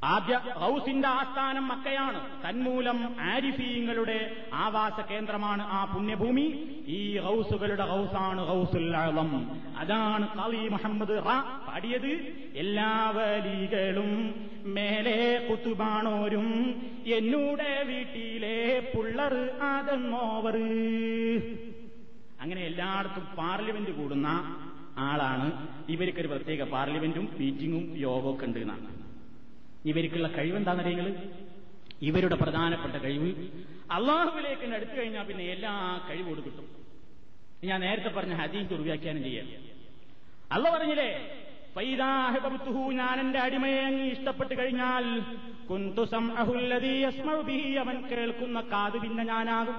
ആദ്യ 0.03 0.41
ഹൗസിന്റെ 0.53 1.07
ആസ്ഥാനം 1.07 1.67
മക്കയാണ്. 1.67 2.49
തന്മൂലം 2.49 3.15
ആരിഫീങ്ങളുടെ 3.19 4.35
ആവാസ 4.53 5.01
കേന്ദ്രമാണ് 5.01 5.63
ആ 5.63 5.85
പുണ്യഭൂമി. 5.85 6.41
ഈ 6.87 7.17
ഹൗസുകളുടെ 7.17 7.85
ഹൗസാണ് 7.85 8.41
ഹൗസുൽ 8.41 8.97
ആളം 8.97 9.61
അതാണ് 9.77 10.27
കളി 10.37 10.67
മുഹമ്മദ് 10.67 11.25
റാ 11.25 11.65
പാടിയത്. 11.67 12.07
എല്ലാ 12.55 13.09
വലികളും 13.09 14.45
മേലെ 14.65 15.47
കുത്തുബാണോരും 15.49 16.81
എന്നൂടെ 17.05 17.83
വീട്ടിലെ 17.83 18.91
പുള്ളർ 18.95 19.49
ആദന്നോവർ 19.61 20.57
അങ്ങനെ 22.43 22.61
എല്ലായിടത്തും 22.69 23.25
പാർലമെന്റ് 23.39 23.91
കൂടുന്ന 23.99 24.27
ആളാണ്. 25.07 25.47
ഇവർക്ക് 25.93 26.19
ഒരു 26.23 26.29
പ്രത്യേക 26.33 26.63
പാർലമെന്റും 26.75 27.25
യോഗവും 28.05 28.29
ഒക്കെ 28.33 28.45
ഉണ്ട് 28.47 28.59
എന്നാണ്. 28.63 28.87
ഇവർക്കുള്ള 29.91 30.27
കഴിവെന്താണെന്നറിയങ്ങൾ 30.37 31.07
ഇവരുടെ 32.09 32.37
പ്രധാനപ്പെട്ട 32.43 32.95
കഴിവ്. 33.05 33.29
അള്ളാഹുവിലേക്ക് 33.97 34.65
അടുത്തു 34.77 34.95
കഴിഞ്ഞാൽ 34.99 35.25
പിന്നെ 35.29 35.43
എല്ലാ 35.55 35.73
കഴിവോട് 36.07 36.41
കിട്ടും. 36.47 36.67
ഞാൻ 37.69 37.79
നേരത്തെ 37.85 38.09
പറഞ്ഞ 38.17 38.33
ഹദീസ് 38.41 38.69
ദുർവ്യാഖ്യാനം 38.73 39.23
ചെയ്യാം 39.27 39.47
അല്ല 40.55 40.65
പറഞ്ഞില്ലേ 40.73 41.11
ഫൈദാഹിബത്തുഹു 41.75 42.81
ഞാൻ 42.99 43.15
എന്റെ 43.23 43.39
അടിമയെ 43.45 43.81
അങ്ങ് 43.87 44.05
ഇഷ്ടപ്പെട്ട് 44.15 44.53
കഴിഞ്ഞാൽ 44.59 45.05
കുന്തുസം 45.69 46.25
സംഅഹുല്ലദീ 46.27 46.93
യസ്മഉ 47.05 47.39
ബിഹി 47.49 47.71
അവൻ 47.83 47.97
കേൾക്കുന്ന 48.11 48.59
കാത് 48.73 48.97
പിന്നെ 49.03 49.23
ഞാനാകും. 49.31 49.77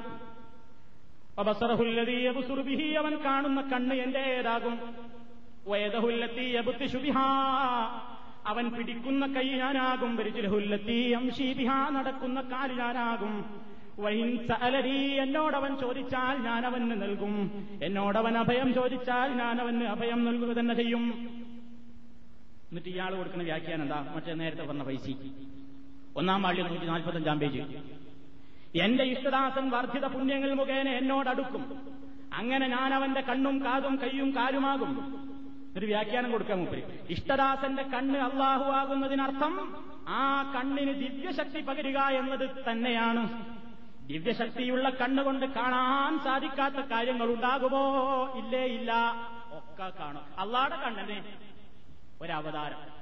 അവൻ 2.98 3.16
കാണുന്ന 3.24 3.60
കണ്ണ് 3.60 3.96
എന്റേതാകും. 3.96 4.78
അവൻ 8.46 8.70
പിടിക്കുന്ന 8.70 9.26
കൈ 9.26 9.48
ഞാനാകും. 9.48 10.16
നടക്കുന്ന 11.90 12.40
കാൽ 12.40 12.72
ഞാനാകും. 12.72 13.60
എന്നോടവൻ 14.94 15.76
ചോദിച്ചാൽ 15.76 16.36
ഞാൻ 16.38 16.66
അവന് 16.66 17.02
നൽകും. 17.02 17.50
എന്നോടവൻ 17.82 18.38
അഭയം 18.38 18.74
ചോദിച്ചാൽ 18.74 19.28
ഞാൻ 19.28 19.60
അവന് 19.60 19.82
അഭയം 19.82 20.24
നൽകുക 20.24 20.56
തന്നെ 20.56 20.74
ചെയ്യും. 20.74 21.28
എന്നിട്ട് 22.70 22.88
ഇയാൾ 22.88 23.14
കൊടുക്കുന്ന 23.14 23.44
വ്യാഖ്യാനം 23.44 23.82
എന്താ? 23.82 24.12
മറ്റേ 24.16 24.32
നേരത്തെ 24.34 24.62
പറഞ്ഞ 24.62 24.82
പൈസ. 24.82 25.10
ഒന്നാം 26.16 26.42
വാള്യം 26.42 26.66
നൂറ്റി 26.66 26.86
നാൽപ്പത്തഞ്ചാം 26.86 27.38
പേജ്. 27.38 27.62
എന്റെ 28.74 29.04
ഇഷ്ടദാസൻ 29.04 29.70
വർദ്ധിത 29.70 30.06
പുണ്യങ്ങൾ 30.06 30.54
മുഖേന 30.54 30.88
എന്നോടടുക്കും. 30.88 31.88
അങ്ങനെ 32.34 32.66
ഞാൻ 32.66 32.94
അവന്റെ 32.94 33.20
കണ്ണും 33.20 33.64
കാതും 33.64 33.96
കൈയും 33.96 34.36
കാലുമാകും. 34.36 35.18
ഒരു 35.76 35.86
വ്യാഖ്യാനം 35.86 36.32
കൊടുക്കാൻ 36.32 36.58
മുപ്പേ 36.58 36.98
ഇഷ്ടദാസന്റെ 37.10 37.82
കണ്ണ് 37.82 38.18
അള്ളാഹു 38.18 38.64
ആകുന്നതിനർത്ഥം 38.64 39.84
ആ 40.08 40.52
കണ്ണിന് 40.56 40.94
ദിവ്യശക്തി 40.94 41.60
പകരുക 41.60 41.98
എന്നത് 42.00 42.50
തന്നെയാണ്. 42.70 43.44
ദിവ്യശക്തിയുള്ള 44.06 44.90
കണ്ണുകൊണ്ട് 44.90 45.46
കാണാൻ 45.46 46.18
സാധിക്കാത്ത 46.24 46.74
കാര്യങ്ങൾ 46.74 47.26
ഉണ്ടാകുമോ? 47.26 47.84
ഇല്ലേ 48.36 48.64
ഇല്ല. 48.64 49.14
ഒക്കെ 49.52 49.92
കാണും. 49.98 50.22
അള്ളാടെ 50.38 50.76
കണ്ണിന് 50.76 51.22
ഒരവതാരം 52.22 52.97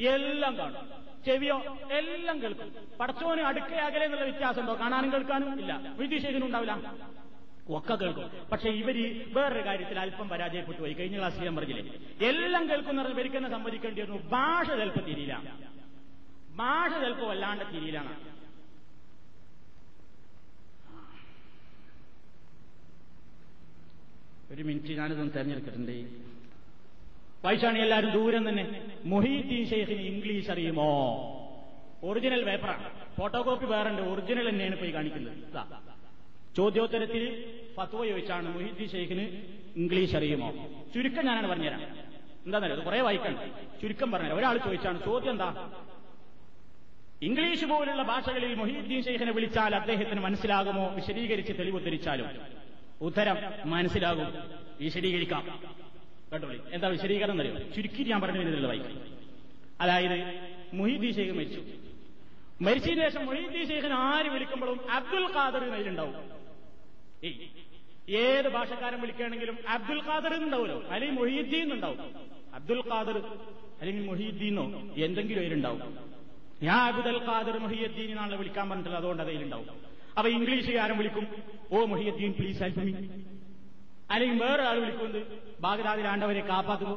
എല്ലാം 0.00 0.58
കാണും. 0.58 0.76
ചെവിയോ? 1.24 1.78
എല്ലാം 1.92 2.42
കേൾക്കും. 2.42 2.74
പടച്ചോന് 3.00 3.40
അടുക്കയാകലെ 3.40 4.04
എന്നുള്ള 4.04 4.24
വ്യത്യാസമുണ്ടോ? 4.24 4.74
കാണാനും 4.74 5.12
കേൾക്കാനും 5.12 5.60
ഇല്ല. 5.60 5.94
വിദ്യശേഖനും 5.96 6.46
ഉണ്ടാവില്ല. 6.46 6.94
ഒക്കെ 7.68 7.94
കേൾക്കും. 7.94 8.30
പക്ഷെ 8.52 8.68
ഇവർ 8.68 9.24
വേറൊരു 9.34 9.66
കാര്യത്തിൽ 9.66 9.98
അല്പം 9.98 10.28
പരാജയപ്പെട്ടു 10.28 10.80
പോയി. 10.80 10.92
കഴിഞ്ഞ 10.92 11.16
ക്ലാസ്സിൽ 11.16 11.44
ഞാൻ 11.44 11.56
പറഞ്ഞില്ലേ? 11.56 11.98
എല്ലാം 12.28 12.68
കേൾക്കുന്ന 12.68 13.02
ഇവർക്കെന്നെ 13.02 13.50
സമ്മതിക്കേണ്ടി 13.50 14.00
വരുന്നു. 14.00 14.18
ഭാഷ 14.18 14.66
ചിലപ്പോൾ 14.66 15.00
തിരിയില്ല. 15.00 15.58
ഭാഷ 16.56 16.90
ചിലപ്പോൾ 16.90 17.26
വല്ലാണ്ട് 17.26 17.64
തിരിയിലാണ്. 17.64 18.30
ഒരു 24.50 24.62
മിനിറ്റ് 24.62 24.98
ഞാനിതൊന്ന് 24.98 25.34
തെരഞ്ഞെടുത്തിട്ടുണ്ട്. 25.34 26.30
വായിച്ചാണ് 27.44 27.78
എല്ലാവരും 27.78 28.10
ദൂരം 28.10 28.48
തന്നെ 28.48 28.84
മൊഹീദ്ദീൻ 29.04 29.66
ഷെയ്ഖിന് 29.66 30.00
ഇംഗ്ലീഷ് 30.00 30.50
അറിയുമോ? 30.50 30.88
ഒറിജിനൽ 32.04 32.44
പേപ്പറാണ് 32.44 32.90
ഫോട്ടോ 33.18 33.42
കോപ്പി 33.42 33.66
വേറുണ്ട്. 33.66 34.02
ഒറിജിനൽ 34.02 34.48
തന്നെയാണ് 34.48 34.76
പോയി 34.76 34.90
കാണിക്കുന്നത്. 34.90 35.38
ചോദ്യോത്തരത്തിൽ 36.56 37.24
ഫത്വ 37.76 38.04
ചോദിച്ചാണ് 38.06 38.54
മൊഹീദ്ദീൻ 38.54 38.88
ഷെയ്ഖിന് 38.88 39.24
ഇംഗ്ലീഷ് 39.76 40.16
അറിയുമോ? 40.16 40.48
ചുരുക്കം 40.94 41.26
ഞാനാണ് 41.26 41.46
പറഞ്ഞുതരാം. 41.46 41.82
എന്താണെന്നറിയോ 42.44 42.86
കുറെ 42.86 43.00
വായിക്കണ്ട 43.00 43.38
ചുരുക്കം 43.82 44.12
പറഞ്ഞു 44.12 44.32
ഒരാൾ 44.34 44.56
ചോദിച്ചാണ് 44.58 45.04
ചോദ്യം 45.04 45.30
എന്താ? 45.30 45.70
ഇംഗ്ലീഷ് 47.22 47.64
പോലുള്ള 47.64 48.02
ഭാഷകളിൽ 48.02 48.54
മൊഹീദ്ദീൻ 48.54 49.02
ഷെയ്ഖിനെ 49.02 49.32
വിളിച്ചാൽ 49.32 49.74
അദ്ദേഹത്തിന് 49.74 50.20
മനസ്സിലാകുമോ? 50.20 50.88
വിശദീകരിച്ച് 50.94 51.52
തെളിവുദ്ധരിച്ചാലും 51.58 52.26
ഉത്തരം 53.00 53.36
മനസ്സിലാകും. 53.64 54.28
വിശദീകരിക്കാം. 54.80 55.44
കേട്ടോളി 56.32 56.58
എന്താ 56.72 56.88
വിശദീകരണം 56.88 57.34
എന്നറിയോ 57.34 57.54
ചുരുക്കി 57.74 58.02
ഞാൻ 58.10 58.20
പറഞ്ഞു 58.22 58.40
വരുന്നില്ല 58.42 58.66
വായിക്കും 58.66 58.96
അതായത് 59.82 60.16
മുഹീദ്ദീൻ 60.78 61.12
ഷെയ്ഖ് 61.18 61.34
മരിച്ചു. 61.38 61.60
മരിച്ചതിന് 62.66 63.02
ശേഷം 63.06 63.22
മുഹീദ് 63.26 63.62
ഷെയ്ഖിന് 63.70 63.96
ആര് 64.08 64.28
വിളിക്കുമ്പോഴും 64.34 64.78
അബ്ദുൽ 64.98 65.26
ഖാദർ 65.36 65.62
ഏയ്. 67.28 67.46
ഏത് 68.22 68.48
ഭാഷക്കാരൻ 68.56 68.98
വിളിക്കുകയാണെങ്കിലും 69.00 69.56
അബ്ദുൽ 69.74 70.00
ഖാദർ 70.08 70.32
ഉണ്ടാവുമല്ലോ 70.46 70.78
അല്ലെങ്കിൽ 70.92 71.16
മൊഹീദ്ദീൻ 71.20 71.68
ഉണ്ടാവും 71.76 71.98
അബ്ദുൽ 72.58 72.82
ഖാദർ 72.90 73.16
അല്ലെങ്കിൽ 73.80 74.04
മൊഹീദ്ദീനോ 74.10 74.64
എന്തെങ്കിലും 75.06 75.40
അതിലുണ്ടാവും. 75.42 75.82
ഞാൻ 76.62 76.80
അബ്ദുൽ 76.92 77.18
ഖാദർ 77.28 77.54
മൊഹിയുദ്ദീൻ 77.64 78.08
എന്നാണല്ലോ 78.10 78.38
വിളിക്കാൻ 78.38 78.64
പറഞ്ഞിട്ടുള്ളത് 78.70 79.00
അതുകൊണ്ട് 79.02 79.22
അതിലുണ്ടാവും. 79.22 79.68
അപ്പൊ 80.18 80.28
ഇംഗ്ലീഷുകാരൻ 80.36 80.96
വിളിക്കും 80.98 81.26
oh 81.72 81.84
Mohiuddin 81.92 82.32
please 82.38 82.60
help 82.62 82.82
me 82.86 82.92
അല്ലെങ്കിൽ 84.10 84.38
വേറെ 84.44 84.62
ആൾ 84.62 84.76
വിളിക്കുന്നത് 84.84 85.20
ബാഗ്ദാദിൽ 85.60 86.06
ആണ്ടവരെ 86.06 86.40
കാപ്പാക്കുന്നു. 86.40 86.96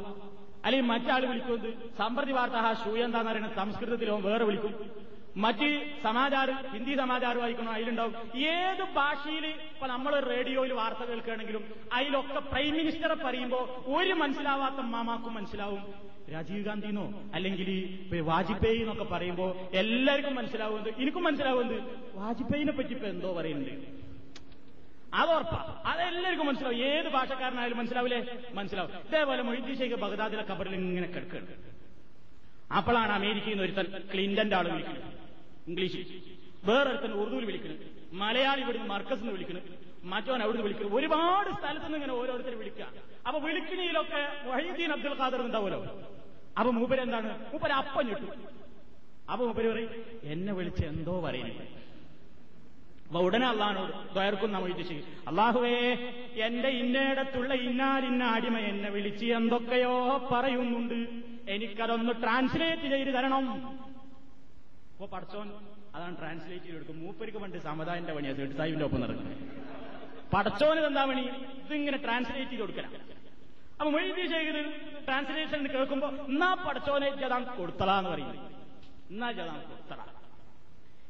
അല്ലെങ്കിൽ 0.66 0.90
മറ്റാൾ 0.90 1.26
വിളിക്കുന്നത് 1.26 1.74
സമ്പ്രതി 1.98 2.32
വാർത്ത 2.32 2.84
ശൂയന്താന്ന് 2.84 3.32
പറയുന്നത് 3.32 3.56
സംസ്കൃതത്തിലോ 3.56 4.20
വേറെ 4.20 4.46
വിളിക്കും. 4.46 4.92
മറ്റ് 5.38 5.92
സമാചാരം 6.04 6.56
ഹിന്ദി 6.74 6.96
സമാചാരം 6.96 7.40
വായിക്കണം 7.40 7.72
അതിലുണ്ടാവും. 7.72 8.16
ഏത് 8.38 8.84
ഭാഷയിൽ 8.96 9.46
ഇപ്പൊ 9.46 9.88
നമ്മൾ 9.88 10.20
റേഡിയോയിൽ 10.20 10.74
വാർത്ത 10.74 11.00
കേൾക്കുകയാണെങ്കിലും 11.00 11.64
അതിലൊക്കെ 11.94 12.40
പ്രൈം 12.40 12.74
മിനിസ്റ്ററെ 12.74 13.14
പറയുമ്പോൾ 13.14 13.96
ഒരു 13.96 14.14
മനസ്സിലാവാത്ത 14.14 14.76
മാമാക്കും 14.76 15.34
മനസ്സിലാവും. 15.34 15.94
രാജീവ് 16.34 16.66
ഗാന്ധിന്നോ? 16.66 17.14
അല്ലെങ്കിൽ 17.34 18.22
വാജ്പേയി 18.22 18.80
എന്നൊക്കെ 18.80 19.04
പറയുമ്പോൾ 19.04 19.56
എല്ലാവർക്കും 19.74 20.36
മനസ്സിലാവുന്നത് 20.36 20.94
എനിക്കും 21.02 21.24
മനസ്സിലാവുന്നത് 21.24 21.82
വാജ്പേയിനെ 22.14 22.72
പറ്റി 22.72 22.90
ഇപ്പൊ 22.90 23.08
എന്തോ 23.08 23.34
പറയുന്നുണ്ട്. 23.34 24.03
അതോർപ്പ. 25.14 25.54
അതെല്ലാവർക്കും 25.86 26.48
മനസ്സിലാവും. 26.48 26.76
ഏത് 26.76 27.10
ഭാഷക്കാരനായാലും 27.10 27.78
മനസ്സിലാവില്ലേ? 27.78 28.38
മനസ്സിലാവും. 28.54 28.92
ഇതേപോലെ 29.08 29.76
ഷെയ്ഖ് 29.76 29.96
ബഗ്ദാദിലെ 29.96 30.44
കബറിൽ 30.44 30.76
ഇങ്ങനെ 30.76 31.08
കിടക്കുകയാണ് 31.08 31.48
അപ്പോഴാണ് 32.74 33.12
അമേരിക്കയിൽ 33.12 33.52
നിന്ന് 33.52 33.64
ഒരുത്തൻ 33.64 34.04
ക്ലിന്റന്റെ 34.14 34.56
ആൾ 34.56 34.68
വിളിക്കുന്നത്. 34.68 35.04
ഇംഗ്ലീഷിൽ. 35.68 36.22
വേറൊരുത്തൻ 36.64 37.12
ഉറുദുവിൽ 37.12 37.46
വിളിക്കുന്നത്. 37.46 37.80
മലയാളി 38.14 38.62
ഇവിടുന്ന് 38.62 38.88
മർക്കസ് 38.88 39.20
എന്ന് 39.20 39.32
വിളിക്കുന്നത് 39.32 39.64
മറ്റവൻ 40.04 40.44
അവിടുന്ന് 40.44 40.64
വിളിക്കുന്നത് 40.64 40.98
ഒരുപാട് 40.98 41.54
സ്ഥലത്ത് 41.54 41.86
നിന്ന് 41.86 41.98
ഇങ്ങനെ 41.98 42.14
ഓരോരുത്തർ 42.14 42.56
വിളിക്കുക. 42.56 42.86
അപ്പൊ 43.28 43.40
വിളിക്കുന്നതിലൊക്കെ 43.42 44.42
വഹീദ്ദീൻ 44.46 44.92
അബ്ദുൽ 44.92 45.20
ഖാദർ 45.20 45.42
ഉണ്ടാവുമല്ലോ. 45.42 46.02
അപ്പൊ 46.60 46.72
മൂപ്പര് 46.72 47.02
എന്താണ് 47.02 47.52
മൂപ്പര് 47.52 47.72
അപ്പം 47.72 48.06
ഞെട്ടു. 48.06 48.26
അപ്പൊ 49.32 49.46
മൂപ്പര് 49.46 49.74
പറയും 49.74 49.90
എന്നെ 50.24 50.54
വിളിച്ച് 50.54 50.86
എന്തോ 50.86 51.22
പറയുന്നത് 51.22 51.83
അപ്പൊ 53.14 53.26
ഉടനെ 53.26 53.46
അള്ളഹാനോട് 53.48 54.14
ദ്വയർക്കുന്ന 54.14 54.58
മൊയ്ത് 54.58 54.84
ചെയ്യും. 54.88 55.08
അള്ളാഹുവേ 55.28 55.74
എന്റെ 56.46 56.70
ഇന്നയിടത്തുള്ള 56.70 57.54
ഇന്നാലിന്ന 57.54 58.24
അടിമ 58.24 58.58
എന്നെ 58.58 58.90
വിളിച്ച് 58.90 59.26
എന്തൊക്കെയോ 59.26 60.28
പറയുന്നുണ്ട്. 60.32 60.96
എനിക്കതൊന്ന് 61.52 62.14
ട്രാൻസ്ലേറ്റ് 62.24 62.82
ചെയ്ത് 62.82 63.12
തരണം. 63.18 63.46
അപ്പൊ 64.94 65.06
പടച്ചോൻ 65.06 65.52
അതാണ് 65.96 66.18
ട്രാൻസ്ലേറ്റ് 66.18 66.66
ചെയ്ത് 66.66 66.76
കൊടുക്കും. 66.76 67.00
മൂപ്പരിക്ക് 67.00 67.38
പണ്ട് 67.38 67.58
സമതാന്റെ 67.58 68.14
പണിയാ. 68.14 68.34
സേട്ട് 68.34 68.56
സാഹിബിന്റെ 68.56 68.86
ഒപ്പം 68.86 69.02
നടക്കുന്നത്. 69.02 69.38
പടച്ചോന് 70.34 70.80
എന്താ 70.80 71.06
പണി? 71.06 71.26
ഇതിങ്ങനെ 71.66 71.98
ട്രാൻസ്ലേറ്റ് 71.98 72.52
ചെയ്ത് 72.52 72.62
കൊടുക്കണം 72.62 72.92
അപ്പൊ 73.80 73.90
മൊയ്തി 73.92 74.26
ചെയ്ത് 74.28 74.62
ട്രാൻസ്ലേഷൻ 75.08 75.68
കേൾക്കുമ്പോ 75.68 76.10
എന്നാ 76.10 76.54
പടച്ചോനെ 76.54 77.10
ജതാം 77.16 77.44
കൊടുത്തളാന്ന് 77.58 78.10
പറയുന്നത് 78.10 78.40
എന്നാ 79.12 79.32
ജതാം 79.32 79.62
കൊടുത്തളാ 79.70 80.06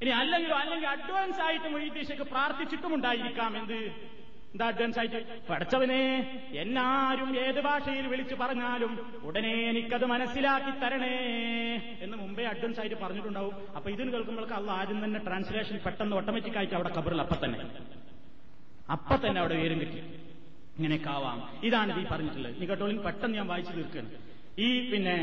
ഇനി 0.03 0.11
അല്ലെങ്കിൽ 0.11 0.53
അല്ലെങ്കിൽ 0.53 0.87
അഡ്വാൻസ് 0.87 1.41
ആയിട്ട് 1.41 1.69
മൊയ്തീഷക്ക് 1.73 2.21
പ്രാർത്ഥിച്ചിട്ടുമുണ്ടായിരിക്കാം. 2.21 3.57
എന്ത്? 3.57 3.79
എന്താ 4.53 4.65
അഡ്വാൻസ് 4.67 4.99
ആയിട്ട്? 4.99 5.19
പഠിച്ചവനെ 5.49 6.01
എന്നാരും 6.53 7.29
ഏത് 7.39 7.61
ഭാഷയിൽ 7.61 8.07
വിളിച്ചു 8.07 8.35
പറഞ്ഞാലും 8.35 8.91
ഉടനെ 9.23 9.53
എനിക്കത് 9.69 10.05
മനസ്സിലാക്കി 10.05 10.73
തരണേ 10.79 11.13
എന്ന് 12.01 12.17
മുമ്പേ 12.17 12.43
അഡ്വാൻസ് 12.43 12.79
ആയിട്ട് 12.79 12.95
പറഞ്ഞിട്ടുണ്ടാവും. 12.95 13.55
അപ്പൊ 13.75 13.89
ഇതിന് 13.89 14.11
കേൾക്കുമ്പോഴേക്ക് 14.11 14.53
അള്ള 14.53 14.71
ആദ്യം 14.71 15.05
തന്നെ 15.05 15.19
ട്രാൻസ്ലേഷൻ 15.19 15.79
പെട്ടെന്ന് 15.85 16.15
ഓട്ടോമാറ്റിക് 16.15 16.57
ആയിട്ട് 16.57 16.73
അവിടെ 16.73 16.89
കബറിൽ 16.89 17.21
അപ്പൊ 17.21 17.45
തന്നെ. 17.45 17.59
അപ്പൊ 18.91 19.15
തന്നെ 19.15 19.41
അവിടെ 19.41 19.55
ഉയരം 19.55 19.79
കിട്ടി. 19.79 19.97
ഇങ്ങനെയൊക്കെ 20.77 21.09
ആവാം. 21.09 21.59
ഇതാണ് 21.63 22.01
ഈ 22.01 22.05
പറഞ്ഞിട്ടുള്ളത്. 22.11 22.55
ഈ 22.63 22.65
കേട്ടോളിൻ 22.65 22.97
പെട്ടെന്ന് 22.97 23.37
ഞാൻ 23.37 23.47
വായിച്ചു 23.47 23.73
തീർക്കുകയാണ്. 23.73 24.09
ഈ 24.59 24.91
പിന്നെ 24.91 25.17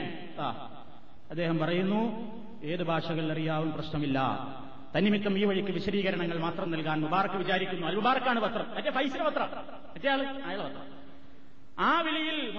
അദ്ദേഹം 1.30 1.58
പറയുന്നു 1.58 2.00
ഏത് 2.64 2.82
ഭാഷകളിൽ 2.82 3.32
അറിയാവും 3.32 3.72
പ്രശ്നമില്ല. 3.72 4.18
തന്നിമിത്തം 4.96 5.38
ഈ 5.38 5.44
വഴിക്ക് 5.44 5.68
വിശദീകരണങ്ങൾ 5.68 6.38
മാത്രം 6.38 6.70
നൽകാൻ 6.70 7.00
മുബാർക്ക് 7.00 7.34
വിചാരിക്കുന്നു. 7.34 7.86
അൽ 7.86 7.94
മുബാർക്കാണ് 7.94 8.40
പത്രം. 8.40 8.74
മറ്റേ 8.74 8.90
പൈസ 8.90 9.16
പത്രം. 9.16 9.48
മറ്റേ 9.50 10.08
ആൾ 10.08 10.16
പത്രം. 10.16 11.00
ആ 11.78 12.00
വിളിയിൽ 12.00 12.52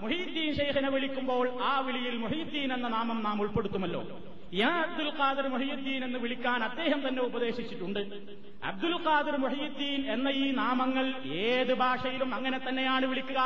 മൊഹീദ്ദീൻ 0.00 0.54
ഷെയ്ഖിനെ 0.54 0.90
വിളിക്കുമ്പോൾ 0.90 1.62
ആ 1.62 1.78
വിളിയിൽ 1.78 2.16
മൊഹീദ്ദീൻ 2.16 2.72
എന്ന 2.72 2.88
നാമം 2.88 3.22
നാം 3.22 3.40
ഉൾപ്പെടുത്തുമല്ലോ. 3.40 4.20
യാ 4.54 4.68
അബ്ദുൽ 4.68 5.12
ഖാദർ 5.18 5.48
മൊഹീദ്ദീൻ 5.48 6.04
എന്ന് 6.04 6.18
വിളിക്കാൻ 6.18 6.64
അദ്ദേഹം 6.64 7.08
തന്നെ 7.08 7.22
ഉപദേശിച്ചിട്ടുണ്ട്. 7.22 7.98
അബ്ദുൽ 8.64 9.08
ഖാദർ 9.08 9.36
മൊഹീദ്ദീൻ 9.36 10.12
എന്ന 10.12 10.28
ഈ 10.28 10.50
നാമങ്ങൾ 10.50 11.14
ഏത് 11.24 11.74
ഭാഷയിലും 11.74 12.34
അങ്ങനെ 12.34 12.60
തന്നെയാണ് 12.68 13.06
വിളിക്കുക. 13.06 13.38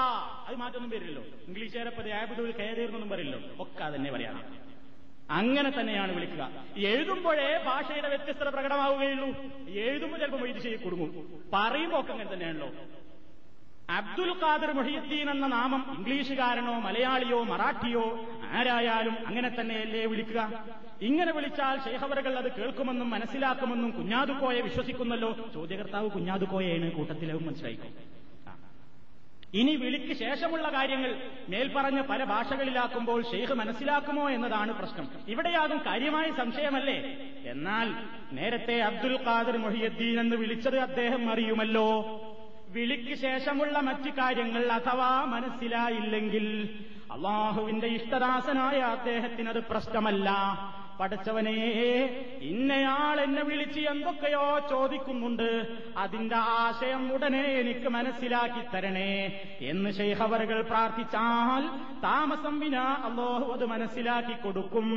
അത് 0.48 0.56
മാറ്റൊന്നും 0.56 0.90
വരില്ലല്ലോ. 0.90 1.22
ഇംഗ്ലീഷുകാരെ 1.48 2.10
അബ്ദുൽ 2.10 2.54
ഖേദീർ 2.58 2.86
എന്നൊന്നും 2.86 3.62
ഒക്കെ 3.62 3.94
തന്നെ 3.94 4.12
പറയണം 4.12 4.63
അങ്ങനെ 5.30 5.70
തന്നെയാണ് 5.70 6.14
വിളിക്കുക. 6.14 6.50
എഴുതുമ്പോഴേ 6.76 7.62
ഭാഷയുടെ 7.66 8.08
വ്യത്യസ്തത 8.08 8.48
പ്രകടമാവുകയുള്ളൂ. 8.48 9.44
എഴുതുമ്പോൾ 9.68 10.18
ചിലപ്പോൾ 10.18 10.58
ചെയ്ത് 10.58 10.80
കൊടുങ്ങും. 10.80 11.26
പറയുമ്പോൾ 11.52 12.00
ഒക്കെ 12.00 12.12
അങ്ങനെ 12.12 12.32
തന്നെയാണല്ലോ. 12.32 12.70
അബ്ദുൽ 13.90 14.30
ഖാദർ 14.30 14.72
മൊഹീദ്ദീൻ 14.72 15.30
എന്ന 15.30 15.46
നാമം 15.46 15.94
ഇംഗ്ലീഷുകാരനോ 15.98 16.78
മലയാളിയോ 16.78 17.42
മറാഠിയോ 17.42 18.26
ആരായാലും 18.52 19.26
അങ്ങനെ 19.26 19.48
തന്നെയല്ലേ 19.60 20.06
വിളിക്കുക. 20.06 20.64
ഇങ്ങനെ 21.02 21.32
വിളിച്ചാൽ 21.32 21.78
ശേഖവറുകൾ 21.84 22.38
അത് 22.38 22.60
കേൾക്കുമെന്നും 22.60 23.10
മനസ്സിലാക്കുമെന്നും 23.10 23.90
കുഞ്ഞാതുക്കോയെ 23.90 24.60
വിശ്വസിക്കുന്നല്ലോ. 24.60 25.50
ചോദ്യകർത്താവ് 25.54 26.10
കുഞ്ഞാതുക്കോയാണ് 26.10 26.92
കൂട്ടത്തിലും 26.92 27.46
മനസ്സിലായിക്കും? 27.46 28.13
ഇനി 29.54 29.76
വിളിക്ക് 29.76 30.14
ശേഷമുള്ള 30.14 30.68
കാര്യങ്ങൾ 30.68 31.16
മേൽപ്പറഞ്ഞ 31.48 32.00
പല 32.00 32.24
ഭാഷകളിലാക്കുമ്പോൾ 32.24 33.22
ഷെയ്ഖ് 33.22 33.54
മനസ്സിലാക്കുമോ 33.54 34.30
എന്നതാണ് 34.30 34.72
പ്രശ്നം. 34.72 35.08
ഇവിടെയാകും 35.28 35.78
കാര്യമായ 35.78 36.30
സംശയമല്ലേ? 36.30 37.16
എന്നാൽ 37.46 37.94
നേരത്തെ 38.32 38.80
അബ്ദുൽ 38.80 39.24
ഖാദർ 39.26 39.56
മൊഹിയുദ്ദീൻ 39.56 40.20
എന്ന് 40.20 40.36
വിളിച്ചത് 40.36 40.78
അദ്ദേഹം 40.78 41.30
അറിയുമല്ലോ. 41.30 42.20
വിളിക്ക് 42.68 43.14
ശേഷമുള്ള 43.14 43.80
മറ്റു 43.80 44.10
കാര്യങ്ങൾ 44.10 44.72
അഥവാ 44.72 45.24
മനസ്സിലായില്ലെങ്കിൽ 45.24 46.68
അള്ളാഹുവിന്റെ 47.12 47.86
ഇഷ്ടദാസനായ 47.86 48.78
അദ്ദേഹത്തിനത് 48.78 49.64
പ്രശ്നമല്ല. 49.64 50.30
പഠിച്ചവനെ 51.00 51.54
ഇന്നയാൾ 52.40 53.20
എന്നെ 53.20 53.42
വിളിച്ച് 53.42 53.80
എന്തൊക്കെയോ 53.80 54.58
ചോദിക്കുന്നുണ്ട്. 54.70 55.76
അതിന്റെ 55.96 56.36
ആശയം 56.36 57.14
ഉടനെ 57.14 57.42
എനിക്ക് 57.42 57.88
മനസ്സിലാക്കി 57.88 58.76
തരണേ 58.76 59.40
എന്ന് 59.60 59.90
ശൈഹവറുകൾ 59.90 60.62
പ്രാർത്ഥിച്ചാൽ 60.62 61.62
താമസം 62.00 62.60
വിന 62.60 62.76
അള്ളാഹു 62.76 63.52
അത് 63.52 63.66
മനസ്സിലാക്കി 63.66 64.32
കൊടുക്കും. 64.32 64.88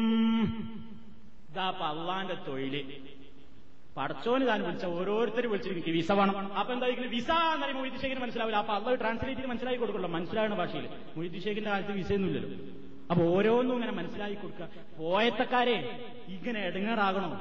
ഇതാ 1.50 1.70
അള്ളാന്റെ 1.70 2.34
തൊഴിൽ. 2.34 2.98
പടച്ചോന് 3.98 4.48
താൻ 4.48 4.64
വിളിച്ച 4.64 4.86
ഓരോരുത്തർ 4.86 5.48
വിളിച്ചിട്ട് 5.48 5.76
എനിക്ക് 5.76 5.90
വിസ 5.90 6.12
വേണം. 6.12 6.54
അപ്പൊ 6.54 6.74
എന്തായിരിക്കും 6.74 7.10
വിസ 7.10 7.32
എന്ന് 7.32 7.62
പറയുമ്പോൾ 7.62 7.90
മൊയ്തി 7.90 8.20
മനസ്സിലാവില്ല. 8.20 8.58
അപ്പൊ 8.58 8.74
അള്ളാഹ് 8.74 9.00
ട്രാൻസ്ലേറ്റ് 9.00 9.40
ചെയ്ത് 9.40 9.50
മനസ്സിലാക്കി 9.50 9.80
കൊടുക്കുള്ളൂ. 9.80 10.12
മനസ്സിലാവുന്ന 10.12 10.56
ഭാഷയിൽ 10.56 10.90
മൊയ്തി 11.18 11.66
കാലത്ത് 11.66 11.92
വിസയൊന്നുമില്ലല്ലോ. 11.92 12.87
അപ്പൊ 13.12 13.24
ഓരോന്നും 13.36 13.76
ഇങ്ങനെ 13.78 13.94
മനസ്സിലാക്കി 14.00 14.38
കൊടുക്കുക. 14.42 14.68
പോയത്തക്കാരെ 15.00 15.78
ഇങ്ങനെ 16.36 16.62
എടുങ്ങാറാകണോ 16.70 17.32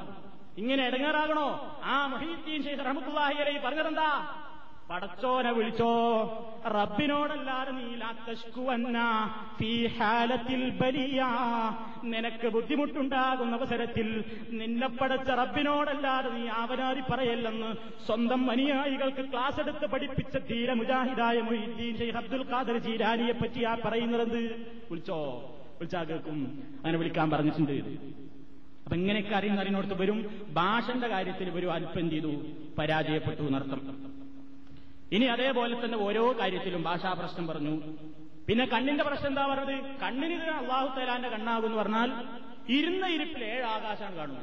ഇങ്ങനെ 0.61 0.83
എടുങ്ങാറാകണോ 0.89 1.47
ആ 1.85 1.95
മൊഹീദ്ദീൻ 2.11 2.59
ഷെയ്ഖ് 2.67 2.85
റഹ്മത്തുള്ളാഹി 2.89 3.37
അലൈഹി 3.43 3.59
പറഞ്ഞതെന്താ? 3.65 4.11
പടച്ചോനെ 4.89 5.51
വിളിച്ചോ 5.55 5.89
റബ്ബിനോടല്ലാതെ 6.75 7.71
നീ 7.77 7.87
ലാത്തഷ്കുവന്ന 8.01 8.97
ഫീ 9.57 9.71
ഹാലത്തിൽ 9.97 10.63
ബലിയ 10.79 11.19
നിനക്ക് 12.13 12.47
ബുദ്ധിമുട്ടുണ്ടാകുന്ന 12.55 13.57
അവസരത്തിൽ 13.59 14.07
നിന്നെ 14.59 14.89
പടച്ച 14.99 15.29
റബ്ബിനോടല്ലാതെ 15.41 16.31
നീ 16.37 16.43
ആവനാരി 16.61 17.03
പറയല്ലെന്ന് 17.11 17.71
സ്വന്തം 18.07 18.43
അനുയായികൾക്ക് 18.55 19.25
ക്ലാസ് 19.33 19.59
എടുത്ത് 19.65 19.87
പഠിപ്പിച്ച 19.95 20.35
ധീര 20.51 20.71
മുജാഹിദായ 20.81 21.37
മൊയ്തീൻ 21.49 21.93
ഷെയ്ഖ് 22.01 22.19
അബ്ദുൽ 22.23 22.45
ഖാദർ 22.53 22.77
ജീരാനിയെ 22.87 23.35
പറ്റി 23.43 23.63
ആ 23.63 23.75
പറയുന്നത് 23.85 24.39
വിളിച്ചോ. 24.91 25.21
വിളിച്ചാ 25.77 26.03
കേൾക്കും 26.03 26.37
അങ്ങനെ 26.77 26.97
വിളിക്കാൻ 26.97 27.29
പറഞ്ഞിട്ടുണ്ട്. 27.29 27.71
അപ്പൊ 28.83 28.95
ഇങ്ങനെയൊക്കെ 28.95 29.35
അറിയുന്ന 29.35 29.59
അറിയുന്നിടത്ത് 29.61 30.01
വരും. 30.01 30.19
ഭാഷന്റെ 30.53 31.07
കാര്യത്തിൽ 31.07 31.49
വരും 31.49 31.71
അല്പം 31.73 32.09
ചെയ്തു? 32.09 32.31
പരാജയപ്പെട്ടു 32.77 33.43
എന്നർത്ഥം. 33.43 33.81
ഇനി 35.11 35.25
അതേപോലെ 35.25 35.85
തന്നെ 35.85 35.97
ഓരോ 35.97 36.23
കാര്യത്തിലും 36.39 36.83
ഭാഷാ 36.83 37.13
പ്രശ്നം 37.13 37.47
പറഞ്ഞു. 37.47 37.75
പിന്നെ 38.47 38.65
കണ്ണിന്റെ 38.65 39.03
പ്രശ്നം 39.03 39.27
എന്താ 39.27 39.45
പറഞ്ഞത്? 39.47 39.75
കണ്ണിന് 40.03 40.33
അള്ളാഹു 40.33 40.99
തലാന്റെ 40.99 41.29
കണ്ണാകും 41.29 41.75
പറഞ്ഞാൽ 41.75 42.11
ഇരുന്ന 42.69 43.05
ഇരിപ്പിൽ 43.07 43.43
ഏഴ് 43.43 43.63
ആകാശം 43.63 44.11
കാണുക 44.17 44.41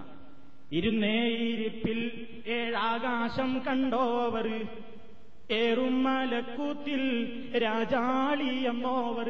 ഇരുന്നേ 0.73 1.19
ഇരിപ്പിൽ 1.29 1.99
ഏഴാകാശം 2.47 3.63
കണ്ടോവർ. 3.67 4.49
ഏറും 5.51 5.97
മലക്കൂത്തിൽ 6.05 7.03
രാജാളിയമ്മോവർ. 7.65 9.29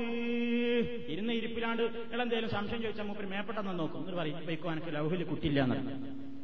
ഇരുന്ന് 1.12 1.32
ഇരിപ്പിലാണ്ട് 1.38 1.82
എന്തെങ്കിലും 1.82 2.50
സംശയം 2.56 2.80
ചോദിച്ചാൽ 2.84 3.06
മൂപ്പര് 3.06 3.28
മേപ്പെട്ടെന്ന് 3.34 3.74
നോക്കും. 3.80 4.00
എന്നിട്ട് 4.00 4.18
പറയും 4.20 4.38
വൈക്കോ 4.48 4.70
എനിക്ക് 4.74 4.92
ലൗഹിൽ 4.96 5.22
കുട്ടില്ല 5.32 5.60
എന്ന് 5.66 5.96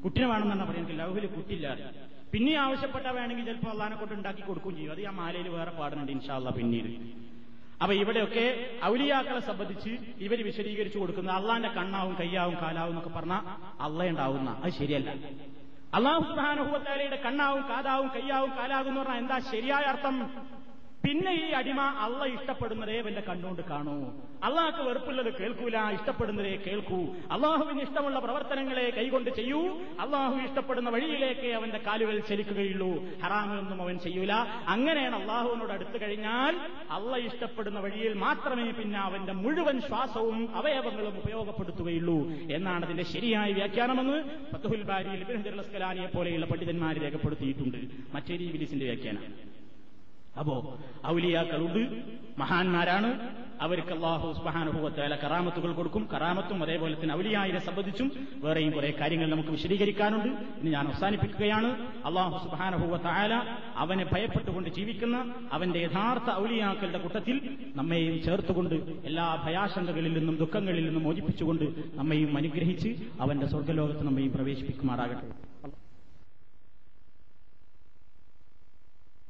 കുട്ടിനെ 0.04 0.26
വേണമെന്നാണ് 0.32 0.66
പറയും. 0.70 0.82
എനിക്ക് 0.84 0.98
ലൗഹിൽ 1.02 1.26
കുട്ടില്ല 1.36 1.66
പിന്നെ 2.32 2.52
ആവശ്യപ്പെട്ട 2.64 3.06
വേണമെങ്കിൽ 3.18 3.46
ചിലപ്പോൾ 3.50 3.70
അള്ളഹാനെ 3.74 3.96
കൊണ്ട് 4.00 4.14
ഉണ്ടാക്കി 4.18 4.42
കൊടുക്കുകയും 4.48 4.76
ചെയ്യും. 4.76 4.92
അത് 4.94 5.02
ആ 5.10 5.12
മാലയിൽ 5.20 5.48
വേറെ 5.56 5.72
പാടുന്നുണ്ട് 5.78 6.12
ഇൻഷാല്ല 6.16 6.50
പിന്നീട്. 6.58 6.90
അപ്പൊ 7.82 7.92
ഇവിടെയൊക്കെ 8.02 8.44
ഔലിയാക്കളെ 8.90 9.40
സംബന്ധിച്ച് 9.50 9.92
ഇവർ 10.26 10.38
വിശദീകരിച്ചു 10.48 10.98
കൊടുക്കുന്ന 10.98 11.30
അള്ളാന്റെ 11.38 11.70
കണ്ണാവും 11.78 12.14
കയ്യാവും 12.20 12.56
കാലാവും 12.62 12.92
എന്നൊക്കെ 12.92 13.12
പറഞ്ഞാൽ 13.18 13.42
അള്ളയുണ്ടാവുന്ന. 13.86 14.50
അത് 14.62 14.72
ശരിയല്ല. 14.80 15.10
അള്ളാഹു 15.92 16.22
സുബാനുഭവത്താലയുടെ 16.22 17.16
കണ്ണാവും 17.16 17.62
കാതാവും 17.70 18.08
കയ്യാവും 18.08 18.50
കാലാകും 18.58 18.90
എന്ന് 18.90 19.00
പറഞ്ഞാൽ 19.00 19.18
എന്താ 19.18 19.38
ശരിയായ 19.52 19.84
അർത്ഥം? 19.84 20.16
പിന്നെ 21.04 21.32
ഈ 21.32 21.50
അടിമ 21.50 21.80
അള്ള 21.80 22.24
ഇഷ്ടപ്പെടുന്നതേ 22.24 23.00
അവന്റെ 23.00 23.20
കണ്ണുകൊണ്ട് 23.20 23.62
കാണൂ. 23.62 24.12
അള്ളാഹ്ക്ക് 24.44 24.80
വെറുപ്പുള്ളത് 24.80 25.34
കേൾക്കൂല 25.34 25.78
ഇഷ്ടപ്പെടുന്നതേ 25.78 26.56
കേൾക്കൂ. 26.66 27.00
അള്ളാഹുവിന് 27.30 27.80
ഇഷ്ടമുള്ള 27.80 28.18
പ്രവർത്തനങ്ങളെ 28.18 28.90
കൈകൊണ്ട് 28.90 29.30
ചെയ്യൂ. 29.30 29.78
അള്ളാഹു 30.00 30.34
ഇഷ്ടപ്പെടുന്ന 30.34 30.90
വഴിയിലേക്ക് 30.90 31.52
അവന്റെ 31.54 31.78
കാലുകൾ 31.78 32.18
ചലിക്കുകയുള്ളൂ. 32.18 33.04
ഹറാമൊന്നും 33.22 33.82
അവൻ 33.82 33.98
ചെയ്യൂല. 33.98 34.32
അങ്ങനെയാണ് 34.68 35.16
അള്ളാഹുവിനോട് 35.16 35.72
അടുത്തു 35.72 36.02
കഴിഞ്ഞാൽ 36.02 36.56
അള്ള 36.90 37.16
ഇഷ്ടപ്പെടുന്ന 37.16 37.80
വഴിയിൽ 37.80 38.14
മാത്രമേ 38.14 38.70
പിന്നെ 38.70 38.98
അവന്റെ 38.98 39.32
മുഴുവൻ 39.32 39.80
ശ്വാസവും 39.80 40.56
അവയവങ്ങളും 40.56 41.18
ഉപയോഗപ്പെടുത്തുകയുള്ളൂ. 41.18 42.28
എന്നാണ് 42.30 42.84
അതിന്റെ 42.84 43.04
ശരിയായ 43.04 43.52
വ്യാഖ്യാനമെന്ന് 43.52 44.24
ഫത്തുഹുൽ 44.52 44.82
ബാരിയിൽ 44.82 45.60
അസ്കലാനിയെ 45.60 46.06
പോലെയുള്ള 46.06 46.46
പണ്ഡിതന്മാർ 46.46 46.98
രേഖപ്പെടുത്തിയിട്ടുണ്ട്. 46.98 47.78
മറ്റേരി 48.14 48.52
ബിലിസിന്റെ 48.52 48.84
വ്യാഖ്യാനം. 48.84 49.49
അപ്പോ 50.40 50.78
ഔലിയാക്കളുണ്ട് 51.06 51.82
മഹാന്മാരാണ്. 52.38 53.40
അവർക്ക് 53.64 53.92
അള്ളാഹു 53.92 54.32
സുബാനുഭവത്തേല 54.32 55.14
കറാമത്തുകൾ 55.16 55.72
കൊടുക്കും. 55.72 56.08
കറാമത്തും 56.12 56.62
അതേപോലെ 56.62 56.94
തന്നെ 57.00 57.14
ഔലിയായിനെ 57.14 57.58
സംബന്ധിച്ചും 57.58 58.12
വേറെയും 58.44 58.70
കുറെ 58.70 58.94
കാര്യങ്ങൾ 59.00 59.30
നമുക്ക് 59.30 59.48
വിശദീകരിക്കാനുണ്ട്. 59.48 60.28
ഇനി 60.60 60.70
ഞാൻ 60.70 60.86
അവസാനിപ്പിക്കുകയാണ്. 60.88 61.70
അള്ളാഹു 62.06 62.48
സുബാനുഭവത്തായാല 62.48 63.34
അവനെ 63.76 64.04
ഭയപ്പെട്ടുകൊണ്ട് 64.12 64.70
ജീവിക്കുന്ന 64.70 65.34
അവന്റെ 65.52 65.78
യഥാർത്ഥ 65.78 66.30
ഔലിയാക്കളുടെ 66.38 66.98
കൂട്ടത്തിൽ 66.98 67.36
നമ്മെയും 67.76 68.22
ചേർത്തുകൊണ്ട് 68.22 68.74
എല്ലാ 69.04 69.42
ഭയാശങ്കകളിൽ 69.44 70.18
നിന്നും 70.18 70.36
ദുഃഖങ്ങളിൽ 70.36 70.84
നിന്നും 70.84 71.02
മോചിപ്പിച്ചുകൊണ്ട് 71.02 71.66
നമ്മെയും 71.94 72.36
അനുഗ്രഹിച്ച് 72.36 72.88
അവന്റെ 73.20 73.46
സ്വർഗലോകത്ത് 73.46 74.06
നമ്മെയും 74.06 74.32
പ്രവേശിപ്പിക്കുമാറാകട്ടെ. 74.32 75.49